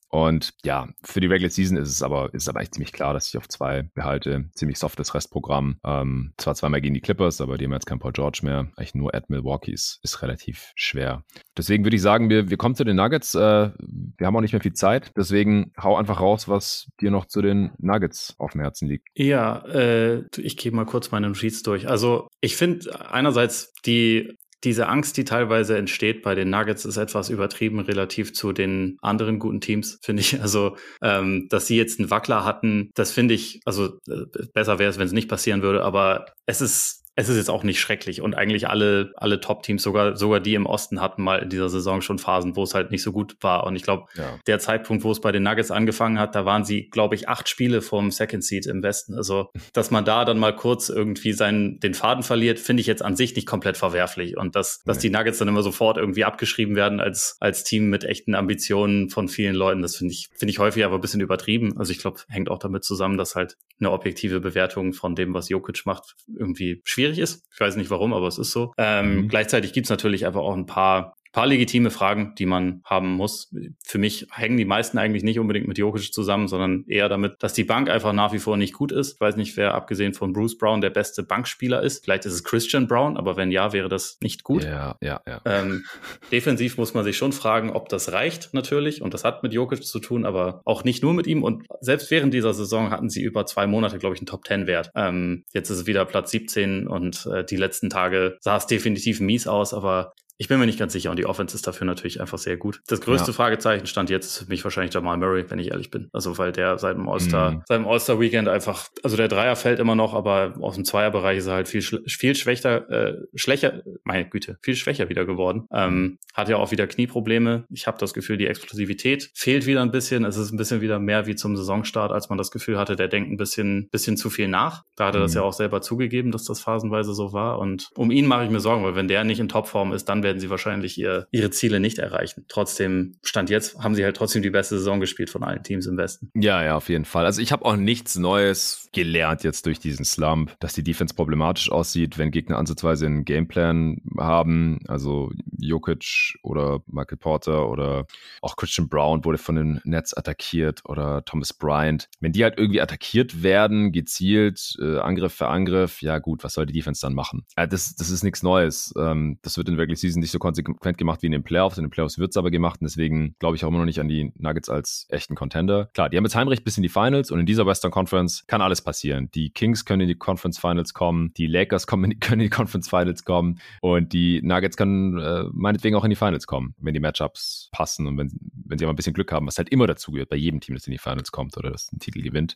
[0.09, 3.27] Und ja, für die Regular Season ist es aber, ist aber echt ziemlich klar, dass
[3.27, 4.49] ich auf zwei behalte.
[4.53, 5.77] Ziemlich softes Restprogramm.
[5.83, 8.71] Ähm, zwar zweimal gegen die Clippers, aber die haben jetzt kein Paul George mehr.
[8.77, 11.23] Eigentlich nur at Milwaukee ist, ist relativ schwer.
[11.57, 13.35] Deswegen würde ich sagen, wir, wir kommen zu den Nuggets.
[13.35, 15.11] Äh, wir haben auch nicht mehr viel Zeit.
[15.17, 19.09] Deswegen hau einfach raus, was dir noch zu den Nuggets auf dem Herzen liegt.
[19.15, 21.89] Ja, äh, ich gehe mal kurz meine Notiz durch.
[21.89, 27.29] Also ich finde einerseits die diese Angst, die teilweise entsteht bei den Nuggets, ist etwas
[27.29, 30.41] übertrieben relativ zu den anderen guten Teams, finde ich.
[30.41, 34.89] Also, ähm, dass sie jetzt einen Wackler hatten, das finde ich, also äh, besser wäre
[34.89, 38.21] es, wenn es nicht passieren würde, aber es ist es ist jetzt auch nicht schrecklich
[38.21, 42.01] und eigentlich alle, alle Top-Teams, sogar, sogar die im Osten hatten mal in dieser Saison
[42.01, 43.65] schon Phasen, wo es halt nicht so gut war.
[43.65, 44.37] Und ich glaube, ja.
[44.47, 47.47] der Zeitpunkt, wo es bei den Nuggets angefangen hat, da waren sie, glaube ich, acht
[47.47, 49.15] Spiele vom Second Seed im Westen.
[49.15, 53.03] Also, dass man da dann mal kurz irgendwie seinen, den Faden verliert, finde ich jetzt
[53.03, 54.35] an sich nicht komplett verwerflich.
[54.35, 58.03] Und dass, dass die Nuggets dann immer sofort irgendwie abgeschrieben werden als, als Team mit
[58.03, 61.77] echten Ambitionen von vielen Leuten, das finde ich, finde ich häufig aber ein bisschen übertrieben.
[61.77, 65.49] Also ich glaube, hängt auch damit zusammen, dass halt eine objektive Bewertung von dem, was
[65.49, 67.43] Jokic macht, irgendwie schwierig ist.
[67.53, 68.73] Ich weiß nicht warum, aber es ist so.
[68.77, 69.27] Ähm, mhm.
[69.27, 73.53] Gleichzeitig gibt es natürlich einfach auch ein paar paar legitime Fragen, die man haben muss.
[73.83, 77.51] Für mich hängen die meisten eigentlich nicht unbedingt mit Jokic zusammen, sondern eher damit, dass
[77.51, 79.15] die Bank einfach nach wie vor nicht gut ist.
[79.15, 82.05] Ich weiß nicht, wer abgesehen von Bruce Brown der beste Bankspieler ist.
[82.05, 84.63] Vielleicht ist es Christian Brown, aber wenn ja, wäre das nicht gut.
[84.63, 85.41] Ja, ja, ja.
[85.43, 85.83] Ähm,
[86.31, 89.01] defensiv muss man sich schon fragen, ob das reicht natürlich.
[89.01, 91.43] Und das hat mit Jokic zu tun, aber auch nicht nur mit ihm.
[91.43, 94.89] Und selbst während dieser Saison hatten sie über zwei Monate, glaube ich, einen Top-10-Wert.
[94.95, 99.19] Ähm, jetzt ist es wieder Platz 17 und äh, die letzten Tage sah es definitiv
[99.19, 102.19] mies aus, aber ich bin mir nicht ganz sicher und die Offense ist dafür natürlich
[102.19, 102.81] einfach sehr gut.
[102.87, 103.33] Das größte ja.
[103.33, 106.09] Fragezeichen stand jetzt für mich wahrscheinlich Jamal Murray, wenn ich ehrlich bin.
[106.11, 107.61] Also weil der seit dem All-Star, mhm.
[107.67, 111.47] seit dem All-Star-Weekend einfach, also der Dreier fällt immer noch, aber aus dem Zweierbereich ist
[111.47, 115.67] er halt viel, viel schwächer, äh, schwächer, meine Güte, viel schwächer wieder geworden.
[115.71, 117.65] Ähm, hat ja auch wieder Knieprobleme.
[117.69, 120.25] Ich habe das Gefühl, die Explosivität fehlt wieder ein bisschen.
[120.25, 123.07] Es ist ein bisschen wieder mehr wie zum Saisonstart, als man das Gefühl hatte, der
[123.07, 124.83] denkt ein bisschen, bisschen zu viel nach.
[124.97, 125.23] Da hat er mhm.
[125.23, 127.59] das ja auch selber zugegeben, dass das phasenweise so war.
[127.59, 130.24] Und um ihn mache ich mir Sorgen, weil wenn der nicht in Topform ist, dann
[130.25, 132.43] werden sie wahrscheinlich ihr, ihre Ziele nicht erreichen.
[132.49, 135.95] Trotzdem, Stand jetzt, haben sie halt trotzdem die beste Saison gespielt von allen Teams im
[135.95, 136.29] Westen.
[136.35, 137.25] Ja, ja, auf jeden Fall.
[137.25, 141.71] Also ich habe auch nichts Neues gelernt jetzt durch diesen Slump, dass die Defense problematisch
[141.71, 144.79] aussieht, wenn Gegner ansatzweise einen Gameplan haben.
[144.87, 148.05] Also Jokic oder Michael Porter oder
[148.41, 152.09] auch Christian Brown wurde von den Nets attackiert oder Thomas Bryant.
[152.19, 156.65] Wenn die halt irgendwie attackiert werden, gezielt, äh, Angriff für Angriff, ja gut, was soll
[156.65, 157.45] die Defense dann machen?
[157.55, 158.93] Äh, das, das ist nichts Neues.
[158.97, 161.77] Ähm, das wird in Regular Season nicht so konsequent gemacht wie in den Playoffs.
[161.77, 163.99] In den Playoffs wird es aber gemacht und deswegen glaube ich auch immer noch nicht
[163.99, 165.89] an die Nuggets als echten Contender.
[165.93, 168.61] Klar, die haben jetzt Heimrecht bis in die Finals und in dieser Western Conference kann
[168.61, 169.29] alles passieren.
[169.33, 172.89] Die Kings können in die Conference Finals kommen, die Lakers kommen, können in die Conference
[172.89, 176.99] Finals kommen und die Nuggets können äh, meinetwegen auch in die Finals kommen, wenn die
[176.99, 178.31] Matchups passen und wenn,
[178.65, 180.75] wenn sie aber ein bisschen Glück haben, was halt immer dazu gehört bei jedem Team,
[180.75, 182.55] das in die Finals kommt oder das einen Titel gewinnt.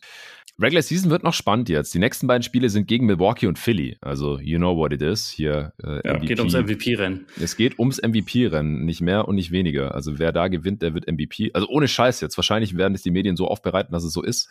[0.60, 1.94] Regular Season wird noch spannend jetzt.
[1.94, 3.96] Die nächsten beiden Spiele sind gegen Milwaukee und Philly.
[4.00, 5.28] Also, you know what it is.
[5.28, 6.26] Hier äh, ja, MVP.
[6.26, 7.26] geht ums MVP-Rennen.
[7.50, 9.92] Es geht ums MVP-Rennen, nicht mehr und nicht weniger.
[9.92, 11.50] Also, wer da gewinnt, der wird MVP.
[11.52, 12.38] Also, ohne Scheiß jetzt.
[12.38, 14.48] Wahrscheinlich werden es die Medien so aufbereiten, dass es so ist.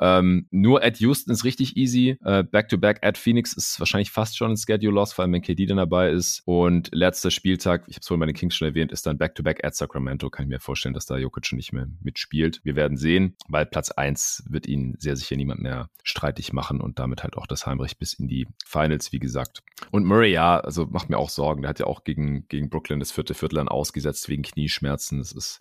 [0.00, 2.18] Ähm, nur at Houston ist richtig easy.
[2.24, 5.76] Äh, Back-to-back at Phoenix ist wahrscheinlich fast schon ein Schedule-Loss, vor allem wenn KD dann
[5.76, 6.42] dabei ist.
[6.44, 9.62] Und letzter Spieltag, ich habe es vorhin bei den Kings schon erwähnt, ist dann Back-to-back
[9.62, 10.28] at Sacramento.
[10.28, 12.62] Kann ich mir vorstellen, dass da Jokic schon nicht mehr mitspielt.
[12.64, 16.98] Wir werden sehen, weil Platz 1 wird ihn sehr sicher niemand mehr streitig machen und
[16.98, 19.62] damit halt auch das Heimrecht bis in die Finals, wie gesagt.
[19.92, 21.62] Und Murray, ja, also macht mir auch Sorgen.
[21.62, 25.18] Der hat ja auch gegen, gegen Brooklyn das vierte Viertel dann ausgesetzt wegen Knieschmerzen.
[25.18, 25.58] Das ist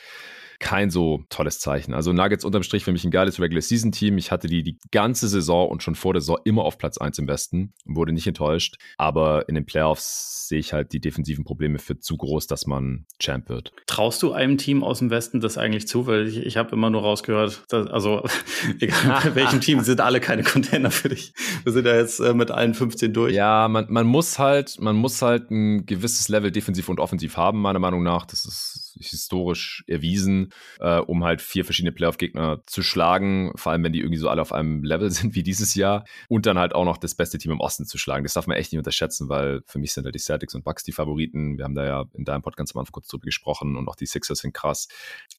[0.60, 1.94] kein so tolles Zeichen.
[1.94, 4.18] Also Nuggets unterm Strich für mich ein geiles Regular Season Team.
[4.18, 7.20] Ich hatte die die ganze Saison und schon vor der Saison immer auf Platz 1
[7.20, 8.78] im Westen, wurde nicht enttäuscht.
[8.98, 13.06] Aber in den Playoffs sehe ich halt die defensiven Probleme für zu groß, dass man
[13.20, 13.74] Champ wird.
[13.88, 16.08] Traust du einem Team aus dem Westen das eigentlich zu?
[16.08, 18.24] Weil ich, ich habe immer nur rausgehört, dass, also
[18.80, 21.34] egal bei welchem Team sind alle keine Container für dich.
[21.64, 23.34] Wir sind ja jetzt äh, mit allen 15 durch.
[23.34, 27.62] Ja, man, man muss halt, man muss halt ein gewisses Level defensiv und offensiv haben,
[27.62, 28.26] meiner Meinung nach.
[28.26, 33.94] Das ist historisch erwiesen, äh, um halt vier verschiedene Playoff-Gegner zu schlagen, vor allem wenn
[33.94, 36.86] die irgendwie so alle auf einem Level sind wie dieses Jahr und dann halt auch
[36.86, 38.24] noch das beste Team im Osten zu schlagen.
[38.24, 40.84] Das darf man echt nicht unterschätzen, weil für mich sind halt die Celtics und Bucks
[40.84, 41.58] die Favoriten.
[41.58, 44.06] Wir haben da ja in deinem Podcast am Anfang kurz drüber gesprochen und auch die
[44.06, 44.88] Sixers sind krass.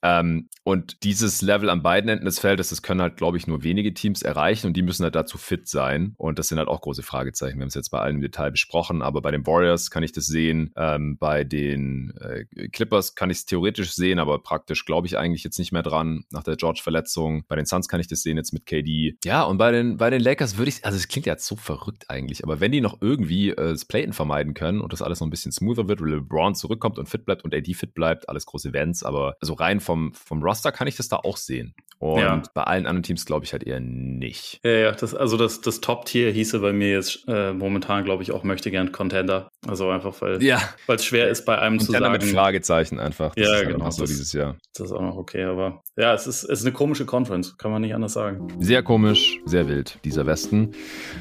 [0.02, 3.62] Ähm, und dieses Level an beiden Enden des Feldes, das können halt, glaube ich, nur
[3.62, 6.14] wenige Teams erreichen und die müssen halt dazu fit sein.
[6.16, 7.56] Und das sind halt auch große Fragezeichen.
[7.56, 10.12] Wir haben es jetzt bei allen im Detail besprochen, aber bei den Warriors kann ich
[10.12, 10.72] das sehen.
[10.76, 15.45] Ähm, bei den äh, Clippers kann ich es theoretisch sehen, aber praktisch glaube ich eigentlich
[15.45, 17.45] jetzt nicht mehr dran nach der George-Verletzung.
[17.49, 19.16] Bei den Suns kann ich das sehen jetzt mit KD.
[19.25, 22.05] Ja, und bei den, bei den Lakers würde ich, also es klingt ja so verrückt
[22.09, 25.27] eigentlich, aber wenn die noch irgendwie äh, das Platen vermeiden können und das alles noch
[25.27, 28.69] ein bisschen smoother wird, LeBron zurückkommt und fit bleibt und AD fit bleibt, alles große
[28.69, 31.75] Events, aber also rein vom, vom Roster kann ich das da auch sehen.
[31.99, 32.43] Und ja.
[32.53, 34.61] bei allen anderen Teams glaube ich halt eher nicht.
[34.62, 38.33] Ja, ja, das, also das, das Top-Tier hieße bei mir jetzt äh, momentan, glaube ich,
[38.33, 39.49] auch möchte gern Contender.
[39.66, 40.61] Also einfach, weil ja.
[40.87, 42.25] es schwer ist, bei einem Contender zu sagen.
[42.25, 43.34] mit Fragezeichen einfach.
[43.36, 43.90] Das ja, halt genau.
[43.90, 44.56] so das, dieses Jahr.
[44.74, 47.70] Das ist auch noch okay, aber ja, es ist, es ist eine komische Conference, kann
[47.70, 48.48] man nicht anders sagen.
[48.59, 50.73] Sehr komisch, sehr wild, dieser Westen.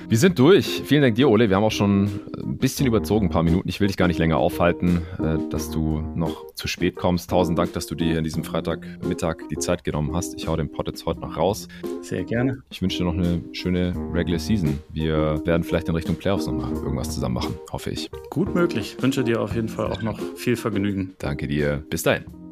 [0.10, 0.82] Wir sind durch.
[0.86, 1.50] Vielen Dank dir, Ole.
[1.50, 3.68] Wir haben auch schon ein bisschen überzogen, ein paar Minuten.
[3.70, 7.30] Ich will dich gar nicht länger aufhalten, äh, dass du noch zu spät kommst.
[7.30, 10.36] Tausend Dank, dass du dir an diesem Freitagmittag die Zeit genommen hast.
[10.36, 11.68] Ich hau den Pod jetzt heute noch raus.
[12.02, 12.64] Sehr gerne.
[12.70, 14.80] Ich wünsche dir noch eine schöne Regular Season.
[14.92, 18.10] Wir werden vielleicht in Richtung Playoffs noch mal irgendwas zusammen machen, hoffe ich.
[18.30, 18.96] Gut möglich.
[18.98, 21.16] Ich wünsche dir auf jeden Fall auch noch viel Vergnügen.
[21.20, 21.84] Danke dir.
[22.04, 22.43] Bis.